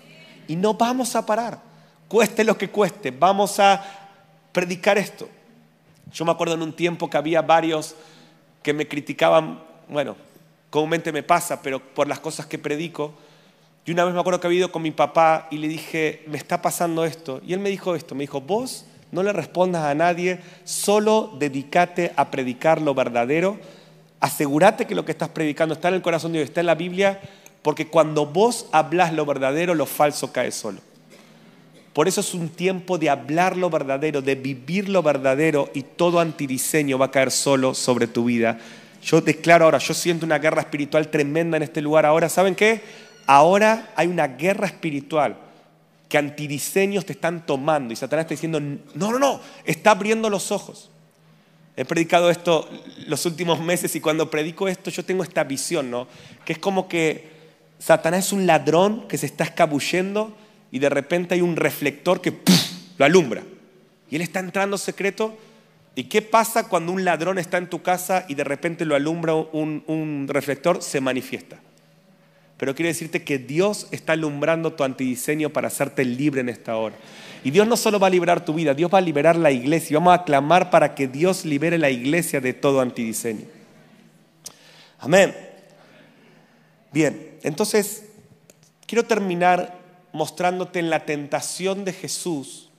Y 0.47 0.55
no 0.55 0.73
vamos 0.73 1.15
a 1.15 1.25
parar, 1.25 1.61
cueste 2.07 2.43
lo 2.43 2.57
que 2.57 2.69
cueste, 2.69 3.11
vamos 3.11 3.59
a 3.59 3.83
predicar 4.51 4.97
esto. 4.97 5.29
Yo 6.11 6.25
me 6.25 6.31
acuerdo 6.31 6.55
en 6.55 6.61
un 6.61 6.73
tiempo 6.73 7.09
que 7.09 7.17
había 7.17 7.41
varios 7.41 7.95
que 8.63 8.73
me 8.73 8.87
criticaban, 8.87 9.61
bueno, 9.87 10.15
comúnmente 10.69 11.11
me 11.11 11.23
pasa, 11.23 11.61
pero 11.61 11.79
por 11.79 12.07
las 12.07 12.19
cosas 12.19 12.45
que 12.45 12.57
predico. 12.57 13.13
Y 13.85 13.91
una 13.91 14.03
vez 14.03 14.13
me 14.13 14.19
acuerdo 14.19 14.39
que 14.39 14.47
había 14.47 14.59
ido 14.59 14.71
con 14.71 14.81
mi 14.81 14.91
papá 14.91 15.47
y 15.51 15.57
le 15.57 15.67
dije, 15.67 16.23
me 16.27 16.37
está 16.37 16.61
pasando 16.61 17.05
esto. 17.05 17.41
Y 17.45 17.53
él 17.53 17.59
me 17.59 17.69
dijo 17.69 17.95
esto, 17.95 18.15
me 18.15 18.23
dijo, 18.23 18.41
vos 18.41 18.85
no 19.11 19.23
le 19.23 19.33
respondas 19.33 19.83
a 19.83 19.95
nadie, 19.95 20.39
solo 20.63 21.35
dedícate 21.39 22.11
a 22.15 22.29
predicar 22.29 22.81
lo 22.81 22.93
verdadero. 22.93 23.57
Asegúrate 24.19 24.85
que 24.85 24.95
lo 24.95 25.05
que 25.05 25.11
estás 25.11 25.29
predicando 25.29 25.75
está 25.75 25.87
en 25.87 25.95
el 25.95 26.01
corazón 26.01 26.33
de 26.33 26.39
Dios, 26.39 26.49
está 26.49 26.59
en 26.59 26.67
la 26.67 26.75
Biblia, 26.75 27.21
porque 27.61 27.87
cuando 27.87 28.25
vos 28.25 28.67
hablas 28.71 29.13
lo 29.13 29.25
verdadero, 29.25 29.75
lo 29.75 29.85
falso 29.85 30.31
cae 30.33 30.51
solo. 30.51 30.81
Por 31.93 32.07
eso 32.07 32.21
es 32.21 32.33
un 32.33 32.49
tiempo 32.49 32.97
de 32.97 33.09
hablar 33.09 33.57
lo 33.57 33.69
verdadero, 33.69 34.21
de 34.21 34.35
vivir 34.35 34.87
lo 34.87 35.01
verdadero 35.01 35.69
y 35.73 35.81
todo 35.81 36.19
antidiseño 36.19 36.99
va 36.99 37.07
a 37.07 37.11
caer 37.11 37.31
solo 37.31 37.73
sobre 37.73 38.05
tu 38.07 38.25
vida. 38.25 38.59
Yo 39.01 39.21
declaro 39.21 39.65
ahora, 39.65 39.79
yo 39.79 39.93
siento 39.93 40.25
una 40.25 40.37
guerra 40.37 40.61
espiritual 40.61 41.07
tremenda 41.07 41.57
en 41.57 41.63
este 41.63 41.81
lugar. 41.81 42.05
Ahora, 42.05 42.29
¿saben 42.29 42.53
qué? 42.53 42.81
Ahora 43.25 43.91
hay 43.95 44.07
una 44.07 44.27
guerra 44.27 44.67
espiritual 44.67 45.46
que 46.09 46.17
antidiseños 46.17 47.05
te 47.05 47.13
están 47.13 47.45
tomando 47.45 47.93
y 47.93 47.95
Satanás 47.95 48.23
está 48.23 48.33
diciendo, 48.33 48.59
no, 48.59 49.11
no, 49.11 49.19
no, 49.19 49.41
está 49.65 49.91
abriendo 49.91 50.29
los 50.29 50.51
ojos. 50.51 50.89
He 51.75 51.85
predicado 51.85 52.29
esto 52.29 52.67
los 53.07 53.25
últimos 53.25 53.59
meses 53.59 53.95
y 53.95 54.01
cuando 54.01 54.31
predico 54.31 54.67
esto 54.67 54.89
yo 54.89 55.05
tengo 55.05 55.23
esta 55.23 55.43
visión, 55.43 55.91
¿no? 55.91 56.07
Que 56.43 56.53
es 56.53 56.59
como 56.59 56.87
que 56.87 57.29
Satanás 57.77 58.27
es 58.27 58.33
un 58.33 58.47
ladrón 58.47 59.07
que 59.07 59.17
se 59.17 59.27
está 59.27 59.43
escabullendo 59.43 60.35
y 60.71 60.79
de 60.79 60.89
repente 60.89 61.35
hay 61.35 61.41
un 61.41 61.55
reflector 61.55 62.21
que 62.21 62.33
lo 62.97 63.05
alumbra. 63.05 63.43
Y 64.09 64.15
él 64.15 64.21
está 64.21 64.39
entrando 64.39 64.77
secreto. 64.77 65.37
¿Y 65.93 66.05
qué 66.05 66.21
pasa 66.21 66.67
cuando 66.67 66.91
un 66.91 67.03
ladrón 67.03 67.37
está 67.37 67.57
en 67.57 67.69
tu 67.69 67.81
casa 67.81 68.25
y 68.27 68.35
de 68.35 68.43
repente 68.43 68.85
lo 68.85 68.95
alumbra 68.95 69.35
un, 69.35 69.83
un 69.87 70.27
reflector? 70.29 70.81
Se 70.81 71.01
manifiesta. 71.01 71.59
Pero 72.57 72.73
quiero 72.73 72.87
decirte 72.87 73.23
que 73.23 73.37
Dios 73.37 73.87
está 73.91 74.13
alumbrando 74.13 74.73
tu 74.73 74.83
antidiseño 74.83 75.51
para 75.51 75.67
hacerte 75.67 76.03
libre 76.03 76.41
en 76.41 76.49
esta 76.49 76.75
hora. 76.75 76.95
Y 77.43 77.51
Dios 77.51 77.67
no 77.67 77.77
solo 77.77 77.99
va 77.99 78.07
a 78.07 78.09
liberar 78.09 78.43
tu 78.43 78.53
vida, 78.53 78.73
Dios 78.73 78.91
va 78.91 78.97
a 78.97 79.01
liberar 79.01 79.35
la 79.35 79.51
iglesia. 79.51 79.99
Vamos 79.99 80.17
a 80.17 80.23
clamar 80.23 80.71
para 80.71 80.95
que 80.95 81.07
Dios 81.07 81.45
libere 81.45 81.77
la 81.77 81.91
iglesia 81.91 82.41
de 82.41 82.53
todo 82.53 82.81
antidiseño. 82.81 83.45
Amén. 84.99 85.35
Bien, 86.91 87.37
entonces 87.43 88.05
quiero 88.87 89.05
terminar 89.05 89.77
mostrándote 90.11 90.79
en 90.79 90.89
la 90.89 91.05
tentación 91.05 91.85
de 91.85 91.93
Jesús 91.93 92.71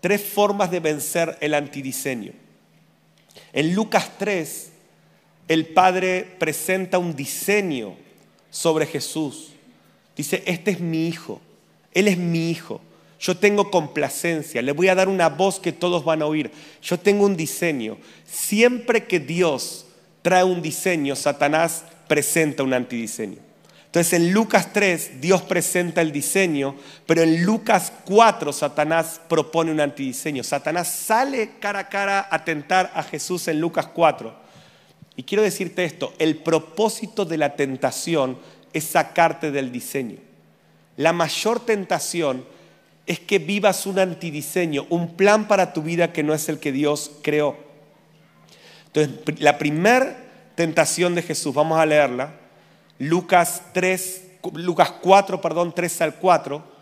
tres 0.00 0.22
formas 0.22 0.70
de 0.70 0.80
vencer 0.80 1.36
el 1.40 1.52
antidiseño. 1.52 2.32
En 3.52 3.74
Lucas 3.74 4.10
3, 4.18 4.72
el 5.48 5.66
Padre 5.68 6.36
presenta 6.38 6.98
un 6.98 7.14
diseño 7.14 7.96
sobre 8.52 8.86
Jesús. 8.86 9.48
Dice, 10.14 10.44
este 10.46 10.70
es 10.70 10.78
mi 10.78 11.08
hijo, 11.08 11.40
Él 11.92 12.06
es 12.06 12.16
mi 12.16 12.50
hijo. 12.50 12.80
Yo 13.18 13.36
tengo 13.36 13.70
complacencia, 13.70 14.62
le 14.62 14.72
voy 14.72 14.88
a 14.88 14.94
dar 14.94 15.08
una 15.08 15.28
voz 15.28 15.58
que 15.58 15.72
todos 15.72 16.04
van 16.04 16.22
a 16.22 16.26
oír. 16.26 16.50
Yo 16.82 16.98
tengo 16.98 17.24
un 17.24 17.36
diseño. 17.36 17.96
Siempre 18.24 19.04
que 19.04 19.20
Dios 19.20 19.86
trae 20.22 20.44
un 20.44 20.60
diseño, 20.60 21.16
Satanás 21.16 21.84
presenta 22.08 22.62
un 22.62 22.74
antidiseño. 22.74 23.38
Entonces 23.86 24.14
en 24.14 24.32
Lucas 24.32 24.72
3 24.72 25.20
Dios 25.20 25.42
presenta 25.42 26.00
el 26.00 26.12
diseño, 26.12 26.74
pero 27.06 27.22
en 27.22 27.44
Lucas 27.44 27.92
4 28.06 28.52
Satanás 28.52 29.20
propone 29.28 29.70
un 29.70 29.80
antidiseño. 29.80 30.42
Satanás 30.42 30.88
sale 30.88 31.52
cara 31.60 31.80
a 31.80 31.88
cara 31.88 32.26
a 32.30 32.44
tentar 32.44 32.90
a 32.94 33.02
Jesús 33.02 33.46
en 33.48 33.60
Lucas 33.60 33.86
4. 33.86 34.41
Y 35.16 35.24
quiero 35.24 35.42
decirte 35.42 35.84
esto, 35.84 36.12
el 36.18 36.36
propósito 36.36 37.24
de 37.24 37.36
la 37.36 37.54
tentación 37.54 38.38
es 38.72 38.84
sacarte 38.84 39.50
del 39.50 39.70
diseño. 39.70 40.16
La 40.96 41.12
mayor 41.12 41.60
tentación 41.60 42.44
es 43.06 43.20
que 43.20 43.38
vivas 43.38 43.86
un 43.86 43.98
antidiseño, 43.98 44.86
un 44.88 45.16
plan 45.16 45.48
para 45.48 45.72
tu 45.72 45.82
vida 45.82 46.12
que 46.12 46.22
no 46.22 46.34
es 46.34 46.48
el 46.48 46.58
que 46.58 46.72
Dios 46.72 47.10
creó. 47.22 47.56
Entonces, 48.86 49.40
la 49.40 49.58
primera 49.58 50.18
tentación 50.54 51.14
de 51.14 51.22
Jesús, 51.22 51.54
vamos 51.54 51.78
a 51.78 51.86
leerla, 51.86 52.34
Lucas 52.98 53.62
3, 53.72 54.24
Lucas 54.54 54.92
4, 55.02 55.40
perdón, 55.40 55.74
3 55.74 56.02
al 56.02 56.14
4. 56.16 56.72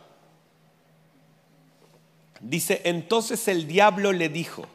Dice, 2.40 2.80
entonces 2.84 3.48
el 3.48 3.66
diablo 3.66 4.12
le 4.12 4.28
dijo, 4.28 4.66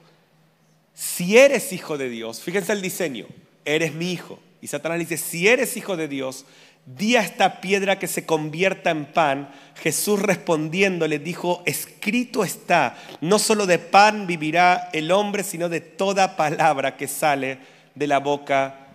si 0.93 1.37
eres 1.37 1.73
hijo 1.73 1.97
de 1.97 2.09
Dios, 2.09 2.41
fíjense 2.41 2.71
el 2.71 2.81
diseño, 2.81 3.25
eres 3.65 3.93
mi 3.93 4.11
hijo. 4.11 4.39
Y 4.61 4.67
Satanás 4.67 4.97
le 4.97 5.05
dice, 5.05 5.17
si 5.17 5.47
eres 5.47 5.75
hijo 5.77 5.97
de 5.97 6.07
Dios, 6.07 6.45
di 6.85 7.15
a 7.15 7.21
esta 7.21 7.61
piedra 7.61 7.97
que 7.97 8.07
se 8.07 8.25
convierta 8.25 8.91
en 8.91 9.05
pan. 9.05 9.49
Jesús 9.75 10.21
respondiendo 10.21 11.07
le 11.07 11.19
dijo, 11.19 11.63
escrito 11.65 12.43
está, 12.43 12.97
no 13.21 13.39
solo 13.39 13.65
de 13.65 13.79
pan 13.79 14.27
vivirá 14.27 14.89
el 14.93 15.11
hombre, 15.11 15.43
sino 15.43 15.67
de 15.67 15.81
toda 15.81 16.35
palabra 16.35 16.95
que 16.95 17.07
sale 17.07 17.57
de 17.95 18.07
la 18.07 18.19
boca 18.19 18.87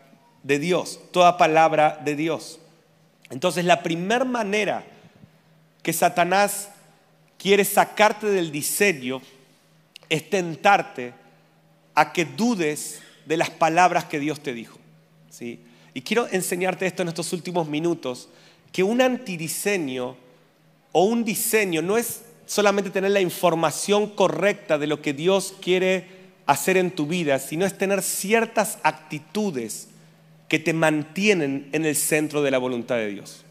de 0.42 0.58
Dios, 0.58 1.00
toda 1.12 1.36
palabra 1.36 2.00
de 2.04 2.14
Dios. 2.16 2.60
Entonces 3.30 3.64
la 3.64 3.82
primera 3.82 4.24
manera 4.24 4.84
que 5.82 5.92
Satanás 5.92 6.70
quiere 7.38 7.64
sacarte 7.64 8.26
del 8.26 8.52
diseño 8.52 9.20
es 10.08 10.28
tentarte 10.28 11.14
a 11.94 12.12
que 12.12 12.24
dudes 12.24 13.00
de 13.26 13.36
las 13.36 13.50
palabras 13.50 14.04
que 14.04 14.18
Dios 14.18 14.40
te 14.40 14.52
dijo. 14.52 14.78
¿sí? 15.30 15.60
Y 15.94 16.02
quiero 16.02 16.28
enseñarte 16.30 16.86
esto 16.86 17.02
en 17.02 17.08
estos 17.08 17.32
últimos 17.32 17.68
minutos, 17.68 18.28
que 18.72 18.82
un 18.82 19.00
antidiseño 19.00 20.16
o 20.92 21.04
un 21.04 21.24
diseño 21.24 21.82
no 21.82 21.96
es 21.96 22.22
solamente 22.46 22.90
tener 22.90 23.12
la 23.12 23.20
información 23.20 24.08
correcta 24.08 24.78
de 24.78 24.86
lo 24.86 25.02
que 25.02 25.12
Dios 25.12 25.54
quiere 25.60 26.06
hacer 26.46 26.76
en 26.76 26.90
tu 26.90 27.06
vida, 27.06 27.38
sino 27.38 27.64
es 27.64 27.78
tener 27.78 28.02
ciertas 28.02 28.78
actitudes 28.82 29.88
que 30.48 30.58
te 30.58 30.72
mantienen 30.72 31.68
en 31.72 31.86
el 31.86 31.94
centro 31.94 32.42
de 32.42 32.50
la 32.50 32.58
voluntad 32.58 32.96
de 32.96 33.08
Dios. 33.08 33.44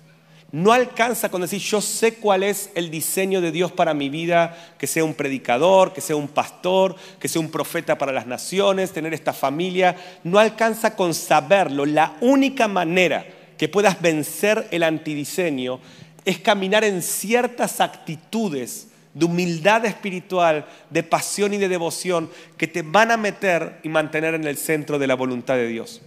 No 0.51 0.71
alcanza 0.71 1.29
con 1.29 1.41
decir, 1.41 1.59
yo 1.59 1.79
sé 1.79 2.15
cuál 2.15 2.41
es 2.41 2.71
el 2.73 2.89
diseño 2.89 3.39
de 3.39 3.51
Dios 3.51 3.71
para 3.71 3.93
mi 3.93 4.09
vida, 4.09 4.73
que 4.79 4.87
sea 4.87 5.03
un 5.03 5.13
predicador, 5.13 5.93
que 5.93 6.01
sea 6.01 6.15
un 6.15 6.27
pastor, 6.27 6.95
que 7.19 7.27
sea 7.27 7.39
un 7.39 7.51
profeta 7.51 7.99
para 7.99 8.11
las 8.11 8.25
naciones, 8.25 8.91
tener 8.91 9.13
esta 9.13 9.33
familia. 9.33 9.95
No 10.23 10.39
alcanza 10.39 10.95
con 10.95 11.13
saberlo. 11.13 11.85
La 11.85 12.17
única 12.21 12.67
manera 12.67 13.25
que 13.57 13.69
puedas 13.69 14.01
vencer 14.01 14.67
el 14.71 14.81
antidiseño 14.81 15.79
es 16.25 16.39
caminar 16.39 16.83
en 16.83 17.03
ciertas 17.03 17.79
actitudes 17.79 18.87
de 19.13 19.25
humildad 19.25 19.85
espiritual, 19.85 20.65
de 20.89 21.03
pasión 21.03 21.53
y 21.53 21.57
de 21.57 21.69
devoción 21.69 22.29
que 22.57 22.67
te 22.67 22.81
van 22.81 23.11
a 23.11 23.17
meter 23.17 23.79
y 23.83 23.89
mantener 23.89 24.33
en 24.33 24.45
el 24.45 24.57
centro 24.57 24.97
de 24.97 25.07
la 25.07 25.15
voluntad 25.15 25.55
de 25.55 25.67
Dios. 25.67 26.01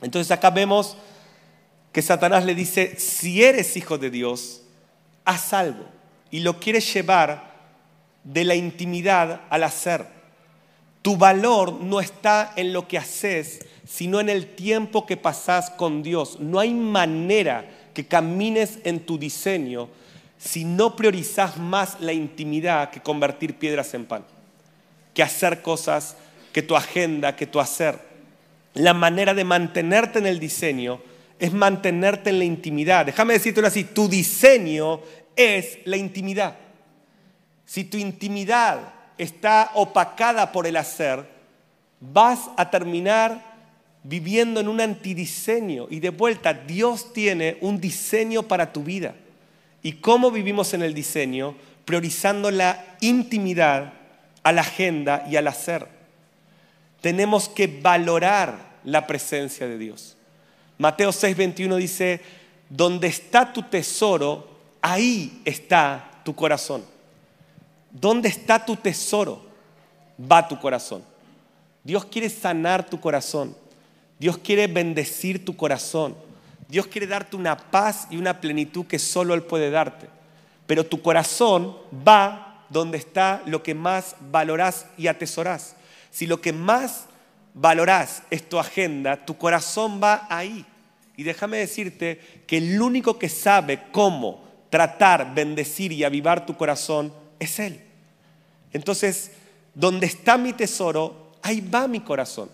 Entonces 0.00 0.30
acá 0.30 0.50
vemos 0.50 0.96
que 1.92 2.02
Satanás 2.02 2.44
le 2.44 2.54
dice, 2.54 2.98
si 2.98 3.42
eres 3.42 3.76
hijo 3.76 3.98
de 3.98 4.10
Dios, 4.10 4.62
haz 5.24 5.52
algo. 5.52 5.84
Y 6.30 6.40
lo 6.40 6.60
quieres 6.60 6.92
llevar 6.92 7.54
de 8.24 8.44
la 8.44 8.54
intimidad 8.54 9.42
al 9.50 9.64
hacer. 9.64 10.06
Tu 11.02 11.16
valor 11.16 11.80
no 11.80 12.00
está 12.00 12.52
en 12.56 12.72
lo 12.72 12.86
que 12.86 12.98
haces, 12.98 13.60
sino 13.86 14.20
en 14.20 14.28
el 14.28 14.54
tiempo 14.54 15.06
que 15.06 15.16
pasás 15.16 15.70
con 15.70 16.02
Dios. 16.02 16.38
No 16.40 16.60
hay 16.60 16.74
manera 16.74 17.64
que 17.94 18.06
camines 18.06 18.78
en 18.84 19.00
tu 19.00 19.18
diseño 19.18 19.88
si 20.38 20.64
no 20.64 20.94
priorizas 20.94 21.56
más 21.56 22.00
la 22.00 22.12
intimidad 22.12 22.90
que 22.90 23.00
convertir 23.00 23.56
piedras 23.56 23.92
en 23.94 24.04
pan, 24.04 24.24
que 25.14 25.22
hacer 25.22 25.62
cosas, 25.62 26.16
que 26.52 26.62
tu 26.62 26.76
agenda, 26.76 27.34
que 27.34 27.46
tu 27.46 27.58
hacer. 27.58 27.98
La 28.74 28.94
manera 28.94 29.34
de 29.34 29.44
mantenerte 29.44 30.20
en 30.20 30.26
el 30.26 30.38
diseño 30.38 31.00
es 31.38 31.52
mantenerte 31.52 32.30
en 32.30 32.38
la 32.38 32.44
intimidad. 32.44 33.06
Déjame 33.06 33.34
decirte 33.34 33.64
así, 33.64 33.84
tu 33.84 34.08
diseño 34.08 35.00
es 35.36 35.78
la 35.84 35.96
intimidad. 35.96 36.56
Si 37.64 37.84
tu 37.84 37.96
intimidad 37.96 38.92
está 39.18 39.70
opacada 39.74 40.52
por 40.52 40.66
el 40.66 40.76
hacer, 40.76 41.26
vas 42.00 42.50
a 42.56 42.70
terminar 42.70 43.42
viviendo 44.02 44.60
en 44.60 44.68
un 44.68 44.80
antidiseño. 44.80 45.86
Y 45.90 46.00
de 46.00 46.10
vuelta, 46.10 46.54
Dios 46.54 47.12
tiene 47.12 47.58
un 47.60 47.80
diseño 47.80 48.44
para 48.44 48.72
tu 48.72 48.82
vida. 48.82 49.14
¿Y 49.82 49.92
cómo 49.94 50.30
vivimos 50.30 50.74
en 50.74 50.82
el 50.82 50.94
diseño? 50.94 51.54
Priorizando 51.84 52.50
la 52.50 52.84
intimidad 53.00 53.92
a 54.42 54.52
la 54.52 54.62
agenda 54.62 55.24
y 55.30 55.36
al 55.36 55.46
hacer. 55.46 55.86
Tenemos 57.00 57.48
que 57.48 57.66
valorar 57.66 58.78
la 58.84 59.06
presencia 59.06 59.68
de 59.68 59.78
Dios. 59.78 60.17
Mateo 60.78 61.10
6:21 61.10 61.76
dice, 61.76 62.20
donde 62.70 63.08
está 63.08 63.52
tu 63.52 63.62
tesoro, 63.62 64.48
ahí 64.80 65.42
está 65.44 66.20
tu 66.24 66.34
corazón. 66.34 66.84
¿Dónde 67.90 68.28
está 68.28 68.64
tu 68.64 68.76
tesoro? 68.76 69.44
Va 70.20 70.46
tu 70.46 70.58
corazón. 70.58 71.02
Dios 71.82 72.04
quiere 72.04 72.28
sanar 72.28 72.88
tu 72.88 73.00
corazón. 73.00 73.56
Dios 74.18 74.38
quiere 74.38 74.66
bendecir 74.66 75.44
tu 75.44 75.56
corazón. 75.56 76.14
Dios 76.68 76.86
quiere 76.86 77.06
darte 77.06 77.36
una 77.36 77.56
paz 77.56 78.06
y 78.10 78.16
una 78.16 78.40
plenitud 78.40 78.84
que 78.86 78.98
solo 78.98 79.34
Él 79.34 79.42
puede 79.42 79.70
darte. 79.70 80.08
Pero 80.66 80.84
tu 80.84 81.00
corazón 81.00 81.76
va 82.06 82.64
donde 82.68 82.98
está 82.98 83.42
lo 83.46 83.62
que 83.62 83.74
más 83.74 84.16
valorás 84.30 84.86
y 84.98 85.06
atesorás. 85.06 85.76
Si 86.10 86.26
lo 86.26 86.40
que 86.40 86.52
más 86.52 87.06
valorás 87.54 88.22
es 88.30 88.48
tu 88.48 88.58
agenda, 88.58 89.24
tu 89.24 89.36
corazón 89.36 90.00
va 90.02 90.26
ahí. 90.30 90.64
Y 91.16 91.24
déjame 91.24 91.58
decirte 91.58 92.20
que 92.46 92.58
el 92.58 92.80
único 92.80 93.18
que 93.18 93.28
sabe 93.28 93.82
cómo 93.90 94.44
tratar, 94.70 95.34
bendecir 95.34 95.92
y 95.92 96.04
avivar 96.04 96.46
tu 96.46 96.56
corazón 96.56 97.12
es 97.38 97.58
Él. 97.58 97.80
Entonces, 98.72 99.32
donde 99.74 100.06
está 100.06 100.36
mi 100.38 100.52
tesoro, 100.52 101.32
ahí 101.42 101.60
va 101.60 101.88
mi 101.88 102.00
corazón. 102.00 102.50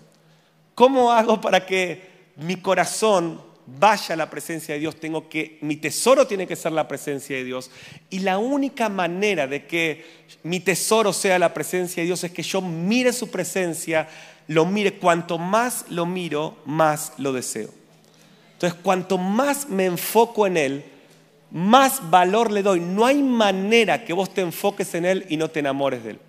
¿Cómo 0.74 1.12
hago 1.12 1.40
para 1.40 1.64
que 1.66 2.32
mi 2.36 2.56
corazón 2.56 3.40
vaya 3.66 4.14
a 4.14 4.16
la 4.16 4.30
presencia 4.30 4.74
de 4.74 4.80
Dios? 4.80 4.96
Tengo 4.96 5.28
que, 5.28 5.58
mi 5.60 5.76
tesoro 5.76 6.26
tiene 6.26 6.46
que 6.46 6.56
ser 6.56 6.72
la 6.72 6.88
presencia 6.88 7.36
de 7.36 7.44
Dios. 7.44 7.70
Y 8.10 8.20
la 8.20 8.38
única 8.38 8.88
manera 8.88 9.46
de 9.46 9.66
que 9.66 10.04
mi 10.42 10.60
tesoro 10.60 11.12
sea 11.12 11.38
la 11.38 11.54
presencia 11.54 12.02
de 12.02 12.06
Dios 12.06 12.24
es 12.24 12.32
que 12.32 12.42
yo 12.42 12.60
mire 12.60 13.12
su 13.12 13.30
presencia, 13.30 14.08
lo 14.48 14.66
mire. 14.66 14.98
Cuanto 14.98 15.38
más 15.38 15.86
lo 15.88 16.06
miro, 16.06 16.56
más 16.64 17.12
lo 17.18 17.32
deseo. 17.32 17.70
Entonces, 18.54 18.78
cuanto 18.82 19.18
más 19.18 19.68
me 19.68 19.84
enfoco 19.84 20.46
en 20.46 20.56
Él, 20.56 20.84
más 21.50 22.10
valor 22.10 22.50
le 22.50 22.62
doy. 22.62 22.80
No 22.80 23.06
hay 23.06 23.22
manera 23.22 24.04
que 24.04 24.12
vos 24.12 24.32
te 24.32 24.40
enfoques 24.40 24.94
en 24.94 25.04
Él 25.04 25.26
y 25.28 25.36
no 25.36 25.48
te 25.50 25.60
enamores 25.60 26.02
de 26.04 26.12
Él. 26.12 26.20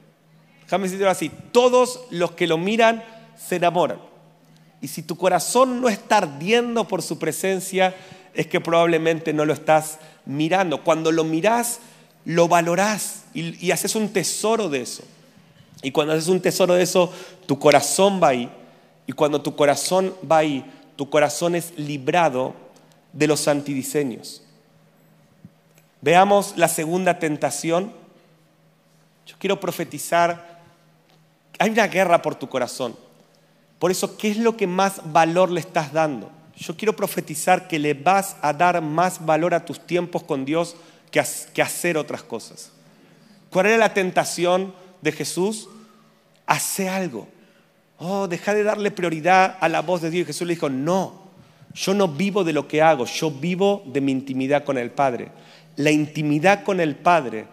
Déjame 0.63 0.86
decirlo 0.86 1.09
así, 1.09 1.32
todos 1.51 2.01
los 2.09 2.32
que 2.32 2.47
lo 2.47 2.57
miran 2.57 3.03
se 3.38 3.57
enamoran. 3.57 3.99
Y 4.82 4.88
si 4.88 5.01
tu 5.01 5.16
corazón 5.16 5.82
no 5.82 5.89
está 5.89 6.18
ardiendo 6.18 6.88
por 6.88 7.01
su 7.01 7.18
presencia, 7.18 7.95
es 8.34 8.47
que 8.47 8.59
probablemente 8.59 9.34
no 9.34 9.45
lo 9.45 9.53
estás 9.53 9.99
mirando. 10.26 10.84
Cuando 10.84 11.11
lo 11.11 11.24
mirás, 11.24 11.80
lo 12.26 12.47
valorás 12.47 13.24
y, 13.34 13.66
y 13.66 13.72
haces 13.72 13.95
un 13.95 14.09
tesoro 14.09 14.70
de 14.70 14.82
eso. 14.82 15.03
Y 15.86 15.91
cuando 15.91 16.13
haces 16.13 16.29
un 16.29 16.41
tesoro 16.41 16.73
de 16.73 16.81
eso, 16.81 17.13
tu 17.45 17.59
corazón 17.59 18.19
va 18.21 18.29
ahí. 18.29 18.51
Y 19.05 19.11
cuando 19.11 19.39
tu 19.39 19.55
corazón 19.55 20.15
va 20.29 20.38
ahí, 20.38 20.65
tu 20.95 21.11
corazón 21.11 21.53
es 21.53 21.77
librado 21.77 22.55
de 23.13 23.27
los 23.27 23.47
antidiseños. 23.47 24.41
Veamos 26.01 26.55
la 26.57 26.69
segunda 26.69 27.19
tentación. 27.19 27.93
Yo 29.27 29.36
quiero 29.38 29.59
profetizar. 29.59 30.59
Hay 31.59 31.69
una 31.69 31.86
guerra 31.86 32.23
por 32.23 32.33
tu 32.33 32.49
corazón. 32.49 32.95
Por 33.77 33.91
eso, 33.91 34.17
¿qué 34.17 34.31
es 34.31 34.38
lo 34.38 34.57
que 34.57 34.65
más 34.65 35.01
valor 35.13 35.51
le 35.51 35.59
estás 35.59 35.93
dando? 35.93 36.31
Yo 36.55 36.75
quiero 36.75 36.95
profetizar 36.95 37.67
que 37.67 37.77
le 37.77 37.93
vas 37.93 38.38
a 38.41 38.53
dar 38.53 38.81
más 38.81 39.23
valor 39.23 39.53
a 39.53 39.65
tus 39.65 39.86
tiempos 39.86 40.23
con 40.23 40.45
Dios 40.45 40.75
que, 41.11 41.23
que 41.53 41.61
hacer 41.61 41.95
otras 41.95 42.23
cosas. 42.23 42.71
¿Cuál 43.51 43.67
era 43.67 43.77
la 43.77 43.93
tentación 43.93 44.73
de 45.03 45.11
Jesús? 45.11 45.69
Hace 46.45 46.89
algo. 46.89 47.27
Oh, 47.97 48.27
deja 48.27 48.53
de 48.53 48.63
darle 48.63 48.91
prioridad 48.91 49.57
a 49.59 49.69
la 49.69 49.81
voz 49.81 50.01
de 50.01 50.09
Dios. 50.09 50.23
Y 50.23 50.25
Jesús 50.27 50.47
le 50.47 50.55
dijo, 50.55 50.69
no, 50.69 51.25
yo 51.73 51.93
no 51.93 52.07
vivo 52.07 52.43
de 52.43 52.53
lo 52.53 52.67
que 52.67 52.81
hago, 52.81 53.05
yo 53.05 53.31
vivo 53.31 53.83
de 53.85 54.01
mi 54.01 54.11
intimidad 54.11 54.63
con 54.63 54.77
el 54.77 54.91
Padre. 54.91 55.31
La 55.75 55.91
intimidad 55.91 56.63
con 56.63 56.79
el 56.79 56.95
Padre 56.95 57.47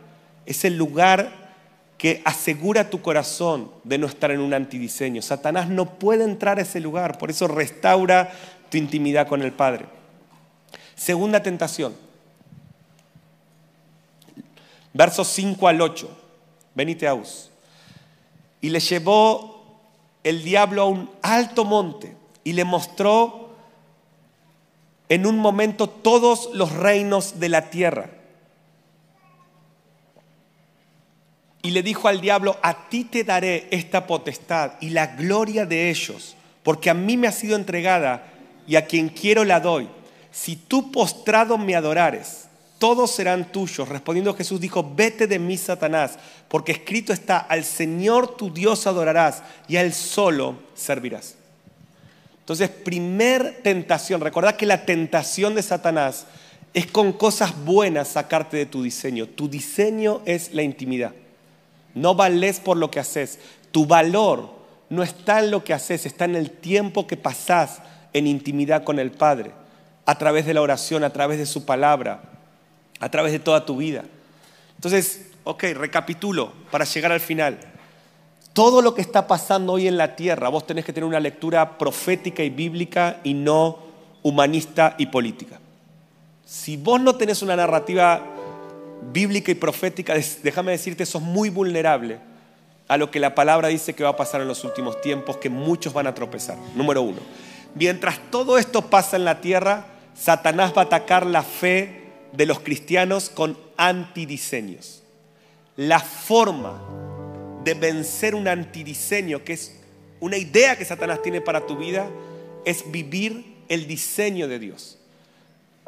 es 0.46 0.64
el 0.64 0.76
lugar 0.76 1.42
que 2.02 2.20
asegura 2.24 2.90
tu 2.90 3.00
corazón 3.00 3.70
de 3.84 3.96
no 3.96 4.08
estar 4.08 4.32
en 4.32 4.40
un 4.40 4.54
antidiseño. 4.54 5.22
Satanás 5.22 5.68
no 5.68 5.98
puede 5.98 6.24
entrar 6.24 6.58
a 6.58 6.62
ese 6.62 6.80
lugar, 6.80 7.16
por 7.16 7.30
eso 7.30 7.46
restaura 7.46 8.32
tu 8.70 8.76
intimidad 8.76 9.28
con 9.28 9.42
el 9.42 9.52
Padre. 9.52 9.86
Segunda 10.96 11.40
tentación. 11.40 11.94
Versos 14.92 15.28
5 15.28 15.68
al 15.68 15.80
8. 15.80 16.18
Venite 16.74 17.06
aus. 17.06 17.51
Y 18.62 18.70
le 18.70 18.80
llevó 18.80 19.52
el 20.24 20.42
diablo 20.42 20.82
a 20.82 20.86
un 20.86 21.10
alto 21.20 21.66
monte 21.66 22.16
y 22.44 22.54
le 22.54 22.64
mostró 22.64 23.50
en 25.08 25.26
un 25.26 25.38
momento 25.38 25.90
todos 25.90 26.48
los 26.54 26.72
reinos 26.72 27.38
de 27.38 27.50
la 27.50 27.68
tierra. 27.68 28.08
Y 31.60 31.72
le 31.72 31.82
dijo 31.82 32.08
al 32.08 32.20
diablo, 32.20 32.56
a 32.62 32.88
ti 32.88 33.04
te 33.04 33.22
daré 33.22 33.68
esta 33.70 34.06
potestad 34.06 34.72
y 34.80 34.90
la 34.90 35.08
gloria 35.08 35.66
de 35.66 35.90
ellos, 35.90 36.34
porque 36.62 36.88
a 36.88 36.94
mí 36.94 37.16
me 37.16 37.28
ha 37.28 37.32
sido 37.32 37.56
entregada 37.56 38.26
y 38.66 38.76
a 38.76 38.86
quien 38.86 39.10
quiero 39.10 39.44
la 39.44 39.60
doy. 39.60 39.88
Si 40.30 40.56
tú 40.56 40.90
postrado 40.90 41.58
me 41.58 41.76
adorares, 41.76 42.48
todos 42.82 43.12
serán 43.12 43.52
tuyos. 43.52 43.88
Respondiendo 43.88 44.34
Jesús 44.34 44.60
dijo, 44.60 44.92
vete 44.96 45.28
de 45.28 45.38
mí, 45.38 45.56
Satanás, 45.56 46.18
porque 46.48 46.72
escrito 46.72 47.12
está, 47.12 47.38
al 47.38 47.62
Señor 47.62 48.36
tu 48.36 48.52
Dios 48.52 48.88
adorarás 48.88 49.44
y 49.68 49.76
a 49.76 49.82
Él 49.82 49.92
solo 49.92 50.56
servirás. 50.74 51.36
Entonces, 52.40 52.70
primer 52.70 53.60
tentación, 53.62 54.20
recordad 54.20 54.56
que 54.56 54.66
la 54.66 54.84
tentación 54.84 55.54
de 55.54 55.62
Satanás 55.62 56.26
es 56.74 56.88
con 56.88 57.12
cosas 57.12 57.54
buenas 57.64 58.08
sacarte 58.08 58.56
de 58.56 58.66
tu 58.66 58.82
diseño. 58.82 59.28
Tu 59.28 59.48
diseño 59.48 60.20
es 60.24 60.52
la 60.52 60.64
intimidad. 60.64 61.12
No 61.94 62.16
vales 62.16 62.58
por 62.58 62.76
lo 62.76 62.90
que 62.90 62.98
haces. 62.98 63.38
Tu 63.70 63.86
valor 63.86 64.56
no 64.90 65.04
está 65.04 65.38
en 65.38 65.52
lo 65.52 65.62
que 65.62 65.72
haces, 65.72 66.04
está 66.04 66.24
en 66.24 66.34
el 66.34 66.50
tiempo 66.50 67.06
que 67.06 67.16
pasás 67.16 67.78
en 68.12 68.26
intimidad 68.26 68.82
con 68.82 68.98
el 68.98 69.12
Padre, 69.12 69.52
a 70.04 70.18
través 70.18 70.46
de 70.46 70.54
la 70.54 70.62
oración, 70.62 71.04
a 71.04 71.12
través 71.12 71.38
de 71.38 71.46
su 71.46 71.64
palabra, 71.64 72.31
a 73.02 73.10
través 73.10 73.32
de 73.32 73.40
toda 73.40 73.66
tu 73.66 73.76
vida. 73.76 74.04
Entonces, 74.76 75.32
ok, 75.44 75.64
recapitulo 75.74 76.52
para 76.70 76.84
llegar 76.84 77.12
al 77.12 77.20
final 77.20 77.58
todo 78.52 78.82
lo 78.82 78.94
que 78.94 79.00
está 79.00 79.26
pasando 79.26 79.72
hoy 79.72 79.88
en 79.88 79.96
la 79.96 80.14
tierra, 80.14 80.48
vos 80.48 80.66
tenés 80.66 80.84
que 80.84 80.92
tener 80.92 81.06
una 81.06 81.20
lectura 81.20 81.78
profética 81.78 82.42
y 82.42 82.50
bíblica 82.50 83.20
y 83.24 83.34
no 83.34 83.78
humanista 84.22 84.94
y 84.98 85.06
política. 85.06 85.58
Si 86.44 86.76
vos 86.76 87.00
no 87.00 87.14
tenés 87.16 87.42
una 87.42 87.56
narrativa 87.56 88.22
bíblica 89.10 89.50
y 89.50 89.54
profética, 89.54 90.14
déjame 90.42 90.72
decirte, 90.72 91.06
sos 91.06 91.22
muy 91.22 91.48
vulnerable 91.48 92.18
a 92.88 92.98
lo 92.98 93.10
que 93.10 93.20
la 93.20 93.34
palabra 93.34 93.68
dice 93.68 93.94
que 93.94 94.04
va 94.04 94.10
a 94.10 94.16
pasar 94.16 94.42
en 94.42 94.48
los 94.48 94.64
últimos 94.64 95.00
tiempos, 95.00 95.38
que 95.38 95.48
muchos 95.48 95.94
van 95.94 96.06
a 96.06 96.14
tropezar. 96.14 96.58
Número 96.74 97.00
uno. 97.00 97.20
Mientras 97.74 98.20
todo 98.30 98.58
esto 98.58 98.82
pasa 98.82 99.16
en 99.16 99.24
la 99.24 99.40
tierra, 99.40 99.86
Satanás 100.14 100.74
va 100.76 100.82
a 100.82 100.84
atacar 100.84 101.24
la 101.24 101.42
fe 101.42 102.01
de 102.32 102.46
los 102.46 102.60
cristianos 102.60 103.30
con 103.30 103.58
antidiseños. 103.76 105.02
La 105.76 106.00
forma 106.00 106.82
de 107.64 107.74
vencer 107.74 108.34
un 108.34 108.48
antidiseño, 108.48 109.44
que 109.44 109.52
es 109.54 109.76
una 110.20 110.36
idea 110.36 110.76
que 110.76 110.84
Satanás 110.84 111.22
tiene 111.22 111.40
para 111.40 111.66
tu 111.66 111.76
vida, 111.76 112.08
es 112.64 112.90
vivir 112.90 113.56
el 113.68 113.86
diseño 113.86 114.48
de 114.48 114.58
Dios. 114.58 114.98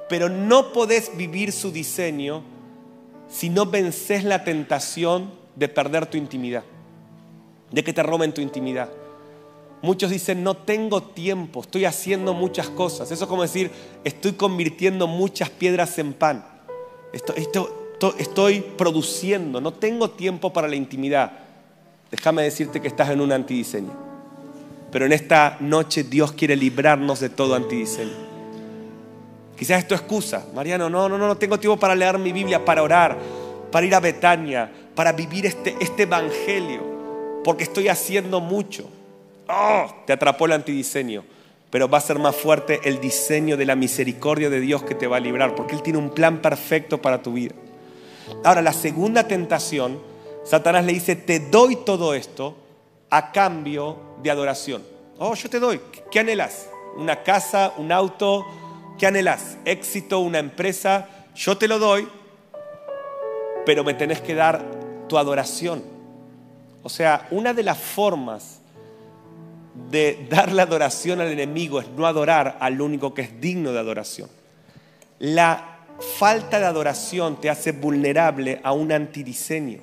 Pero 0.09 0.28
no 0.28 0.72
podés 0.72 1.16
vivir 1.16 1.53
su 1.53 1.70
diseño 1.70 2.42
si 3.28 3.49
no 3.49 3.66
vences 3.66 4.24
la 4.24 4.45
tentación 4.45 5.32
de 5.57 5.68
perder 5.68 6.07
tu 6.07 6.16
intimidad, 6.16 6.64
de 7.70 7.84
que 7.84 7.92
te 7.92 8.03
roben 8.03 8.32
tu 8.34 8.40
intimidad. 8.40 8.90
Muchos 9.85 10.11
dicen, 10.11 10.43
no 10.43 10.57
tengo 10.57 11.03
tiempo, 11.03 11.61
estoy 11.61 11.85
haciendo 11.85 12.32
muchas 12.32 12.70
cosas. 12.70 13.11
Eso 13.11 13.24
es 13.24 13.28
como 13.28 13.43
decir, 13.43 13.70
estoy 14.03 14.32
convirtiendo 14.32 15.07
muchas 15.07 15.51
piedras 15.51 15.99
en 15.99 16.14
pan. 16.14 16.45
Estoy, 17.12 18.61
produciendo, 18.76 19.61
no 19.61 19.74
tengo 19.74 20.11
tiempo 20.11 20.53
para 20.53 20.68
la 20.68 20.76
intimidad 20.76 21.45
déjame 22.11 22.45
decirte 22.45 22.80
que 22.80 22.87
estás 22.87 23.11
en 23.11 23.20
un 23.20 23.32
antidiseño. 23.32 23.91
Pero 24.93 25.07
en 25.07 25.12
esta 25.12 25.57
noche 25.59 26.05
Dios 26.05 26.30
quiere 26.30 26.55
librarnos 26.55 27.18
de 27.18 27.28
todo 27.28 27.57
antidiseño. 27.57 28.35
Quizás 29.59 29.80
es 29.80 29.89
tu 29.89 29.95
excusa, 29.95 30.47
Mariano, 30.55 30.89
no, 30.89 31.09
no, 31.09 31.18
no, 31.18 31.26
no 31.26 31.37
tengo 31.37 31.59
tiempo 31.59 31.76
para 31.76 31.97
leer 31.97 32.18
mi 32.18 32.30
Biblia, 32.30 32.64
para 32.64 32.85
orar, 32.85 33.18
para 33.72 33.85
ir 33.85 33.95
a 33.97 34.01
Betania, 34.01 34.70
para 34.95 35.11
vivir 35.11 35.47
este, 35.47 35.76
este 35.80 36.05
evangelio, 36.05 36.82
porque 37.43 37.64
estoy 37.64 37.89
haciendo 37.89 38.41
mucho. 38.41 38.89
Oh, 39.49 39.86
te 40.07 40.12
atrapó 40.12 40.47
el 40.47 40.53
antidiseño, 40.53 41.24
pero 41.70 41.88
va 41.88 41.99
a 41.99 42.01
ser 42.01 42.18
más 42.18 42.34
fuerte 42.34 42.80
el 42.84 43.01
diseño 43.01 43.57
de 43.57 43.66
la 43.66 43.76
misericordia 43.76 44.51
de 44.51 44.61
Dios 44.61 44.82
que 44.82 44.95
te 44.95 45.07
va 45.07 45.18
a 45.18 45.20
librar, 45.20 45.55
porque 45.55 45.74
Él 45.74 45.82
tiene 45.82 45.99
un 45.99 46.11
plan 46.11 46.40
perfecto 46.40 47.03
para 47.03 47.22
tu 47.22 47.34
vida. 47.34 47.55
Ahora, 48.42 48.62
la 48.62 48.72
segunda 48.72 49.28
tentación 49.28 50.01
Satanás 50.45 50.84
le 50.84 50.92
dice, 50.92 51.16
te 51.16 51.40
doy 51.40 51.76
todo 51.76 52.14
esto 52.14 52.55
a 53.09 53.32
cambio 53.32 53.97
de 54.22 54.30
adoración. 54.30 54.84
Oh, 55.18 55.34
yo 55.34 55.49
te 55.49 55.59
doy. 55.59 55.80
¿Qué 56.11 56.20
anhelas? 56.20 56.68
¿Una 56.97 57.22
casa, 57.22 57.72
un 57.78 57.90
auto? 57.90 58.45
¿Qué 58.99 59.07
anhelas? 59.07 59.57
¿Éxito, 59.64 60.20
una 60.20 60.38
empresa? 60.38 61.09
Yo 61.34 61.57
te 61.57 61.66
lo 61.66 61.78
doy, 61.78 62.07
pero 63.64 63.82
me 63.82 63.95
tenés 63.95 64.20
que 64.20 64.34
dar 64.34 64.62
tu 65.09 65.16
adoración. 65.16 65.82
O 66.82 66.90
sea, 66.90 67.26
una 67.30 67.55
de 67.55 67.62
las 67.62 67.78
formas 67.78 68.61
de 69.91 70.27
dar 70.31 70.53
la 70.53 70.62
adoración 70.62 71.20
al 71.20 71.33
enemigo 71.33 71.81
es 71.81 71.89
no 71.89 72.07
adorar 72.07 72.57
al 72.61 72.81
único 72.81 73.12
que 73.12 73.22
es 73.22 73.41
digno 73.41 73.72
de 73.72 73.79
adoración. 73.79 74.29
La 75.18 75.79
falta 76.18 76.59
de 76.59 76.66
adoración 76.66 77.41
te 77.41 77.51
hace 77.51 77.72
vulnerable 77.72 78.61
a 78.62 78.72
un 78.72 78.93
antidiseño. 78.93 79.81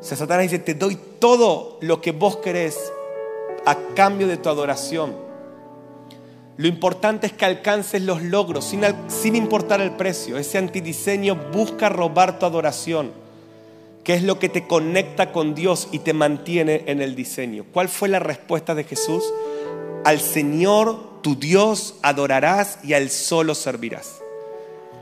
O 0.00 0.02
sea, 0.02 0.16
Satanás 0.16 0.50
dice, 0.50 0.58
te 0.58 0.74
doy 0.74 0.98
todo 1.18 1.78
lo 1.80 2.00
que 2.00 2.12
vos 2.12 2.36
querés 2.36 2.92
a 3.64 3.76
cambio 3.94 4.26
de 4.26 4.36
tu 4.36 4.50
adoración. 4.50 5.16
Lo 6.56 6.68
importante 6.68 7.26
es 7.26 7.32
que 7.32 7.44
alcances 7.44 8.02
los 8.02 8.22
logros 8.22 8.64
sin, 8.64 8.82
sin 9.08 9.34
importar 9.34 9.80
el 9.80 9.92
precio. 9.92 10.38
Ese 10.38 10.58
antidiseño 10.58 11.36
busca 11.52 11.88
robar 11.88 12.38
tu 12.38 12.46
adoración, 12.46 13.12
que 14.04 14.12
es 14.14 14.22
lo 14.22 14.38
que 14.38 14.50
te 14.50 14.66
conecta 14.66 15.32
con 15.32 15.54
Dios 15.54 15.88
y 15.90 16.00
te 16.00 16.12
mantiene 16.12 16.84
en 16.86 17.00
el 17.00 17.16
diseño. 17.16 17.64
¿Cuál 17.72 17.88
fue 17.88 18.08
la 18.08 18.18
respuesta 18.18 18.74
de 18.74 18.84
Jesús? 18.84 19.24
Al 20.04 20.20
Señor 20.20 21.22
tu 21.22 21.36
Dios 21.36 21.94
adorarás 22.02 22.78
y 22.84 22.92
a 22.92 22.98
Él 22.98 23.08
solo 23.08 23.54
servirás. 23.54 24.20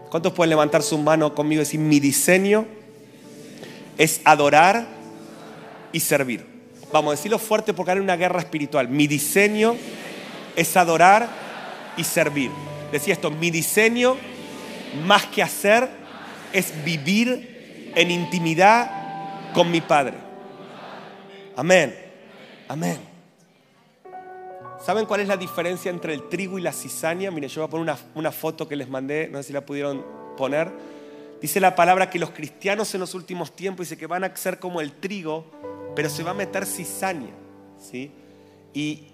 ¿Cuántos 0.08 0.32
pueden 0.32 0.50
levantar 0.50 0.82
su 0.82 0.96
mano 0.98 1.34
conmigo 1.34 1.60
y 1.60 1.64
decir, 1.64 1.80
mi 1.80 1.98
diseño 1.98 2.64
es 3.98 4.20
adorar 4.24 4.86
y 5.92 5.98
servir? 5.98 6.46
Vamos 6.92 7.12
a 7.12 7.16
decirlo 7.16 7.40
fuerte 7.40 7.74
porque 7.74 7.92
hay 7.92 7.98
una 7.98 8.16
guerra 8.16 8.38
espiritual. 8.38 8.88
Mi 8.88 9.08
diseño 9.08 9.74
es 10.54 10.76
adorar 10.76 11.28
y 11.96 12.04
servir. 12.04 12.50
Decía 12.92 13.14
esto, 13.14 13.30
mi 13.32 13.50
diseño, 13.50 14.16
más 15.06 15.26
que 15.26 15.42
hacer, 15.42 15.88
es 16.52 16.84
vivir 16.84 17.51
en 17.94 18.10
intimidad 18.10 19.52
con 19.52 19.70
mi 19.70 19.80
Padre. 19.80 20.16
Amén. 21.56 21.94
Amén. 22.68 22.98
¿Saben 24.84 25.06
cuál 25.06 25.20
es 25.20 25.28
la 25.28 25.36
diferencia 25.36 25.90
entre 25.90 26.14
el 26.14 26.28
trigo 26.28 26.58
y 26.58 26.62
la 26.62 26.72
cizaña? 26.72 27.30
Miren, 27.30 27.48
yo 27.48 27.60
voy 27.60 27.68
a 27.68 27.70
poner 27.70 27.82
una, 27.82 27.98
una, 28.14 28.32
foto 28.32 28.66
que 28.66 28.74
les 28.74 28.88
mandé, 28.88 29.28
no 29.28 29.38
sé 29.38 29.44
si 29.44 29.52
la 29.52 29.64
pudieron 29.64 30.04
poner. 30.36 30.72
Dice 31.40 31.60
la 31.60 31.76
palabra 31.76 32.10
que 32.10 32.18
los 32.18 32.30
cristianos 32.30 32.92
en 32.94 33.00
los 33.00 33.14
últimos 33.14 33.54
tiempos 33.54 33.88
dice 33.88 33.98
que 33.98 34.06
van 34.06 34.24
a 34.24 34.34
ser 34.34 34.58
como 34.58 34.80
el 34.80 34.92
trigo, 34.92 35.46
pero 35.94 36.08
se 36.08 36.22
va 36.22 36.32
a 36.32 36.34
meter 36.34 36.66
cizaña. 36.66 37.30
¿sí? 37.78 38.10
Y, 38.74 39.08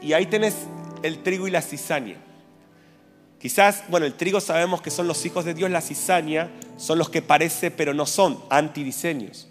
y 0.00 0.12
ahí 0.12 0.26
tenés 0.26 0.54
el 1.02 1.22
trigo 1.22 1.46
y 1.46 1.50
la 1.50 1.60
cizaña. 1.60 2.16
Quizás, 3.40 3.84
bueno, 3.88 4.06
el 4.06 4.14
trigo 4.14 4.40
sabemos 4.40 4.80
que 4.80 4.90
son 4.90 5.06
los 5.06 5.24
hijos 5.26 5.44
de 5.44 5.54
Dios, 5.54 5.70
la 5.70 5.80
cizaña 5.80 6.50
son 6.78 6.98
los 6.98 7.10
que 7.10 7.22
parece 7.22 7.70
pero 7.70 7.94
no 7.94 8.06
son, 8.06 8.42
antidiseños. 8.50 9.48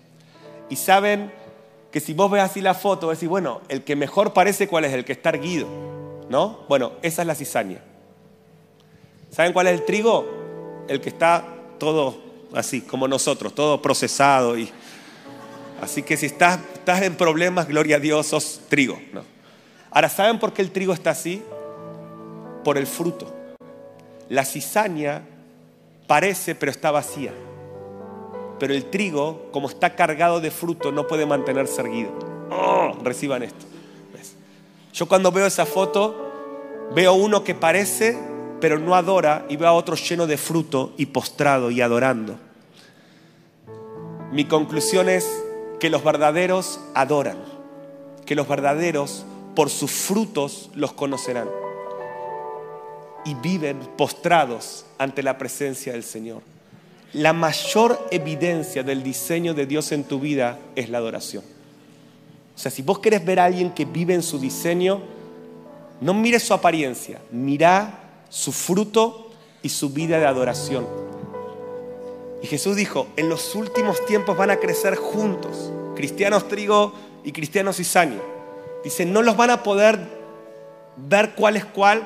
Y 0.70 0.76
saben 0.76 1.32
que 1.92 2.00
si 2.00 2.14
vos 2.14 2.30
ves 2.30 2.42
así 2.42 2.62
la 2.62 2.74
foto, 2.74 3.10
decir, 3.10 3.30
bueno, 3.30 3.62
el 3.70 3.84
que 3.84 3.96
mejor 3.96 4.34
parece 4.34 4.68
cuál 4.68 4.86
es, 4.86 4.94
el 4.94 5.06
que 5.06 5.14
está 5.14 5.30
erguido, 5.30 5.68
¿no? 6.30 6.60
Bueno, 6.68 6.94
esa 7.04 7.22
es 7.22 7.28
la 7.28 7.36
cizaña. 7.36 7.80
¿Saben 9.30 9.54
cuál 9.54 9.68
es 9.68 9.80
el 9.80 9.86
trigo? 9.86 10.26
El 10.88 11.00
que 11.00 11.10
está 11.10 11.46
todo 11.78 12.18
así, 12.54 12.82
como 12.82 13.08
nosotros, 13.08 13.54
todo 13.54 13.82
procesado. 13.82 14.58
Y... 14.58 14.70
Así 15.82 16.04
que 16.04 16.18
si 16.18 16.26
estás, 16.26 16.60
estás 16.74 17.02
en 17.04 17.16
problemas, 17.16 17.68
gloria 17.68 17.98
a 17.98 18.00
Dios, 18.00 18.28
sos 18.28 18.62
trigo, 18.68 19.00
¿no? 19.14 19.24
Ahora, 19.92 20.10
¿saben 20.10 20.40
por 20.40 20.54
qué 20.54 20.62
el 20.62 20.72
trigo 20.72 20.94
está 20.94 21.12
así? 21.12 21.44
Por 22.64 22.78
el 22.78 22.88
fruto. 22.88 23.35
La 24.30 24.46
cizaña 24.46 25.24
parece, 26.08 26.56
pero 26.56 26.72
está 26.72 26.92
vacía. 26.92 27.34
Pero 28.60 28.74
el 28.74 28.86
trigo, 28.86 29.50
como 29.52 29.70
está 29.70 29.96
cargado 29.96 30.40
de 30.40 30.52
fruto, 30.52 30.92
no 30.92 31.08
puede 31.08 31.26
mantenerse 31.26 31.82
erguido. 31.82 32.12
Reciban 33.04 33.44
esto. 33.44 33.66
Yo 34.94 35.08
cuando 35.08 35.32
veo 35.32 35.46
esa 35.46 35.66
foto, 35.66 36.32
veo 36.96 37.14
uno 37.14 37.44
que 37.44 37.54
parece, 37.54 38.18
pero 38.62 38.80
no 38.80 38.96
adora, 38.96 39.46
y 39.50 39.58
veo 39.58 39.68
a 39.68 39.74
otro 39.74 39.96
lleno 39.96 40.26
de 40.26 40.38
fruto 40.38 40.94
y 40.96 41.08
postrado 41.08 41.70
y 41.70 41.82
adorando. 41.82 42.38
Mi 44.32 44.46
conclusión 44.46 45.10
es 45.10 45.30
que 45.82 45.90
los 45.90 46.04
verdaderos 46.04 46.80
adoran, 46.94 47.38
que 48.26 48.36
los 48.36 48.48
verdaderos 48.48 49.26
por 49.54 49.70
sus 49.70 49.92
frutos 49.92 50.70
los 50.74 50.94
conocerán. 50.94 51.50
Y 53.26 53.34
viven 53.36 53.80
postrados 53.98 54.86
ante 54.98 55.24
la 55.24 55.38
presencia 55.38 55.94
del 55.94 56.04
Señor. 56.04 56.42
La 57.14 57.34
mayor 57.34 58.08
evidencia 58.12 58.84
del 58.84 59.02
diseño 59.02 59.54
de 59.54 59.66
Dios 59.66 59.92
en 59.92 60.04
tu 60.04 60.20
vida 60.20 60.60
es 60.76 60.90
la 60.90 61.00
adoración. 61.00 61.44
O 62.56 62.58
sea, 62.60 62.72
si 62.72 62.82
vos 62.82 63.00
querés 63.00 63.26
ver 63.26 63.40
a 63.40 63.46
alguien 63.46 63.72
que 63.72 63.86
vive 63.86 64.14
en 64.14 64.24
su 64.24 64.40
diseño, 64.40 65.02
no 66.02 66.14
mires 66.14 66.44
su 66.44 66.54
apariencia, 66.54 67.20
mira 67.32 68.00
su 68.30 68.52
fruto 68.52 69.32
y 69.62 69.70
su 69.70 69.90
vida 69.90 70.20
de 70.20 70.26
adoración. 70.26 70.86
Y 72.44 72.48
Jesús 72.48 72.76
dijo, 72.76 73.08
en 73.16 73.30
los 73.30 73.56
últimos 73.56 74.06
tiempos 74.06 74.38
van 74.38 74.52
a 74.52 74.58
crecer 74.58 74.96
juntos, 74.96 75.72
cristianos 75.96 76.48
trigo 76.48 76.94
y 77.24 77.32
cristianos 77.32 77.78
cizaña. 77.78 78.20
Dice, 78.84 79.06
no 79.06 79.22
los 79.22 79.36
van 79.36 79.50
a 79.50 79.64
poder 79.64 80.00
ver 80.98 81.34
cuál 81.34 81.58
es 81.58 81.66
cuál 81.66 82.04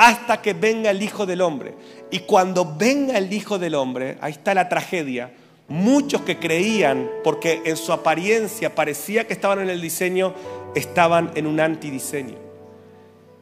hasta 0.00 0.40
que 0.40 0.54
venga 0.54 0.90
el 0.90 1.02
Hijo 1.02 1.26
del 1.26 1.42
Hombre. 1.42 1.74
Y 2.10 2.20
cuando 2.20 2.74
venga 2.74 3.18
el 3.18 3.30
Hijo 3.30 3.58
del 3.58 3.74
Hombre, 3.74 4.16
ahí 4.22 4.32
está 4.32 4.54
la 4.54 4.66
tragedia, 4.66 5.30
muchos 5.68 6.22
que 6.22 6.38
creían, 6.38 7.10
porque 7.22 7.60
en 7.66 7.76
su 7.76 7.92
apariencia 7.92 8.74
parecía 8.74 9.26
que 9.26 9.34
estaban 9.34 9.60
en 9.60 9.68
el 9.68 9.82
diseño, 9.82 10.32
estaban 10.74 11.30
en 11.34 11.46
un 11.46 11.60
antidiseño. 11.60 12.36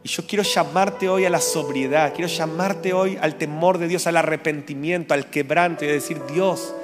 Y 0.02 0.08
yo 0.08 0.26
quiero 0.26 0.42
llamarte 0.42 1.08
hoy 1.08 1.26
a 1.26 1.30
la 1.30 1.40
sobriedad, 1.40 2.12
quiero 2.12 2.28
llamarte 2.28 2.92
hoy 2.92 3.16
al 3.20 3.36
temor 3.36 3.78
de 3.78 3.86
Dios, 3.86 4.08
al 4.08 4.16
arrepentimiento, 4.16 5.14
al 5.14 5.30
quebranto 5.30 5.84
y 5.84 5.88
decir, 5.88 6.20
Dios, 6.32 6.74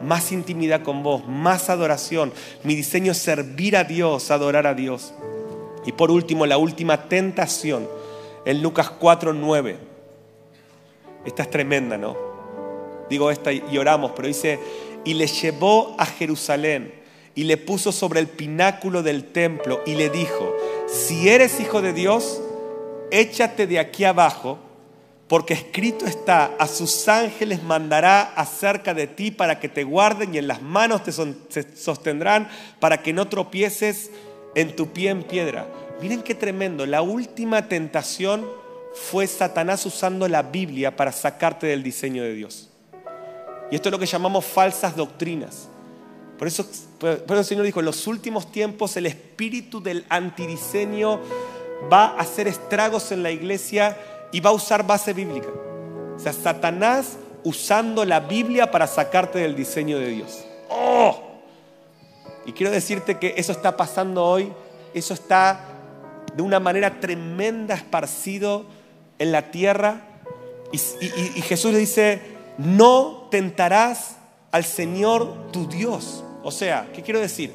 más 0.00 0.32
intimidad 0.32 0.80
con 0.80 1.02
vos, 1.02 1.28
más 1.28 1.68
adoración. 1.68 2.32
Mi 2.64 2.74
diseño 2.74 3.12
es 3.12 3.18
servir 3.18 3.76
a 3.76 3.84
Dios, 3.84 4.30
adorar 4.30 4.66
a 4.66 4.72
Dios. 4.72 5.12
Y 5.84 5.92
por 5.92 6.10
último, 6.10 6.46
la 6.46 6.56
última 6.56 7.10
tentación, 7.10 7.97
en 8.48 8.62
Lucas 8.62 8.88
4, 8.88 9.34
9. 9.34 9.76
Esta 11.26 11.42
es 11.42 11.50
tremenda, 11.50 11.98
¿no? 11.98 12.16
Digo 13.10 13.30
esta 13.30 13.52
y 13.52 13.76
oramos, 13.76 14.12
pero 14.16 14.26
dice, 14.26 14.58
y 15.04 15.12
le 15.12 15.26
llevó 15.26 15.94
a 15.98 16.06
Jerusalén 16.06 16.94
y 17.34 17.44
le 17.44 17.58
puso 17.58 17.92
sobre 17.92 18.20
el 18.20 18.26
pináculo 18.26 19.02
del 19.02 19.24
templo 19.24 19.82
y 19.84 19.96
le 19.96 20.08
dijo, 20.08 20.56
si 20.86 21.28
eres 21.28 21.60
hijo 21.60 21.82
de 21.82 21.92
Dios, 21.92 22.40
échate 23.10 23.66
de 23.66 23.80
aquí 23.80 24.04
abajo, 24.04 24.58
porque 25.28 25.52
escrito 25.52 26.06
está, 26.06 26.54
a 26.58 26.66
sus 26.68 27.06
ángeles 27.06 27.62
mandará 27.62 28.22
acerca 28.34 28.94
de 28.94 29.06
ti 29.06 29.30
para 29.30 29.60
que 29.60 29.68
te 29.68 29.84
guarden 29.84 30.34
y 30.34 30.38
en 30.38 30.48
las 30.48 30.62
manos 30.62 31.02
te 31.04 31.12
sostendrán 31.76 32.48
para 32.80 33.02
que 33.02 33.12
no 33.12 33.28
tropieces 33.28 34.10
en 34.54 34.74
tu 34.74 34.90
pie 34.94 35.10
en 35.10 35.22
piedra. 35.22 35.66
Miren 36.00 36.22
qué 36.22 36.34
tremendo. 36.34 36.86
La 36.86 37.02
última 37.02 37.68
tentación 37.68 38.46
fue 38.94 39.26
Satanás 39.26 39.84
usando 39.86 40.28
la 40.28 40.42
Biblia 40.42 40.96
para 40.96 41.12
sacarte 41.12 41.66
del 41.66 41.82
diseño 41.82 42.22
de 42.22 42.34
Dios. 42.34 42.68
Y 43.70 43.74
esto 43.74 43.88
es 43.88 43.92
lo 43.92 43.98
que 43.98 44.06
llamamos 44.06 44.44
falsas 44.44 44.96
doctrinas. 44.96 45.68
Por 46.38 46.46
eso, 46.46 46.64
por 46.98 47.36
el 47.36 47.44
Señor 47.44 47.64
dijo, 47.64 47.80
en 47.80 47.86
los 47.86 48.06
últimos 48.06 48.50
tiempos 48.52 48.96
el 48.96 49.06
espíritu 49.06 49.82
del 49.82 50.06
antidiseño 50.08 51.20
va 51.92 52.06
a 52.06 52.20
hacer 52.20 52.46
estragos 52.46 53.10
en 53.12 53.22
la 53.22 53.30
iglesia 53.30 53.96
y 54.32 54.40
va 54.40 54.50
a 54.50 54.54
usar 54.54 54.86
base 54.86 55.12
bíblica. 55.12 55.48
O 56.16 56.18
sea, 56.18 56.32
Satanás 56.32 57.18
usando 57.44 58.04
la 58.04 58.20
Biblia 58.20 58.70
para 58.70 58.86
sacarte 58.86 59.40
del 59.40 59.56
diseño 59.56 59.98
de 59.98 60.08
Dios. 60.08 60.44
¡Oh! 60.68 61.22
Y 62.46 62.52
quiero 62.52 62.70
decirte 62.72 63.18
que 63.18 63.34
eso 63.36 63.52
está 63.52 63.76
pasando 63.76 64.24
hoy, 64.24 64.52
eso 64.94 65.14
está 65.14 65.67
de 66.38 66.42
una 66.42 66.60
manera 66.60 67.00
tremenda 67.00 67.74
esparcido 67.74 68.64
en 69.18 69.32
la 69.32 69.50
tierra. 69.50 70.02
Y, 70.70 70.78
Jesús 71.42 71.72
le 71.72 71.80
dice, 71.80 72.20
no 72.58 73.26
tentarás 73.28 74.18
al 74.52 74.62
Señor 74.62 75.50
tu 75.50 75.66
Dios. 75.66 76.22
O 76.44 76.52
sea, 76.52 76.90
¿qué 76.94 77.02
quiero 77.02 77.18
decir? 77.18 77.52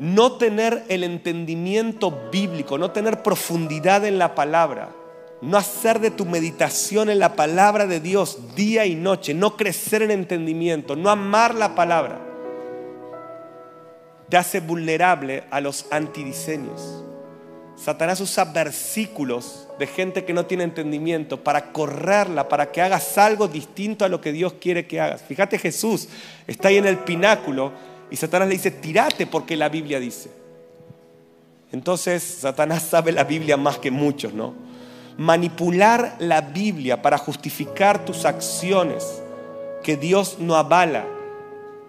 No 0.00 0.32
tener 0.32 0.82
el 0.88 1.04
entendimiento 1.04 2.28
bíblico, 2.32 2.76
no 2.76 2.90
tener 2.90 3.22
profundidad 3.22 4.04
en 4.04 4.18
la 4.18 4.34
palabra, 4.34 4.90
no 5.42 5.56
hacer 5.56 6.00
de 6.00 6.10
tu 6.10 6.26
meditación 6.26 7.08
en 7.08 7.20
la 7.20 7.36
palabra 7.36 7.86
de 7.86 8.00
Dios 8.00 8.56
día 8.56 8.84
y 8.84 8.96
noche, 8.96 9.32
no 9.32 9.56
crecer 9.56 10.02
en 10.02 10.10
entendimiento, 10.10 10.96
no 10.96 11.08
amar 11.08 11.54
la 11.54 11.76
palabra, 11.76 12.25
te 14.28 14.36
hace 14.36 14.60
vulnerable 14.60 15.44
a 15.50 15.60
los 15.60 15.86
antidiseños. 15.90 17.02
Satanás 17.76 18.20
usa 18.20 18.44
versículos 18.46 19.68
de 19.78 19.86
gente 19.86 20.24
que 20.24 20.32
no 20.32 20.46
tiene 20.46 20.64
entendimiento 20.64 21.42
para 21.44 21.72
correrla, 21.72 22.48
para 22.48 22.72
que 22.72 22.80
hagas 22.80 23.18
algo 23.18 23.48
distinto 23.48 24.04
a 24.04 24.08
lo 24.08 24.20
que 24.20 24.32
Dios 24.32 24.54
quiere 24.54 24.86
que 24.86 25.00
hagas. 25.00 25.22
Fíjate 25.22 25.58
Jesús 25.58 26.08
está 26.46 26.68
ahí 26.68 26.78
en 26.78 26.86
el 26.86 26.98
pináculo 26.98 27.72
y 28.10 28.16
Satanás 28.16 28.48
le 28.48 28.54
dice, 28.54 28.70
tírate 28.70 29.26
porque 29.26 29.56
la 29.56 29.68
Biblia 29.68 30.00
dice. 30.00 30.30
Entonces 31.72 32.22
Satanás 32.22 32.82
sabe 32.82 33.12
la 33.12 33.24
Biblia 33.24 33.56
más 33.56 33.78
que 33.78 33.90
muchos, 33.90 34.32
¿no? 34.32 34.66
manipular 35.18 36.16
la 36.18 36.40
Biblia 36.40 37.00
para 37.00 37.18
justificar 37.18 38.04
tus 38.04 38.24
acciones 38.24 39.22
que 39.82 39.96
Dios 39.96 40.36
no 40.38 40.56
avala 40.56 41.06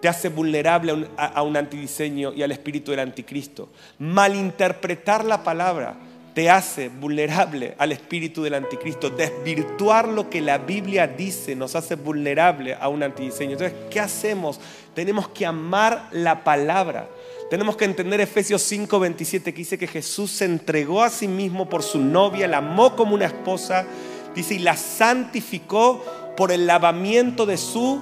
te 0.01 0.07
hace 0.07 0.29
vulnerable 0.29 0.91
a 0.91 0.95
un, 0.95 1.07
a 1.17 1.41
un 1.43 1.57
antidiseño 1.57 2.33
y 2.33 2.43
al 2.43 2.51
espíritu 2.51 2.91
del 2.91 3.01
anticristo. 3.01 3.69
Malinterpretar 3.99 5.25
la 5.25 5.43
palabra 5.43 5.97
te 6.37 6.51
hace 6.51 6.89
vulnerable 6.89 7.73
al 7.79 7.91
espíritu 7.91 8.43
del 8.43 8.53
anticristo. 8.53 9.09
Desvirtuar 9.09 10.07
lo 10.07 10.29
que 10.29 10.39
la 10.39 10.59
Biblia 10.59 11.07
dice 11.07 11.55
nos 11.55 11.75
hace 11.75 11.95
vulnerable 11.95 12.77
a 12.79 12.89
un 12.89 13.01
antidiseño. 13.01 13.53
Entonces, 13.53 13.75
¿qué 13.89 13.99
hacemos? 13.99 14.59
Tenemos 14.93 15.29
que 15.29 15.47
amar 15.47 16.09
la 16.11 16.43
palabra. 16.43 17.09
Tenemos 17.49 17.75
que 17.75 17.85
entender 17.85 18.21
Efesios 18.21 18.61
5:27 18.71 19.45
que 19.45 19.57
dice 19.57 19.79
que 19.79 19.87
Jesús 19.87 20.29
se 20.29 20.45
entregó 20.45 21.01
a 21.01 21.09
sí 21.09 21.27
mismo 21.27 21.67
por 21.67 21.81
su 21.81 21.97
novia, 21.97 22.47
la 22.47 22.57
amó 22.57 22.95
como 22.95 23.15
una 23.15 23.25
esposa, 23.25 23.87
dice, 24.35 24.53
y 24.53 24.59
la 24.59 24.77
santificó 24.77 26.05
por 26.37 26.51
el 26.51 26.67
lavamiento 26.67 27.47
de 27.47 27.57
su 27.57 27.99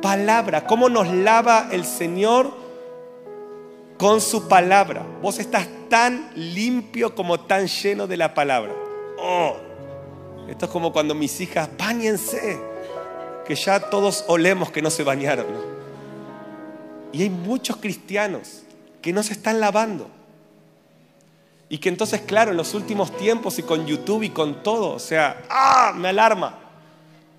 palabra. 0.00 0.66
¿Cómo 0.66 0.88
nos 0.88 1.08
lava 1.08 1.68
el 1.70 1.84
Señor? 1.84 2.68
con 3.98 4.20
su 4.20 4.48
palabra. 4.48 5.04
Vos 5.20 5.38
estás 5.38 5.68
tan 5.90 6.30
limpio 6.34 7.14
como 7.14 7.40
tan 7.40 7.66
lleno 7.66 8.06
de 8.06 8.16
la 8.16 8.32
palabra. 8.32 8.72
Oh, 9.18 9.56
esto 10.48 10.66
es 10.66 10.70
como 10.70 10.92
cuando 10.92 11.14
mis 11.14 11.40
hijas, 11.40 11.68
bañense, 11.76 12.58
que 13.44 13.54
ya 13.56 13.90
todos 13.90 14.24
olemos 14.28 14.70
que 14.70 14.80
no 14.80 14.90
se 14.90 15.02
bañaron. 15.02 15.46
Y 17.12 17.22
hay 17.22 17.30
muchos 17.30 17.76
cristianos 17.76 18.62
que 19.02 19.12
no 19.12 19.22
se 19.22 19.32
están 19.32 19.60
lavando. 19.60 20.08
Y 21.68 21.78
que 21.78 21.88
entonces, 21.88 22.22
claro, 22.22 22.52
en 22.52 22.56
los 22.56 22.72
últimos 22.74 23.14
tiempos 23.16 23.58
y 23.58 23.62
con 23.62 23.84
YouTube 23.84 24.22
y 24.22 24.30
con 24.30 24.62
todo, 24.62 24.94
o 24.94 24.98
sea, 24.98 25.42
¡ah! 25.50 25.92
Me 25.94 26.08
alarma. 26.08 26.58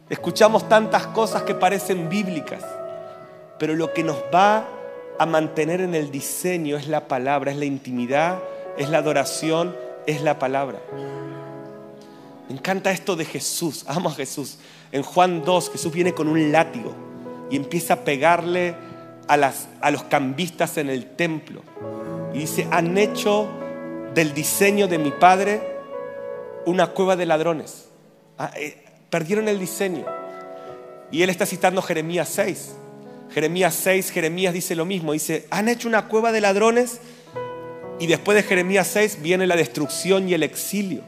Escuchamos 0.10 0.68
tantas 0.68 1.06
cosas 1.08 1.44
que 1.44 1.54
parecen 1.54 2.10
bíblicas, 2.10 2.66
pero 3.60 3.76
lo 3.76 3.94
que 3.94 4.04
nos 4.04 4.18
va 4.34 4.68
a 5.20 5.26
mantener 5.28 5.82
en 5.82 5.94
el 5.94 6.10
diseño 6.10 6.78
es 6.78 6.88
la 6.88 7.08
palabra, 7.08 7.52
es 7.52 7.58
la 7.58 7.66
intimidad, 7.66 8.40
es 8.76 8.90
la 8.90 9.00
adoración, 9.00 9.76
es 10.08 10.24
la 10.24 10.40
palabra. 10.40 10.80
Me 12.48 12.56
encanta 12.56 12.90
esto 12.90 13.16
de 13.16 13.26
Jesús, 13.26 13.86
amo 13.88 14.10
a 14.10 14.14
Jesús. 14.14 14.58
En 14.92 15.04
Juan 15.04 15.44
2 15.46 15.72
Jesús 15.74 15.94
viene 15.94 16.14
con 16.14 16.28
un 16.28 16.52
látigo 16.52 16.96
y 17.52 17.56
empieza 17.56 17.94
a 17.94 17.98
pegarle 17.98 18.74
a, 19.28 19.54
a 19.82 19.92
los 19.92 20.04
cambistas 20.04 20.78
en 20.78 20.90
el 20.90 21.06
templo. 21.16 21.62
Y 22.34 22.40
dice, 22.40 22.68
han 22.72 22.98
hecho 22.98 23.48
del 24.16 24.34
diseño 24.34 24.88
de 24.88 24.98
mi 24.98 25.12
padre 25.12 25.62
una 26.66 26.88
cueva 26.88 27.16
de 27.16 27.28
ladrones. 27.28 27.90
Perdieron 29.10 29.48
el 29.48 29.60
diseño. 29.60 30.06
Y 31.12 31.24
él 31.24 31.30
está 31.30 31.46
citando 31.46 31.82
Jeremías 31.82 32.30
6. 32.30 32.76
Jeremías 33.32 33.76
6, 33.76 34.12
Jeremías 34.12 34.54
dice 34.54 34.76
lo 34.76 34.86
mismo, 34.86 35.14
dice, 35.14 35.46
han 35.52 35.70
hecho 35.70 35.88
una 35.88 36.08
cueva 36.08 36.32
de 36.32 36.42
ladrones 36.42 37.00
y 38.00 38.08
después 38.08 38.36
de 38.36 38.44
Jeremías 38.44 38.88
6 38.88 39.20
viene 39.22 39.46
la 39.46 39.56
destrucción 39.56 40.28
y 40.28 40.34
el 40.34 40.42
exilio. 40.42 41.02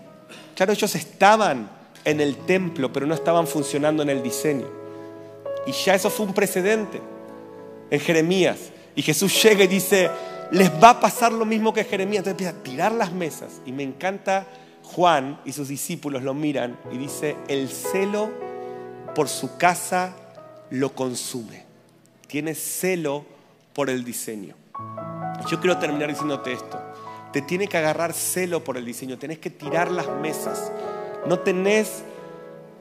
Claro, 0.56 0.74
ellos 0.74 0.94
estaban 0.94 1.70
en 2.06 2.22
el 2.22 2.36
templo, 2.46 2.92
pero 2.94 3.08
no 3.08 3.16
estaban 3.16 3.48
funcionando 3.48 4.04
en 4.04 4.10
el 4.10 4.22
diseño. 4.22 4.68
Y 5.66 5.72
ya 5.72 5.96
eso 5.96 6.10
fue 6.10 6.26
un 6.26 6.34
precedente 6.34 7.00
en 7.90 8.00
Jeremías. 8.00 8.58
Y 8.96 9.02
Jesús 9.02 9.42
llega 9.42 9.64
y 9.64 9.68
dice, 9.68 10.10
les 10.52 10.70
va 10.72 10.92
a 10.92 11.00
pasar 11.00 11.32
lo 11.32 11.46
mismo 11.46 11.74
que 11.74 11.84
Jeremías. 11.84 12.20
Entonces 12.20 12.34
empieza 12.34 12.60
a 12.60 12.64
tirar 12.64 12.92
las 12.92 13.12
mesas. 13.12 13.62
Y 13.66 13.72
me 13.72 13.84
encanta 13.84 14.46
Juan 14.94 15.40
y 15.46 15.54
sus 15.54 15.68
discípulos 15.68 16.24
lo 16.24 16.34
miran 16.34 16.78
y 16.92 16.98
dice, 16.98 17.36
el 17.48 17.70
celo 17.70 18.30
por 19.16 19.30
su 19.30 19.58
casa 19.58 20.14
lo 20.70 20.94
consume 20.94 21.72
tienes 22.32 22.60
celo 22.60 23.26
por 23.74 23.90
el 23.90 24.06
diseño. 24.06 24.56
Yo 25.50 25.60
quiero 25.60 25.78
terminar 25.80 26.08
diciéndote 26.08 26.54
esto. 26.54 26.80
Te 27.34 27.42
tiene 27.42 27.68
que 27.68 27.78
agarrar 27.78 28.14
celo 28.14 28.64
por 28.64 28.78
el 28.78 28.86
diseño, 28.86 29.18
tenés 29.18 29.38
que 29.38 29.50
tirar 29.50 29.92
las 29.92 30.08
mesas. 30.08 30.72
No 31.28 31.40
tenés 31.40 32.04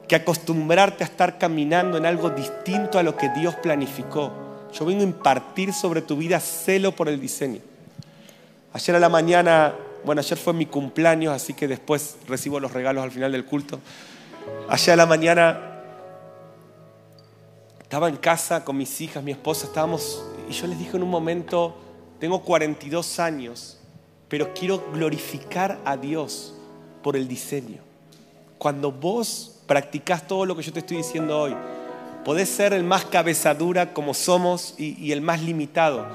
que 0.06 0.14
acostumbrarte 0.14 1.02
a 1.02 1.08
estar 1.08 1.36
caminando 1.36 1.98
en 1.98 2.06
algo 2.06 2.30
distinto 2.30 2.96
a 2.96 3.02
lo 3.02 3.16
que 3.16 3.28
Dios 3.30 3.56
planificó. 3.56 4.32
Yo 4.72 4.84
vengo 4.84 5.00
a 5.00 5.04
impartir 5.04 5.72
sobre 5.72 6.00
tu 6.00 6.16
vida 6.16 6.38
celo 6.38 6.92
por 6.92 7.08
el 7.08 7.20
diseño. 7.20 7.60
Ayer 8.72 8.94
a 8.94 9.00
la 9.00 9.08
mañana, 9.08 9.74
bueno, 10.04 10.20
ayer 10.20 10.38
fue 10.38 10.52
mi 10.52 10.66
cumpleaños, 10.66 11.34
así 11.34 11.54
que 11.54 11.68
después 11.68 12.16
recibo 12.26 12.58
los 12.58 12.72
regalos 12.72 13.04
al 13.04 13.10
final 13.10 13.32
del 13.32 13.44
culto. 13.44 13.78
Ayer 14.68 14.94
a 14.94 14.96
la 14.96 15.06
mañana 15.06 15.60
estaba 17.80 18.08
en 18.08 18.16
casa 18.16 18.64
con 18.64 18.76
mis 18.76 19.00
hijas, 19.00 19.22
mi 19.22 19.32
esposa, 19.32 19.66
estábamos, 19.66 20.24
y 20.48 20.52
yo 20.52 20.66
les 20.66 20.78
dije 20.78 20.96
en 20.96 21.02
un 21.02 21.10
momento, 21.10 21.76
tengo 22.18 22.42
42 22.42 23.18
años, 23.18 23.78
pero 24.28 24.54
quiero 24.54 24.84
glorificar 24.92 25.78
a 25.84 25.96
Dios 25.96 26.54
por 27.02 27.16
el 27.16 27.26
diseño. 27.28 27.82
Cuando 28.58 28.92
vos 28.92 29.62
practicás 29.66 30.26
todo 30.26 30.46
lo 30.46 30.56
que 30.56 30.62
yo 30.62 30.72
te 30.72 30.80
estoy 30.80 30.98
diciendo 30.98 31.38
hoy, 31.38 31.54
podés 32.24 32.48
ser 32.48 32.72
el 32.72 32.84
más 32.84 33.04
cabezadura 33.06 33.92
como 33.92 34.14
somos 34.14 34.74
y 34.78 35.12
el 35.12 35.20
más 35.20 35.42
limitado, 35.42 36.06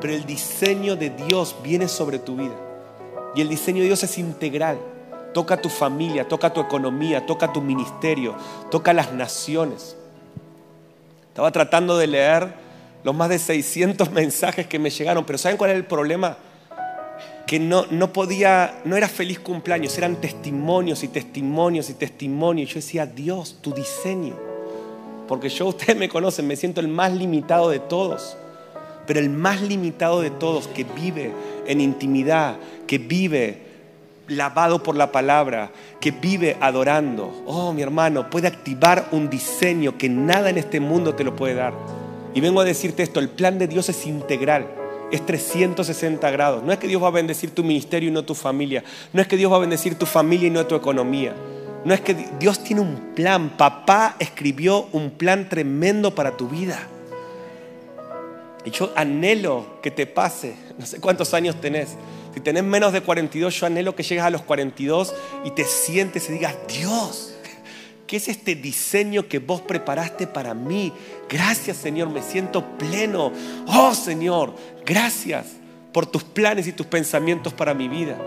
pero 0.00 0.12
el 0.14 0.24
diseño 0.26 0.96
de 0.96 1.10
Dios 1.10 1.56
viene 1.62 1.88
sobre 1.88 2.18
tu 2.18 2.36
vida. 2.36 2.65
Y 3.36 3.42
el 3.42 3.50
diseño 3.50 3.80
de 3.80 3.88
Dios 3.88 4.02
es 4.02 4.16
integral. 4.16 4.78
Toca 5.34 5.60
tu 5.60 5.68
familia, 5.68 6.26
toca 6.26 6.52
tu 6.52 6.60
economía, 6.62 7.26
toca 7.26 7.52
tu 7.52 7.60
ministerio, 7.60 8.34
toca 8.70 8.94
las 8.94 9.12
naciones. 9.12 9.94
Estaba 11.28 11.52
tratando 11.52 11.98
de 11.98 12.06
leer 12.06 12.54
los 13.04 13.14
más 13.14 13.28
de 13.28 13.38
600 13.38 14.10
mensajes 14.12 14.66
que 14.66 14.78
me 14.78 14.88
llegaron, 14.88 15.26
pero 15.26 15.36
¿saben 15.36 15.58
cuál 15.58 15.70
es 15.70 15.76
el 15.76 15.84
problema? 15.84 16.38
Que 17.46 17.60
no, 17.60 17.84
no 17.90 18.10
podía, 18.10 18.80
no 18.86 18.96
era 18.96 19.06
feliz 19.06 19.38
cumpleaños, 19.38 19.96
eran 19.98 20.16
testimonios 20.16 21.04
y 21.04 21.08
testimonios 21.08 21.90
y 21.90 21.94
testimonios. 21.94 22.70
Yo 22.70 22.76
decía, 22.76 23.04
Dios, 23.04 23.58
tu 23.60 23.74
diseño. 23.74 24.34
Porque 25.28 25.50
yo, 25.50 25.66
ustedes 25.68 25.96
me 25.96 26.08
conocen, 26.08 26.46
me 26.46 26.56
siento 26.56 26.80
el 26.80 26.88
más 26.88 27.12
limitado 27.12 27.68
de 27.68 27.80
todos. 27.80 28.38
Pero 29.06 29.20
el 29.20 29.28
más 29.28 29.60
limitado 29.60 30.22
de 30.22 30.30
todos 30.30 30.66
que 30.68 30.84
vive 30.84 31.32
en 31.68 31.80
intimidad, 31.80 32.56
que 32.86 32.98
vive 32.98 33.66
lavado 34.28 34.82
por 34.82 34.96
la 34.96 35.12
palabra, 35.12 35.70
que 36.00 36.10
vive 36.10 36.56
adorando, 36.60 37.44
oh 37.46 37.72
mi 37.72 37.82
hermano, 37.82 38.28
puede 38.30 38.48
activar 38.48 39.08
un 39.12 39.30
diseño 39.30 39.96
que 39.96 40.08
nada 40.08 40.50
en 40.50 40.58
este 40.58 40.80
mundo 40.80 41.14
te 41.14 41.24
lo 41.24 41.36
puede 41.36 41.54
dar. 41.54 41.74
Y 42.34 42.40
vengo 42.40 42.60
a 42.60 42.64
decirte 42.64 43.02
esto, 43.02 43.20
el 43.20 43.28
plan 43.28 43.58
de 43.58 43.68
Dios 43.68 43.88
es 43.88 44.06
integral, 44.06 44.66
es 45.10 45.24
360 45.24 46.30
grados. 46.30 46.62
No 46.62 46.72
es 46.72 46.78
que 46.78 46.88
Dios 46.88 47.02
va 47.02 47.08
a 47.08 47.12
bendecir 47.12 47.50
tu 47.50 47.62
ministerio 47.62 48.08
y 48.08 48.12
no 48.12 48.24
tu 48.24 48.34
familia. 48.34 48.84
No 49.12 49.22
es 49.22 49.28
que 49.28 49.36
Dios 49.36 49.50
va 49.50 49.56
a 49.56 49.60
bendecir 49.60 49.96
tu 49.96 50.06
familia 50.06 50.48
y 50.48 50.50
no 50.50 50.66
tu 50.66 50.74
economía. 50.74 51.34
No 51.84 51.94
es 51.94 52.00
que 52.00 52.14
Dios 52.38 52.62
tiene 52.64 52.82
un 52.82 53.14
plan. 53.14 53.50
Papá 53.56 54.16
escribió 54.18 54.88
un 54.92 55.10
plan 55.12 55.48
tremendo 55.48 56.14
para 56.14 56.36
tu 56.36 56.48
vida. 56.48 56.88
Y 58.66 58.72
yo 58.72 58.92
anhelo 58.96 59.78
que 59.80 59.92
te 59.92 60.06
pase. 60.06 60.56
No 60.76 60.84
sé 60.84 61.00
cuántos 61.00 61.32
años 61.32 61.58
tenés. 61.60 61.90
Si 62.34 62.40
tenés 62.40 62.64
menos 62.64 62.92
de 62.92 63.00
42, 63.00 63.60
yo 63.60 63.66
anhelo 63.66 63.94
que 63.94 64.02
llegues 64.02 64.24
a 64.24 64.28
los 64.28 64.42
42 64.42 65.14
y 65.44 65.52
te 65.52 65.64
sientes 65.64 66.28
y 66.28 66.32
digas, 66.32 66.54
Dios, 66.68 67.34
¿qué 68.06 68.16
es 68.16 68.28
este 68.28 68.56
diseño 68.56 69.28
que 69.28 69.38
vos 69.38 69.62
preparaste 69.62 70.26
para 70.26 70.52
mí? 70.52 70.92
Gracias 71.30 71.78
Señor, 71.78 72.10
me 72.10 72.22
siento 72.22 72.76
pleno. 72.76 73.32
Oh 73.68 73.94
Señor, 73.94 74.54
gracias 74.84 75.46
por 75.92 76.04
tus 76.04 76.24
planes 76.24 76.66
y 76.66 76.72
tus 76.72 76.86
pensamientos 76.86 77.54
para 77.54 77.72
mi 77.72 77.88
vida. 77.88 78.18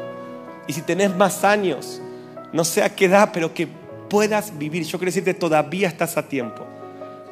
Y 0.68 0.74
si 0.74 0.82
tenés 0.82 1.16
más 1.16 1.44
años, 1.44 2.02
no 2.54 2.64
sé 2.64 2.82
a 2.82 2.96
qué 2.96 3.06
edad, 3.06 3.30
pero 3.34 3.54
que 3.54 3.68
puedas 4.10 4.58
vivir. 4.58 4.84
Yo 4.86 4.98
quiero 4.98 5.10
decirte, 5.10 5.34
todavía 5.34 5.90
estás 5.90 6.18
a 6.18 6.28
tiempo 6.28 6.66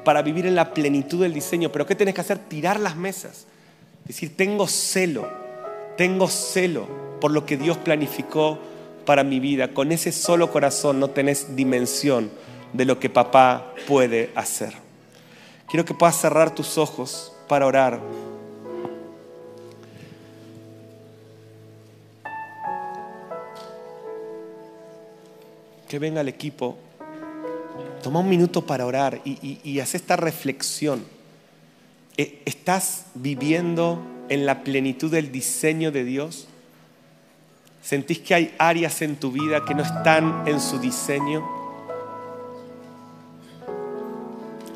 para 0.07 0.21
vivir 0.21 0.45
en 0.45 0.55
la 0.55 0.73
plenitud 0.73 1.21
del 1.21 1.33
diseño. 1.33 1.69
Pero 1.69 1.85
¿qué 1.85 1.93
tenés 1.93 2.15
que 2.15 2.21
hacer? 2.21 2.37
Tirar 2.39 2.79
las 2.79 2.95
mesas. 2.95 3.45
Decir, 4.05 4.37
tengo 4.37 4.65
celo 4.65 5.27
tengo 5.97 6.27
celo 6.27 6.87
por 7.19 7.31
lo 7.31 7.45
que 7.45 7.57
Dios 7.57 7.77
planificó 7.77 8.59
para 9.05 9.23
mi 9.23 9.39
vida. 9.39 9.73
Con 9.73 9.91
ese 9.91 10.11
solo 10.11 10.51
corazón 10.51 10.99
no 10.99 11.09
tenés 11.09 11.55
dimensión 11.55 12.29
de 12.71 12.85
lo 12.85 12.99
que 12.99 13.09
papá 13.09 13.73
puede 13.87 14.31
hacer. 14.35 14.73
Quiero 15.67 15.83
que 15.83 15.95
puedas 15.95 16.15
cerrar 16.21 16.53
tus 16.53 16.77
ojos 16.77 17.33
para 17.49 17.65
orar. 17.65 17.99
Que 25.89 25.99
venga 25.99 26.21
el 26.21 26.27
equipo. 26.27 26.77
Toma 28.07 28.21
un 28.21 28.29
minuto 28.29 28.65
para 28.65 28.85
orar 28.85 29.19
y, 29.25 29.79
haz 29.81 29.93
esta 29.93 30.15
reflexión. 30.15 31.03
Eh, 32.15 32.41
¿Estás 32.45 33.07
viviendo 33.15 34.01
en 34.29 34.45
la 34.45 34.63
plenitud 34.63 35.11
del 35.11 35.29
diseño 35.29 35.91
de 35.91 36.05
Dios? 36.05 36.47
¿Sentís 37.81 38.19
que 38.19 38.33
hay 38.33 38.55
áreas 38.59 39.01
en 39.01 39.17
tu 39.17 39.33
vida 39.33 39.65
que 39.65 39.75
no 39.75 39.83
están 39.83 40.47
en 40.47 40.61
su 40.61 40.79
diseño? 40.79 41.45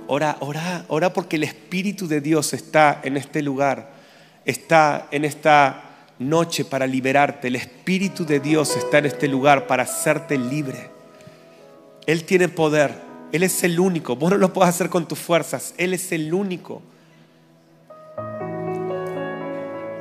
ora, 0.07 0.35
ora, 0.41 0.83
ora 0.89 1.13
porque 1.13 1.37
el 1.37 1.45
Espíritu 1.45 2.09
de 2.09 2.19
Dios 2.19 2.51
está 2.51 2.99
en 3.01 3.15
este 3.15 3.41
lugar, 3.41 3.93
está 4.43 5.07
en 5.09 5.23
esta 5.23 5.83
noche 6.19 6.65
para 6.65 6.85
liberarte. 6.85 7.47
El 7.47 7.55
Espíritu 7.55 8.25
de 8.25 8.41
Dios 8.41 8.75
está 8.75 8.97
en 8.97 9.05
este 9.05 9.29
lugar 9.29 9.67
para 9.67 9.83
hacerte 9.83 10.37
libre. 10.37 10.89
Él 12.05 12.25
tiene 12.25 12.49
poder, 12.49 13.09
Él 13.31 13.43
es 13.43 13.63
el 13.63 13.79
único. 13.79 14.15
Vos 14.15 14.31
no 14.31 14.37
lo 14.37 14.53
puedes 14.53 14.73
hacer 14.73 14.89
con 14.89 15.07
tus 15.07 15.19
fuerzas, 15.19 15.73
Él 15.77 15.93
es 15.93 16.11
el 16.11 16.33
único 16.33 16.81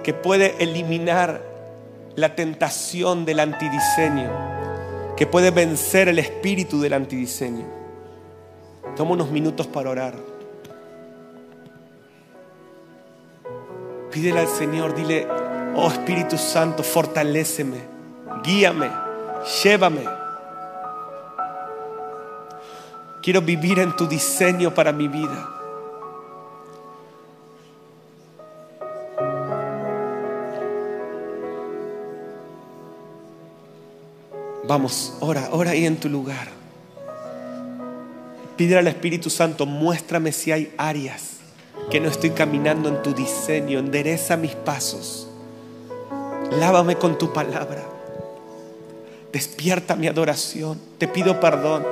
que 0.03 0.15
puede 0.15 0.63
eliminar 0.63 1.43
la 2.17 2.35
tentación 2.35 3.25
del 3.25 3.41
antidiseño, 3.41 4.31
que 5.17 5.27
puede 5.27 5.51
vencer 5.51 6.09
el 6.09 6.19
espíritu 6.19 6.81
del 6.81 6.95
antidiseño. 6.95 7.67
Toma 8.97 9.13
unos 9.13 9.31
minutos 9.31 9.67
para 9.67 9.91
orar. 9.91 10.15
Pídele 14.11 14.41
al 14.41 14.49
Señor, 14.49 14.95
dile, 14.95 15.29
oh 15.77 15.89
Espíritu 15.89 16.37
Santo, 16.37 16.83
fortaléceme, 16.83 17.79
guíame, 18.43 18.91
llévame. 19.63 20.20
Quiero 23.23 23.43
vivir 23.43 23.79
en 23.79 23.95
tu 23.97 24.07
diseño 24.07 24.75
para 24.75 24.93
mi 24.93 25.09
vida. 25.09 25.57
Vamos, 34.67 35.15
ora, 35.21 35.49
ora 35.51 35.73
ahí 35.73 35.85
en 35.85 35.99
tu 35.99 36.09
lugar. 36.09 36.49
Pide 38.57 38.79
al 38.79 38.87
Espíritu 38.87 39.29
Santo, 39.29 39.67
muéstrame 39.67 40.33
si 40.33 40.53
hay 40.53 40.73
áreas 40.79 41.39
que 41.91 41.99
no 41.99 42.09
estoy 42.09 42.31
caminando 42.31 42.89
en 42.89 43.03
tu 43.03 43.13
diseño. 43.13 43.79
Endereza 43.79 44.37
mis 44.37 44.55
pasos. 44.55 45.29
Lávame 46.53 46.97
con 46.97 47.19
tu 47.19 47.33
palabra. 47.33 47.85
Despierta 49.33 49.97
mi 49.97 50.07
adoración. 50.07 50.81
Te 50.99 51.09
pido 51.09 51.41
perdón. 51.41 51.85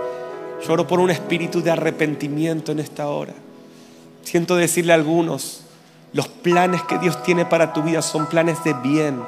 Lloro 0.67 0.87
por 0.87 1.01
un 1.01 1.11
espíritu 1.11 1.63
de 1.63 1.71
arrepentimiento 1.71 2.73
en 2.73 2.81
esta 2.81 3.09
hora. 3.09 3.35
Siento 4.23 4.57
decirle 4.57 4.93
a 4.93 4.97
algunos, 4.97 5.63
los 6.13 6.29
planes 6.29 6.83
que 6.83 6.99
Dios 6.99 7.23
tiene 7.23 7.45
para 7.45 7.73
tu 7.73 7.83
vida 7.83 8.03
son 8.03 8.27
planes 8.27 8.63
de 8.65 8.75
bien, 8.75 9.23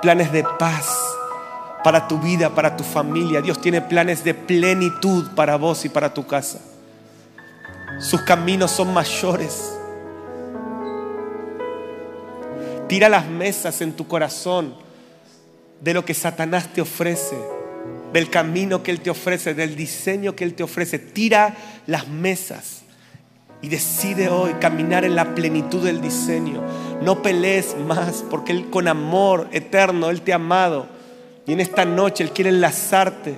planes 0.00 0.32
de 0.32 0.44
paz 0.58 0.96
para 1.82 2.08
tu 2.08 2.18
vida, 2.18 2.50
para 2.50 2.76
tu 2.76 2.84
familia. 2.84 3.40
Dios 3.40 3.60
tiene 3.60 3.80
planes 3.80 4.24
de 4.24 4.34
plenitud 4.34 5.28
para 5.34 5.56
vos 5.56 5.84
y 5.84 5.88
para 5.88 6.12
tu 6.12 6.26
casa. 6.26 6.60
Sus 8.00 8.22
caminos 8.22 8.70
son 8.70 8.92
mayores. 8.92 9.76
Tira 12.88 13.08
las 13.08 13.26
mesas 13.26 13.80
en 13.82 13.92
tu 13.92 14.08
corazón 14.08 14.74
de 15.80 15.94
lo 15.94 16.04
que 16.04 16.14
Satanás 16.14 16.72
te 16.72 16.80
ofrece, 16.80 17.36
del 18.12 18.30
camino 18.30 18.82
que 18.82 18.90
Él 18.90 19.00
te 19.00 19.10
ofrece, 19.10 19.54
del 19.54 19.76
diseño 19.76 20.34
que 20.34 20.44
Él 20.44 20.54
te 20.54 20.62
ofrece. 20.62 20.98
Tira 20.98 21.56
las 21.86 22.08
mesas 22.08 22.82
y 23.62 23.68
decide 23.68 24.28
hoy 24.28 24.54
caminar 24.54 25.04
en 25.04 25.14
la 25.14 25.34
plenitud 25.34 25.84
del 25.84 26.00
diseño. 26.00 26.62
No 27.02 27.22
pelees 27.22 27.76
más 27.86 28.24
porque 28.30 28.52
Él 28.52 28.70
con 28.70 28.88
amor 28.88 29.48
eterno, 29.52 30.10
Él 30.10 30.22
te 30.22 30.32
ha 30.32 30.36
amado 30.36 30.86
y 31.46 31.52
en 31.52 31.60
esta 31.60 31.84
noche 31.84 32.24
Él 32.24 32.30
quiere 32.30 32.50
enlazarte 32.50 33.34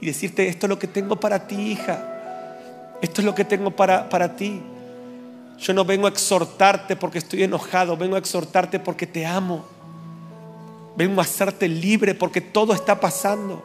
y 0.00 0.06
decirte, 0.06 0.48
esto 0.48 0.66
es 0.66 0.70
lo 0.70 0.78
que 0.78 0.86
tengo 0.86 1.16
para 1.16 1.46
ti, 1.46 1.72
hija. 1.72 2.06
Esto 3.02 3.20
es 3.20 3.24
lo 3.24 3.34
que 3.34 3.44
tengo 3.44 3.70
para, 3.70 4.08
para 4.08 4.34
ti. 4.34 4.60
Yo 5.58 5.74
no 5.74 5.84
vengo 5.84 6.06
a 6.06 6.10
exhortarte 6.10 6.96
porque 6.96 7.18
estoy 7.18 7.42
enojado, 7.42 7.96
vengo 7.96 8.16
a 8.16 8.18
exhortarte 8.18 8.80
porque 8.80 9.06
te 9.06 9.26
amo. 9.26 9.64
Vengo 11.00 11.22
a 11.22 11.24
hacerte 11.24 11.66
libre 11.66 12.14
porque 12.14 12.42
todo 12.42 12.74
está 12.74 13.00
pasando. 13.00 13.62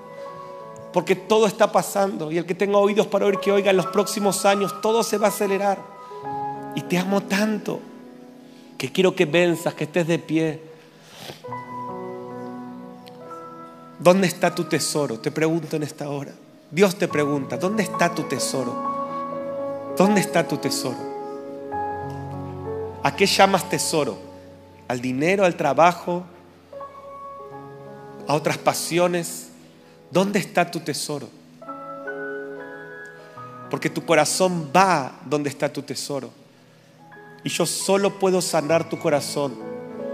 Porque 0.93 1.17
todo 1.17 1.47
está 1.47 1.69
pasando. 1.69 2.31
Y 2.31 2.37
el 2.37 2.45
que 2.45 2.55
tenga 2.55 2.77
oídos 2.77 3.07
para 3.07 3.25
oír 3.25 3.39
que 3.39 3.51
oiga 3.51 3.71
en 3.71 3.75
los 3.75 3.87
próximos 3.87 4.45
años, 4.45 4.81
todo 4.81 5.03
se 5.03 5.17
va 5.17 5.25
a 5.25 5.29
acelerar. 5.31 5.77
Y 6.75 6.81
te 6.83 6.97
amo 6.97 7.19
tanto 7.23 7.81
que 8.77 8.89
quiero 8.89 9.13
que 9.13 9.25
venzas, 9.25 9.73
que 9.73 9.83
estés 9.83 10.07
de 10.07 10.17
pie. 10.17 10.61
¿Dónde 13.99 14.27
está 14.27 14.55
tu 14.55 14.63
tesoro? 14.63 15.19
Te 15.19 15.29
pregunto 15.29 15.75
en 15.75 15.83
esta 15.83 16.09
hora. 16.09 16.31
Dios 16.71 16.95
te 16.95 17.09
pregunta, 17.09 17.57
¿dónde 17.57 17.83
está 17.83 18.15
tu 18.15 18.23
tesoro? 18.23 19.93
¿Dónde 19.97 20.21
está 20.21 20.47
tu 20.47 20.55
tesoro? 20.55 20.95
¿A 23.03 23.13
qué 23.13 23.25
llamas 23.25 23.67
tesoro? 23.67 24.17
¿Al 24.87 25.01
dinero, 25.01 25.43
al 25.43 25.57
trabajo? 25.57 26.23
¿A 28.27 28.33
otras 28.33 28.57
pasiones? 28.57 29.49
¿Dónde 30.11 30.39
está 30.39 30.69
tu 30.69 30.79
tesoro? 30.79 31.29
Porque 33.69 33.89
tu 33.89 34.05
corazón 34.05 34.71
va 34.75 35.19
donde 35.25 35.49
está 35.49 35.71
tu 35.71 35.81
tesoro. 35.81 36.29
Y 37.43 37.49
yo 37.49 37.65
solo 37.65 38.17
puedo 38.17 38.41
sanar 38.41 38.89
tu 38.89 38.97
corazón 38.97 39.53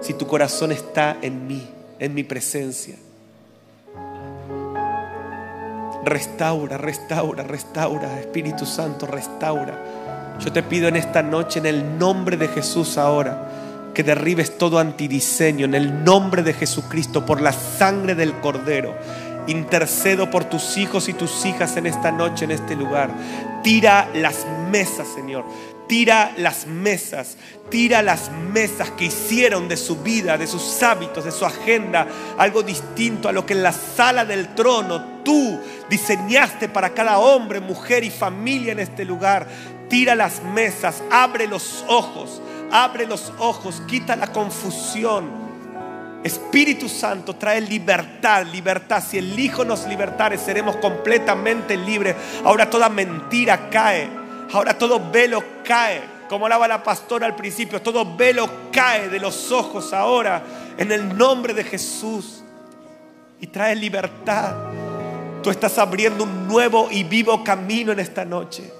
si 0.01 0.13
tu 0.13 0.27
corazón 0.27 0.71
está 0.71 1.17
en 1.21 1.47
mí, 1.47 1.69
en 1.99 2.13
mi 2.13 2.23
presencia. 2.23 2.95
Restaura, 6.03 6.77
restaura, 6.77 7.43
restaura. 7.43 8.19
Espíritu 8.19 8.65
Santo, 8.65 9.05
restaura. 9.05 10.37
Yo 10.39 10.51
te 10.51 10.63
pido 10.63 10.87
en 10.87 10.95
esta 10.95 11.21
noche, 11.21 11.59
en 11.59 11.67
el 11.67 11.99
nombre 11.99 12.35
de 12.35 12.47
Jesús 12.47 12.97
ahora, 12.97 13.60
que 13.93 14.03
derribes 14.03 14.57
todo 14.57 14.79
antidiseño, 14.79 15.65
en 15.65 15.75
el 15.75 16.03
nombre 16.03 16.43
de 16.43 16.53
Jesucristo, 16.53 17.25
por 17.25 17.41
la 17.41 17.53
sangre 17.53 18.15
del 18.15 18.33
Cordero. 18.39 18.95
Intercedo 19.47 20.29
por 20.29 20.45
tus 20.45 20.77
hijos 20.77 21.09
y 21.09 21.13
tus 21.13 21.45
hijas 21.45 21.75
en 21.77 21.87
esta 21.87 22.11
noche, 22.11 22.45
en 22.45 22.51
este 22.51 22.75
lugar. 22.75 23.09
Tira 23.63 24.07
las 24.13 24.45
mesas, 24.69 25.07
Señor. 25.13 25.45
Tira 25.91 26.31
las 26.37 26.67
mesas, 26.67 27.35
tira 27.69 28.01
las 28.01 28.31
mesas 28.31 28.91
que 28.91 29.03
hicieron 29.03 29.67
de 29.67 29.75
su 29.75 29.97
vida, 29.97 30.37
de 30.37 30.47
sus 30.47 30.81
hábitos, 30.81 31.25
de 31.25 31.33
su 31.33 31.45
agenda, 31.45 32.07
algo 32.37 32.63
distinto 32.63 33.27
a 33.27 33.33
lo 33.33 33.45
que 33.45 33.51
en 33.51 33.63
la 33.63 33.73
sala 33.73 34.23
del 34.23 34.55
trono 34.55 35.21
tú 35.25 35.59
diseñaste 35.89 36.69
para 36.69 36.93
cada 36.93 37.19
hombre, 37.19 37.59
mujer 37.59 38.05
y 38.05 38.09
familia 38.09 38.71
en 38.71 38.79
este 38.79 39.03
lugar. 39.03 39.45
Tira 39.89 40.15
las 40.15 40.41
mesas, 40.41 41.03
abre 41.11 41.45
los 41.45 41.83
ojos, 41.89 42.41
abre 42.71 43.05
los 43.05 43.31
ojos, 43.39 43.81
quita 43.87 44.15
la 44.15 44.27
confusión. 44.27 45.41
Espíritu 46.23 46.87
Santo 46.87 47.35
trae 47.35 47.61
libertad, 47.61 48.45
libertad. 48.45 49.03
Si 49.07 49.17
el 49.17 49.37
Hijo 49.39 49.65
nos 49.65 49.87
libertare, 49.87 50.37
seremos 50.37 50.77
completamente 50.77 51.75
libres. 51.75 52.15
Ahora 52.43 52.69
toda 52.69 52.89
mentira 52.89 53.69
cae 53.69 54.21
Ahora 54.53 54.77
todo 54.77 54.99
velo 55.11 55.43
cae, 55.63 56.01
como 56.27 56.45
hablaba 56.45 56.67
la 56.67 56.83
pastora 56.83 57.25
al 57.25 57.35
principio, 57.35 57.81
todo 57.81 58.17
velo 58.17 58.49
cae 58.71 59.07
de 59.07 59.19
los 59.19 59.51
ojos 59.51 59.93
ahora 59.93 60.43
en 60.77 60.91
el 60.91 61.17
nombre 61.17 61.53
de 61.53 61.63
Jesús 61.63 62.43
y 63.39 63.47
trae 63.47 63.75
libertad. 63.75 64.55
Tú 65.41 65.49
estás 65.49 65.77
abriendo 65.77 66.25
un 66.25 66.47
nuevo 66.47 66.89
y 66.91 67.03
vivo 67.03 67.43
camino 67.43 67.93
en 67.93 67.99
esta 67.99 68.25
noche. 68.25 68.71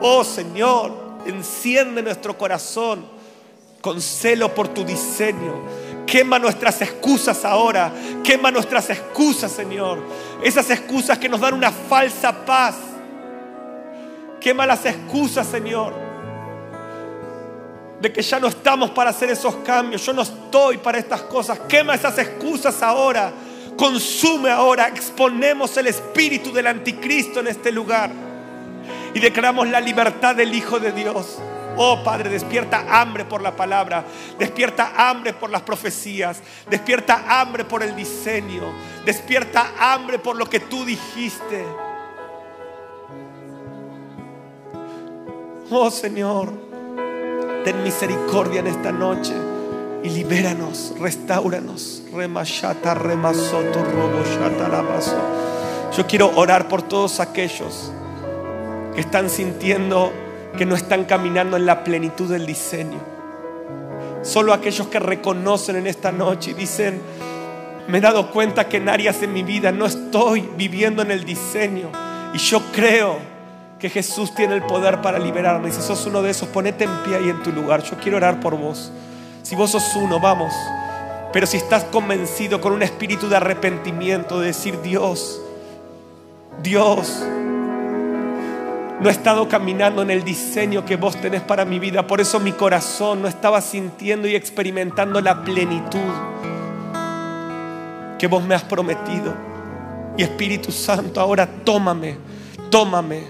Oh 0.00 0.22
Señor, 0.22 1.07
enciende 1.28 2.02
nuestro 2.02 2.36
corazón 2.36 3.06
con 3.80 4.00
celo 4.00 4.54
por 4.54 4.68
tu 4.68 4.84
diseño. 4.84 5.54
Quema 6.06 6.38
nuestras 6.38 6.80
excusas 6.82 7.44
ahora. 7.44 7.92
Quema 8.24 8.50
nuestras 8.50 8.90
excusas, 8.90 9.52
Señor. 9.52 9.98
Esas 10.42 10.70
excusas 10.70 11.18
que 11.18 11.28
nos 11.28 11.40
dan 11.40 11.54
una 11.54 11.70
falsa 11.70 12.44
paz 12.44 12.74
Quema 14.40 14.66
las 14.66 14.84
excusas, 14.86 15.46
Señor. 15.46 15.94
De 18.00 18.12
que 18.12 18.22
ya 18.22 18.38
no 18.38 18.46
estamos 18.46 18.90
para 18.90 19.10
hacer 19.10 19.30
esos 19.30 19.56
cambios. 19.56 20.04
Yo 20.04 20.12
no 20.12 20.22
estoy 20.22 20.78
para 20.78 20.98
estas 20.98 21.22
cosas. 21.22 21.58
Quema 21.68 21.94
esas 21.94 22.16
excusas 22.18 22.82
ahora. 22.82 23.32
Consume 23.76 24.50
ahora. 24.50 24.88
Exponemos 24.88 25.76
el 25.76 25.88
espíritu 25.88 26.52
del 26.52 26.68
anticristo 26.68 27.40
en 27.40 27.48
este 27.48 27.72
lugar. 27.72 28.10
Y 29.14 29.20
declaramos 29.20 29.68
la 29.68 29.80
libertad 29.80 30.36
del 30.36 30.54
Hijo 30.54 30.78
de 30.80 30.92
Dios. 30.92 31.38
Oh 31.80 32.02
Padre, 32.02 32.28
despierta 32.28 33.00
hambre 33.00 33.24
por 33.24 33.40
la 33.40 33.54
palabra, 33.54 34.04
despierta 34.36 34.94
hambre 34.96 35.32
por 35.32 35.48
las 35.48 35.62
profecías, 35.62 36.42
despierta 36.68 37.40
hambre 37.40 37.64
por 37.64 37.84
el 37.84 37.94
diseño, 37.94 38.64
despierta 39.04 39.74
hambre 39.78 40.18
por 40.18 40.34
lo 40.34 40.50
que 40.50 40.58
tú 40.58 40.84
dijiste. 40.84 41.64
Oh 45.70 45.88
Señor, 45.88 46.52
ten 47.64 47.80
misericordia 47.84 48.58
en 48.58 48.66
esta 48.66 48.90
noche 48.90 49.34
y 50.02 50.08
libéranos, 50.08 50.94
restauranos. 50.98 52.02
Yo 55.96 56.06
quiero 56.08 56.32
orar 56.34 56.66
por 56.66 56.82
todos 56.82 57.20
aquellos 57.20 57.92
que 58.98 59.02
están 59.02 59.30
sintiendo 59.30 60.12
que 60.56 60.66
no 60.66 60.74
están 60.74 61.04
caminando 61.04 61.56
en 61.56 61.66
la 61.66 61.84
plenitud 61.84 62.28
del 62.28 62.46
diseño. 62.46 62.98
Solo 64.22 64.52
aquellos 64.52 64.88
que 64.88 64.98
reconocen 64.98 65.76
en 65.76 65.86
esta 65.86 66.10
noche 66.10 66.50
y 66.50 66.54
dicen, 66.54 67.00
me 67.86 67.98
he 67.98 68.00
dado 68.00 68.32
cuenta 68.32 68.68
que 68.68 68.78
en 68.78 68.88
áreas 68.88 69.20
de 69.20 69.28
mi 69.28 69.44
vida 69.44 69.70
no 69.70 69.86
estoy 69.86 70.50
viviendo 70.56 71.02
en 71.02 71.12
el 71.12 71.24
diseño. 71.24 71.92
Y 72.34 72.38
yo 72.38 72.60
creo 72.72 73.18
que 73.78 73.88
Jesús 73.88 74.34
tiene 74.34 74.56
el 74.56 74.62
poder 74.62 75.00
para 75.00 75.20
liberarme. 75.20 75.70
Si 75.70 75.80
sos 75.80 76.04
uno 76.06 76.20
de 76.20 76.30
esos, 76.30 76.48
ponete 76.48 76.82
en 76.82 77.04
pie 77.04 77.18
ahí 77.18 77.28
en 77.28 77.40
tu 77.44 77.52
lugar. 77.52 77.84
Yo 77.84 77.96
quiero 77.98 78.16
orar 78.16 78.40
por 78.40 78.56
vos. 78.56 78.90
Si 79.44 79.54
vos 79.54 79.70
sos 79.70 79.94
uno, 79.94 80.18
vamos. 80.18 80.52
Pero 81.32 81.46
si 81.46 81.56
estás 81.56 81.84
convencido 81.84 82.60
con 82.60 82.72
un 82.72 82.82
espíritu 82.82 83.28
de 83.28 83.36
arrepentimiento, 83.36 84.40
de 84.40 84.48
decir, 84.48 84.82
Dios, 84.82 85.40
Dios, 86.64 87.22
no 89.00 89.08
he 89.08 89.12
estado 89.12 89.48
caminando 89.48 90.02
en 90.02 90.10
el 90.10 90.24
diseño 90.24 90.84
que 90.84 90.96
vos 90.96 91.16
tenés 91.20 91.42
para 91.42 91.64
mi 91.64 91.78
vida. 91.78 92.06
Por 92.06 92.20
eso 92.20 92.40
mi 92.40 92.52
corazón 92.52 93.22
no 93.22 93.28
estaba 93.28 93.60
sintiendo 93.60 94.26
y 94.26 94.34
experimentando 94.34 95.20
la 95.20 95.42
plenitud 95.44 95.98
que 98.18 98.26
vos 98.26 98.42
me 98.42 98.56
has 98.56 98.64
prometido. 98.64 99.34
Y 100.16 100.24
Espíritu 100.24 100.72
Santo, 100.72 101.20
ahora 101.20 101.46
tómame, 101.46 102.16
tómame. 102.70 103.22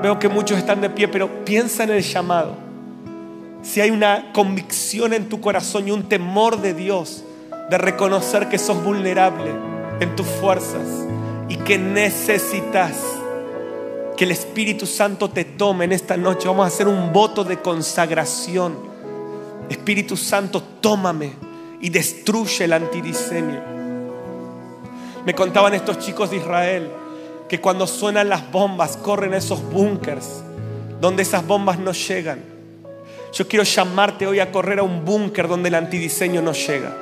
Veo 0.00 0.18
que 0.20 0.28
muchos 0.28 0.58
están 0.58 0.80
de 0.80 0.90
pie, 0.90 1.08
pero 1.08 1.44
piensa 1.44 1.82
en 1.82 1.90
el 1.90 2.02
llamado. 2.02 2.54
Si 3.62 3.80
hay 3.80 3.90
una 3.90 4.30
convicción 4.32 5.12
en 5.12 5.28
tu 5.28 5.40
corazón 5.40 5.88
y 5.88 5.90
un 5.90 6.08
temor 6.08 6.60
de 6.60 6.74
Dios 6.74 7.24
de 7.68 7.78
reconocer 7.78 8.48
que 8.48 8.58
sos 8.58 8.84
vulnerable 8.84 9.50
en 9.98 10.14
tus 10.14 10.26
fuerzas 10.26 10.86
y 11.48 11.56
que 11.56 11.78
necesitas 11.78 12.92
que 14.16 14.24
el 14.24 14.30
Espíritu 14.30 14.86
Santo 14.86 15.30
te 15.30 15.44
tome 15.44 15.86
en 15.86 15.92
esta 15.92 16.16
noche. 16.16 16.48
Vamos 16.48 16.64
a 16.64 16.68
hacer 16.68 16.86
un 16.86 17.12
voto 17.12 17.44
de 17.44 17.60
consagración. 17.60 18.76
Espíritu 19.68 20.16
Santo, 20.16 20.62
tómame 20.80 21.32
y 21.80 21.88
destruye 21.88 22.64
el 22.64 22.72
antidiseño. 22.72 23.62
Me 25.24 25.34
contaban 25.34 25.74
estos 25.74 25.98
chicos 25.98 26.30
de 26.30 26.36
Israel 26.36 26.90
que 27.48 27.60
cuando 27.60 27.86
suenan 27.86 28.28
las 28.28 28.50
bombas 28.50 28.96
corren 28.96 29.34
a 29.34 29.38
esos 29.38 29.62
búnkers 29.70 30.42
donde 31.00 31.22
esas 31.22 31.46
bombas 31.46 31.78
no 31.78 31.92
llegan. 31.92 32.40
Yo 33.32 33.48
quiero 33.48 33.64
llamarte 33.64 34.26
hoy 34.26 34.38
a 34.38 34.52
correr 34.52 34.78
a 34.78 34.84
un 34.84 35.04
búnker 35.04 35.48
donde 35.48 35.68
el 35.68 35.74
antidiseño 35.74 36.40
no 36.40 36.52
llega. 36.52 36.96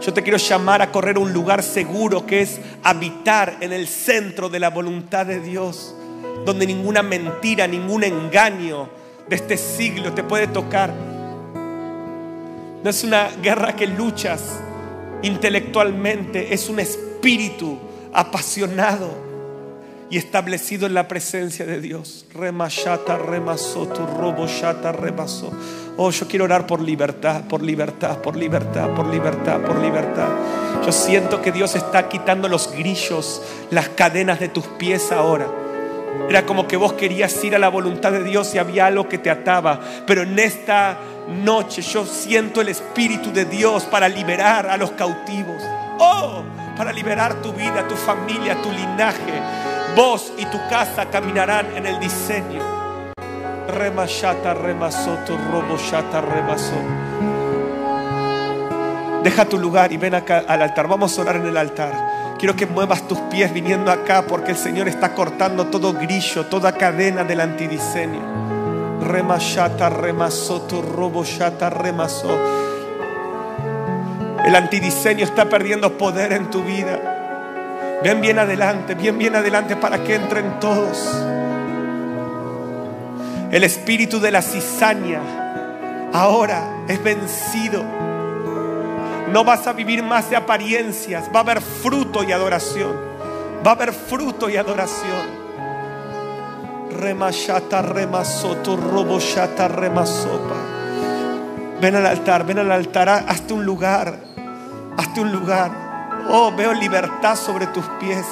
Yo 0.00 0.12
te 0.12 0.22
quiero 0.22 0.38
llamar 0.38 0.82
a 0.82 0.90
correr 0.90 1.16
a 1.16 1.20
un 1.20 1.32
lugar 1.32 1.62
seguro 1.62 2.26
que 2.26 2.40
es 2.40 2.60
habitar 2.82 3.58
en 3.60 3.72
el 3.72 3.86
centro 3.86 4.48
de 4.48 4.58
la 4.58 4.70
voluntad 4.70 5.24
de 5.24 5.38
Dios 5.38 5.94
donde 6.44 6.66
ninguna 6.66 7.02
mentira, 7.02 7.66
ningún 7.66 8.04
engaño 8.04 8.88
de 9.28 9.36
este 9.36 9.56
siglo 9.56 10.12
te 10.12 10.24
puede 10.24 10.46
tocar. 10.46 10.92
No 12.82 12.90
es 12.90 13.04
una 13.04 13.28
guerra 13.42 13.76
que 13.76 13.86
luchas 13.86 14.58
intelectualmente, 15.22 16.52
es 16.52 16.68
un 16.68 16.80
espíritu 16.80 17.78
apasionado 18.12 19.08
y 20.10 20.18
establecido 20.18 20.86
en 20.86 20.94
la 20.94 21.08
presencia 21.08 21.64
de 21.64 21.80
Dios. 21.80 22.26
Remashata, 22.34 23.16
remasó, 23.16 23.86
tu 23.86 24.04
robo 24.04 24.46
shata, 24.46 24.92
remasó. 24.92 25.50
Oh, 25.96 26.10
yo 26.10 26.26
quiero 26.26 26.44
orar 26.44 26.66
por 26.66 26.80
libertad, 26.80 27.44
por 27.48 27.62
libertad, 27.62 28.18
por 28.18 28.36
libertad, 28.36 28.90
por 28.94 29.06
libertad, 29.06 29.60
por 29.60 29.78
libertad. 29.78 30.28
Yo 30.84 30.92
siento 30.92 31.40
que 31.40 31.52
Dios 31.52 31.76
está 31.76 32.08
quitando 32.08 32.48
los 32.48 32.72
grillos, 32.72 33.40
las 33.70 33.88
cadenas 33.90 34.40
de 34.40 34.48
tus 34.48 34.66
pies 34.66 35.12
ahora. 35.12 35.46
Era 36.28 36.46
como 36.46 36.66
que 36.66 36.76
vos 36.76 36.94
querías 36.94 37.42
ir 37.44 37.54
a 37.54 37.58
la 37.58 37.68
voluntad 37.68 38.12
de 38.12 38.22
Dios 38.22 38.54
y 38.54 38.58
había 38.58 38.86
algo 38.86 39.08
que 39.08 39.18
te 39.18 39.30
ataba. 39.30 39.80
Pero 40.06 40.22
en 40.22 40.38
esta 40.38 40.96
noche 41.28 41.82
yo 41.82 42.06
siento 42.06 42.60
el 42.60 42.68
Espíritu 42.68 43.32
de 43.32 43.44
Dios 43.44 43.84
para 43.84 44.08
liberar 44.08 44.66
a 44.68 44.76
los 44.76 44.92
cautivos. 44.92 45.62
Oh, 45.98 46.42
para 46.76 46.92
liberar 46.92 47.34
tu 47.42 47.52
vida, 47.52 47.86
tu 47.86 47.96
familia, 47.96 48.60
tu 48.62 48.70
linaje. 48.70 49.40
Vos 49.94 50.32
y 50.38 50.46
tu 50.46 50.58
casa 50.68 51.06
caminarán 51.10 51.76
en 51.76 51.86
el 51.86 52.00
diseño. 52.00 52.62
Remashata 53.68 54.54
remasó, 54.54 55.18
tu 55.26 55.36
roboshata. 55.36 56.22
Deja 59.22 59.44
tu 59.44 59.58
lugar 59.58 59.92
y 59.92 59.96
ven 59.98 60.14
acá 60.14 60.44
al 60.48 60.62
altar. 60.62 60.88
Vamos 60.88 61.16
a 61.16 61.22
orar 61.22 61.36
en 61.36 61.46
el 61.46 61.56
altar. 61.56 62.11
Quiero 62.42 62.56
que 62.56 62.66
muevas 62.66 63.06
tus 63.06 63.20
pies 63.30 63.54
viniendo 63.54 63.92
acá 63.92 64.24
porque 64.26 64.50
el 64.50 64.56
Señor 64.56 64.88
está 64.88 65.14
cortando 65.14 65.68
todo 65.68 65.92
grillo, 65.92 66.46
toda 66.46 66.72
cadena 66.72 67.22
del 67.22 67.40
antidiseño. 67.40 69.00
Remashata, 69.00 69.88
remasó, 69.88 70.62
tu 70.62 70.82
robo 70.82 71.22
remasó. 71.70 72.36
El 74.44 74.56
antidiseño 74.56 75.22
está 75.22 75.48
perdiendo 75.48 75.96
poder 75.96 76.32
en 76.32 76.50
tu 76.50 76.64
vida. 76.64 78.00
Ven 78.02 78.20
bien 78.20 78.40
adelante, 78.40 78.96
bien 78.96 79.16
bien 79.18 79.36
adelante 79.36 79.76
para 79.76 80.02
que 80.02 80.16
entren 80.16 80.58
todos. 80.58 80.98
El 83.52 83.62
espíritu 83.62 84.18
de 84.18 84.32
la 84.32 84.42
cizaña 84.42 86.10
ahora 86.12 86.82
es 86.88 87.00
vencido 87.04 87.84
no 89.32 89.44
vas 89.44 89.66
a 89.66 89.72
vivir 89.72 90.02
más 90.02 90.28
de 90.28 90.36
apariencias. 90.36 91.30
Va 91.34 91.38
a 91.38 91.42
haber 91.42 91.62
fruto 91.62 92.22
y 92.22 92.32
adoración. 92.32 92.92
Va 93.66 93.70
a 93.70 93.74
haber 93.74 93.92
fruto 93.92 94.50
y 94.50 94.56
adoración. 94.56 95.42
Remashata 97.00 97.80
remasoto, 97.80 98.76
roboshata 98.76 99.68
remasopa. 99.68 100.56
Ven 101.80 101.96
al 101.96 102.06
altar, 102.06 102.44
ven 102.44 102.58
al 102.58 102.70
altar, 102.70 103.08
hazte 103.08 103.54
un 103.54 103.64
lugar. 103.64 104.18
Hazte 104.98 105.20
un 105.22 105.32
lugar. 105.32 105.72
Oh, 106.28 106.52
veo 106.54 106.74
libertad 106.74 107.34
sobre 107.34 107.66
tus 107.68 107.86
pies. 107.98 108.26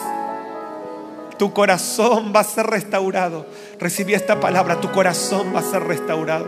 Tu 1.39 1.51
corazón 1.55 2.31
va 2.37 2.41
a 2.41 2.45
ser 2.45 2.67
restaurado. 2.67 3.47
Recibí 3.79 4.13
esta 4.13 4.39
palabra, 4.39 4.79
tu 4.83 4.91
corazón 4.93 5.55
va 5.55 5.61
a 5.61 5.63
ser 5.63 5.83
restaurado. 5.83 6.47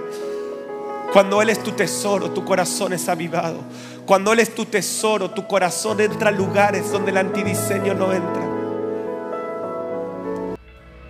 Cuando 1.12 1.42
Él 1.42 1.50
es 1.50 1.62
tu 1.62 1.72
tesoro, 1.72 2.30
tu 2.30 2.42
corazón 2.42 2.94
es 2.94 3.06
avivado. 3.06 3.58
Cuando 4.06 4.32
Él 4.32 4.38
es 4.38 4.54
tu 4.54 4.64
tesoro, 4.64 5.30
tu 5.30 5.46
corazón 5.46 6.00
entra 6.00 6.30
a 6.30 6.32
lugares 6.32 6.90
donde 6.90 7.10
el 7.10 7.18
antidiseño 7.18 7.92
no 7.92 8.14
entra. 8.14 8.48